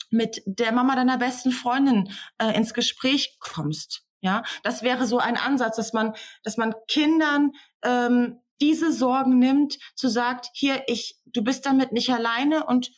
mit 0.09 0.41
der 0.45 0.71
Mama 0.71 0.95
deiner 0.95 1.17
besten 1.17 1.51
Freundin 1.51 2.11
äh, 2.39 2.55
ins 2.55 2.73
Gespräch 2.73 3.37
kommst. 3.39 4.03
Ja, 4.21 4.43
das 4.63 4.83
wäre 4.83 5.05
so 5.05 5.17
ein 5.17 5.37
Ansatz, 5.37 5.77
dass 5.77 5.93
man, 5.93 6.13
dass 6.43 6.57
man 6.57 6.75
Kindern 6.87 7.51
ähm, 7.83 8.41
diese 8.61 8.91
Sorgen 8.91 9.39
nimmt, 9.39 9.77
zu 9.95 10.09
sagt, 10.09 10.49
hier, 10.53 10.83
ich, 10.87 11.17
du 11.25 11.43
bist 11.43 11.65
damit 11.65 11.93
nicht 11.93 12.09
alleine 12.09 12.65
und 12.65 12.91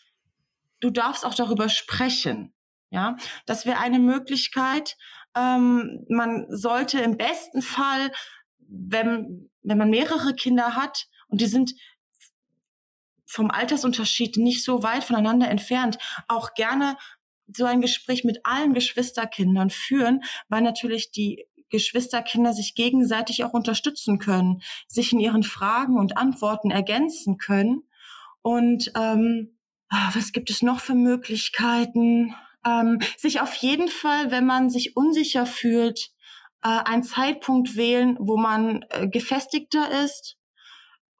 du 0.79 0.89
darfst 0.89 1.25
auch 1.25 1.35
darüber 1.35 1.69
sprechen. 1.69 2.53
Ja, 2.89 3.15
das 3.45 3.65
wäre 3.65 3.79
eine 3.79 3.99
Möglichkeit. 3.99 4.97
Ähm, 5.35 6.05
man 6.09 6.45
sollte 6.49 6.99
im 6.99 7.17
besten 7.17 7.61
Fall, 7.61 8.11
wenn, 8.59 9.49
wenn 9.61 9.77
man 9.77 9.89
mehrere 9.89 10.33
Kinder 10.33 10.75
hat 10.75 11.07
und 11.27 11.39
die 11.39 11.45
sind 11.45 11.73
vom 13.25 13.49
Altersunterschied 13.49 14.35
nicht 14.37 14.63
so 14.63 14.83
weit 14.83 15.05
voneinander 15.05 15.47
entfernt, 15.47 15.97
auch 16.27 16.53
gerne 16.53 16.97
so 17.55 17.65
ein 17.65 17.81
Gespräch 17.81 18.23
mit 18.23 18.39
allen 18.45 18.73
Geschwisterkindern 18.73 19.69
führen, 19.69 20.23
weil 20.49 20.61
natürlich 20.61 21.11
die 21.11 21.45
Geschwisterkinder 21.69 22.53
sich 22.53 22.75
gegenseitig 22.75 23.43
auch 23.43 23.53
unterstützen 23.53 24.19
können, 24.19 24.61
sich 24.87 25.13
in 25.13 25.19
ihren 25.19 25.43
Fragen 25.43 25.97
und 25.97 26.17
Antworten 26.17 26.69
ergänzen 26.69 27.37
können. 27.37 27.83
Und 28.41 28.91
ähm, 28.95 29.57
ah, 29.89 30.11
was 30.13 30.31
gibt 30.33 30.49
es 30.49 30.61
noch 30.61 30.79
für 30.79 30.95
Möglichkeiten? 30.95 32.35
ähm, 32.65 32.99
sich 33.17 33.41
auf 33.41 33.53
jeden 33.55 33.87
Fall, 33.87 34.31
wenn 34.31 34.45
man 34.45 34.69
sich 34.69 34.95
unsicher 34.95 35.45
fühlt, 35.45 36.11
äh, 36.63 36.69
einen 36.69 37.03
Zeitpunkt 37.03 37.75
wählen, 37.75 38.17
wo 38.19 38.37
man 38.37 38.85
äh, 38.89 39.07
gefestigter 39.07 40.03
ist. 40.03 40.37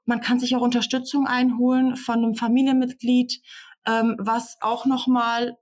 Man 0.06 0.22
kann 0.22 0.40
sich 0.40 0.56
auch 0.56 0.62
Unterstützung 0.62 1.28
einholen 1.28 1.96
von 1.96 2.18
einem 2.18 2.36
Familienmitglied, 2.36 3.42
ähm, 3.88 4.16
was 4.20 4.58
auch 4.62 4.86
nochmal 4.86 5.58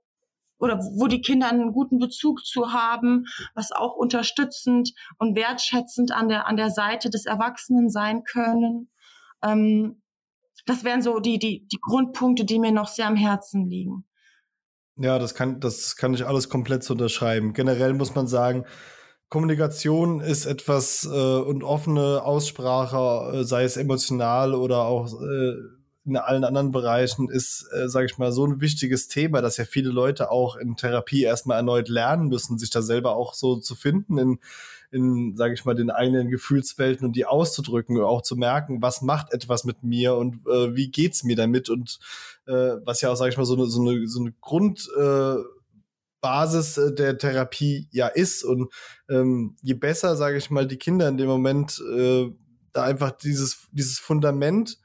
oder 0.60 0.78
wo 0.78 1.08
die 1.08 1.20
Kinder 1.20 1.48
einen 1.48 1.72
guten 1.72 1.98
Bezug 1.98 2.44
zu 2.44 2.72
haben, 2.72 3.26
was 3.54 3.72
auch 3.72 3.96
unterstützend 3.96 4.92
und 5.18 5.34
wertschätzend 5.34 6.12
an 6.12 6.28
der, 6.28 6.46
an 6.46 6.56
der 6.56 6.70
Seite 6.70 7.10
des 7.10 7.26
Erwachsenen 7.26 7.90
sein 7.90 8.22
können. 8.24 8.90
Ähm, 9.42 10.02
das 10.66 10.84
wären 10.84 11.02
so 11.02 11.18
die, 11.18 11.38
die, 11.38 11.66
die 11.66 11.80
Grundpunkte, 11.80 12.44
die 12.44 12.58
mir 12.58 12.72
noch 12.72 12.88
sehr 12.88 13.06
am 13.06 13.16
Herzen 13.16 13.66
liegen. 13.66 14.04
Ja, 14.96 15.18
das 15.18 15.34
kann, 15.34 15.60
das 15.60 15.96
kann 15.96 16.12
ich 16.12 16.26
alles 16.26 16.50
komplett 16.50 16.88
unterschreiben. 16.90 17.54
Generell 17.54 17.94
muss 17.94 18.14
man 18.14 18.26
sagen, 18.26 18.66
Kommunikation 19.30 20.20
ist 20.20 20.44
etwas 20.44 21.04
äh, 21.06 21.08
und 21.08 21.62
offene 21.62 22.22
Aussprache, 22.22 23.38
äh, 23.38 23.44
sei 23.44 23.62
es 23.64 23.76
emotional 23.76 24.54
oder 24.54 24.82
auch 24.82 25.06
äh, 25.22 25.54
in 26.10 26.16
allen 26.16 26.44
anderen 26.44 26.70
Bereichen, 26.70 27.30
ist, 27.30 27.66
äh, 27.72 27.88
sage 27.88 28.06
ich 28.06 28.18
mal, 28.18 28.32
so 28.32 28.46
ein 28.46 28.60
wichtiges 28.60 29.08
Thema, 29.08 29.40
dass 29.42 29.56
ja 29.56 29.64
viele 29.64 29.90
Leute 29.90 30.30
auch 30.30 30.56
in 30.56 30.76
Therapie 30.76 31.22
erstmal 31.22 31.56
erneut 31.56 31.88
lernen 31.88 32.28
müssen, 32.28 32.58
sich 32.58 32.70
da 32.70 32.82
selber 32.82 33.16
auch 33.16 33.34
so 33.34 33.56
zu 33.56 33.74
finden 33.74 34.18
in 34.18 34.38
in, 34.92 35.36
sage 35.36 35.54
ich 35.54 35.64
mal, 35.64 35.74
den 35.74 35.90
eigenen 35.90 36.30
Gefühlswelten 36.30 37.06
und 37.06 37.14
die 37.14 37.26
auszudrücken, 37.26 38.00
auch 38.00 38.22
zu 38.22 38.36
merken, 38.36 38.82
was 38.82 39.02
macht 39.02 39.32
etwas 39.32 39.64
mit 39.64 39.82
mir 39.82 40.16
und 40.16 40.46
äh, 40.46 40.74
wie 40.74 40.90
geht's 40.90 41.22
mir 41.22 41.36
damit 41.36 41.70
und 41.70 42.00
äh, 42.46 42.76
was 42.84 43.00
ja 43.00 43.10
auch, 43.10 43.16
sage 43.16 43.30
ich 43.30 43.36
mal, 43.36 43.44
so 43.44 43.54
eine, 43.54 43.66
so 43.66 43.80
eine, 43.80 44.08
so 44.08 44.20
eine 44.20 44.32
Grund 44.40 44.88
äh, 44.98 45.36
Basis 46.20 46.76
äh, 46.76 46.92
der 46.92 47.18
Therapie 47.18 47.88
ja 47.92 48.08
ist. 48.08 48.44
Und 48.44 48.72
ähm, 49.08 49.56
je 49.62 49.74
besser, 49.74 50.16
sage 50.16 50.38
ich 50.38 50.50
mal, 50.50 50.66
die 50.66 50.78
Kinder 50.78 51.08
in 51.08 51.16
dem 51.16 51.28
Moment 51.28 51.80
äh, 51.94 52.30
da 52.72 52.84
einfach 52.84 53.12
dieses, 53.12 53.68
dieses 53.72 53.98
Fundament 53.98 54.79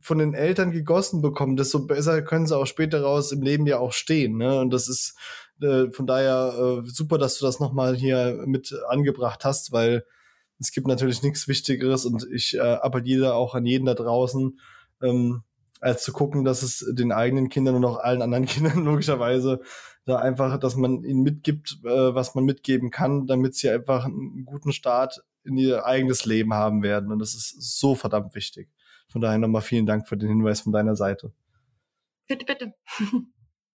von 0.00 0.18
den 0.18 0.34
Eltern 0.34 0.72
gegossen 0.72 1.20
bekommen, 1.22 1.56
desto 1.56 1.86
besser 1.86 2.22
können 2.22 2.46
sie 2.46 2.56
auch 2.56 2.66
später 2.66 3.02
raus 3.02 3.32
im 3.32 3.42
Leben 3.42 3.66
ja 3.66 3.78
auch 3.78 3.92
stehen. 3.92 4.36
Ne? 4.36 4.60
Und 4.60 4.70
das 4.70 4.88
ist 4.88 5.16
äh, 5.60 5.90
von 5.92 6.06
daher 6.06 6.82
äh, 6.84 6.88
super, 6.88 7.18
dass 7.18 7.38
du 7.38 7.44
das 7.44 7.60
nochmal 7.60 7.94
hier 7.94 8.42
mit 8.46 8.74
angebracht 8.88 9.44
hast, 9.44 9.72
weil 9.72 10.04
es 10.58 10.72
gibt 10.72 10.86
natürlich 10.86 11.22
nichts 11.22 11.48
Wichtigeres 11.48 12.04
und 12.04 12.26
ich 12.32 12.54
äh, 12.54 12.60
appelliere 12.60 13.34
auch 13.34 13.54
an 13.54 13.66
jeden 13.66 13.86
da 13.86 13.94
draußen, 13.94 14.58
ähm, 15.02 15.42
als 15.80 16.04
zu 16.04 16.12
gucken, 16.12 16.44
dass 16.44 16.62
es 16.62 16.86
den 16.92 17.10
eigenen 17.10 17.48
Kindern 17.48 17.74
und 17.74 17.84
auch 17.84 17.98
allen 17.98 18.22
anderen 18.22 18.46
Kindern 18.46 18.84
logischerweise 18.84 19.60
da 20.04 20.16
einfach, 20.16 20.58
dass 20.58 20.76
man 20.76 21.04
ihnen 21.04 21.22
mitgibt, 21.22 21.78
äh, 21.84 22.14
was 22.14 22.34
man 22.34 22.44
mitgeben 22.44 22.90
kann, 22.90 23.26
damit 23.26 23.54
sie 23.54 23.70
einfach 23.70 24.04
einen 24.04 24.44
guten 24.44 24.72
Start 24.72 25.22
in 25.44 25.56
ihr 25.56 25.86
eigenes 25.86 26.24
Leben 26.24 26.54
haben 26.54 26.82
werden. 26.82 27.12
Und 27.12 27.18
das 27.18 27.34
ist 27.34 27.78
so 27.78 27.94
verdammt 27.94 28.34
wichtig. 28.34 28.68
Von 29.12 29.20
daher 29.20 29.38
nochmal 29.38 29.62
vielen 29.62 29.86
Dank 29.86 30.08
für 30.08 30.16
den 30.16 30.28
Hinweis 30.28 30.62
von 30.62 30.72
deiner 30.72 30.96
Seite. 30.96 31.32
Bitte, 32.26 32.44
bitte. 32.46 32.74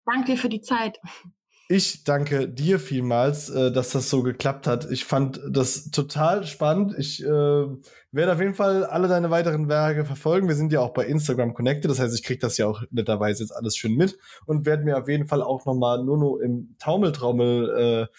Danke 0.05 0.31
dir 0.31 0.38
für 0.38 0.49
die 0.49 0.61
Zeit. 0.61 0.99
Ich 1.67 2.03
danke 2.03 2.47
dir 2.47 2.79
vielmals, 2.79 3.49
äh, 3.49 3.71
dass 3.71 3.89
das 3.89 4.07
so 4.11 4.21
geklappt 4.21 4.67
hat. 4.67 4.89
Ich 4.91 5.03
fand 5.03 5.41
das 5.49 5.89
total 5.89 6.43
spannend. 6.45 6.93
Ich 6.99 7.23
äh, 7.23 7.27
werde 7.27 8.33
auf 8.33 8.39
jeden 8.39 8.53
Fall 8.53 8.86
alle 8.86 9.07
deine 9.07 9.31
weiteren 9.31 9.67
Werke 9.67 10.05
verfolgen. 10.05 10.47
Wir 10.47 10.53
sind 10.53 10.71
ja 10.71 10.81
auch 10.81 10.93
bei 10.93 11.07
Instagram 11.07 11.55
connected, 11.55 11.89
das 11.89 11.99
heißt, 11.99 12.13
ich 12.13 12.21
kriege 12.21 12.39
das 12.39 12.57
ja 12.57 12.67
auch 12.67 12.83
netterweise 12.91 13.41
jetzt 13.41 13.51
alles 13.51 13.75
schön 13.77 13.95
mit 13.95 14.15
und 14.45 14.67
werde 14.67 14.83
mir 14.83 14.95
auf 14.99 15.09
jeden 15.09 15.27
Fall 15.27 15.41
auch 15.41 15.65
nochmal 15.65 16.03
Nuno 16.03 16.38
im 16.38 16.75
Taumeltraumel 16.77 18.09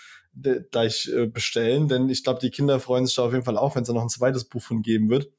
äh, 0.42 0.58
gleich 0.72 1.08
äh, 1.14 1.26
bestellen, 1.26 1.86
denn 1.86 2.08
ich 2.08 2.24
glaube, 2.24 2.40
die 2.40 2.50
Kinder 2.50 2.80
freuen 2.80 3.06
sich 3.06 3.14
da 3.14 3.22
auf 3.22 3.32
jeden 3.32 3.44
Fall 3.44 3.56
auch, 3.56 3.76
wenn 3.76 3.82
es 3.82 3.88
da 3.88 3.94
noch 3.94 4.02
ein 4.02 4.08
zweites 4.08 4.44
Buch 4.44 4.60
von 4.60 4.82
geben 4.82 5.08
wird 5.08 5.30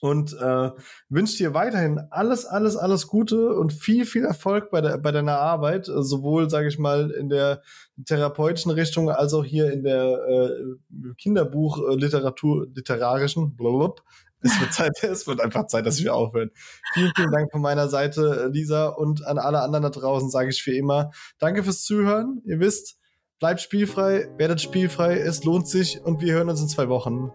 und 0.00 0.32
äh, 0.34 0.70
wünsche 1.08 1.36
dir 1.36 1.54
weiterhin 1.54 2.00
alles, 2.10 2.46
alles, 2.46 2.76
alles 2.76 3.06
Gute 3.06 3.54
und 3.54 3.72
viel, 3.72 4.04
viel 4.04 4.24
Erfolg 4.24 4.70
bei, 4.70 4.80
der, 4.80 4.98
bei 4.98 5.12
deiner 5.12 5.38
Arbeit, 5.38 5.88
äh, 5.88 6.02
sowohl, 6.02 6.48
sage 6.50 6.68
ich 6.68 6.78
mal, 6.78 7.10
in 7.10 7.28
der 7.28 7.62
therapeutischen 8.04 8.70
Richtung 8.70 9.10
als 9.10 9.34
auch 9.34 9.44
hier 9.44 9.72
in 9.72 9.82
der 9.82 10.18
äh, 10.28 11.14
Kinderbuch-Literatur, 11.18 12.64
äh, 12.64 12.68
literarischen. 12.74 13.56
Blablabla. 13.56 14.02
Es 14.40 14.60
wird 14.60 14.72
Zeit, 14.72 14.92
es 15.02 15.26
wird 15.26 15.40
einfach 15.40 15.66
Zeit, 15.66 15.86
dass 15.86 16.02
wir 16.02 16.14
aufhören. 16.14 16.50
Vielen, 16.92 17.12
vielen 17.16 17.32
Dank 17.32 17.50
von 17.50 17.60
meiner 17.60 17.88
Seite, 17.88 18.50
Lisa, 18.52 18.86
und 18.88 19.26
an 19.26 19.38
alle 19.38 19.60
anderen 19.62 19.82
da 19.82 19.90
draußen 19.90 20.30
sage 20.30 20.50
ich 20.50 20.64
wie 20.66 20.78
immer, 20.78 21.10
danke 21.38 21.64
fürs 21.64 21.82
Zuhören. 21.82 22.40
Ihr 22.44 22.60
wisst, 22.60 22.98
bleibt 23.38 23.60
spielfrei, 23.60 24.28
werdet 24.36 24.60
spielfrei, 24.60 25.18
es 25.18 25.44
lohnt 25.44 25.68
sich 25.68 26.00
und 26.00 26.20
wir 26.20 26.34
hören 26.34 26.48
uns 26.48 26.60
in 26.60 26.68
zwei 26.68 26.88
Wochen. 26.88 27.32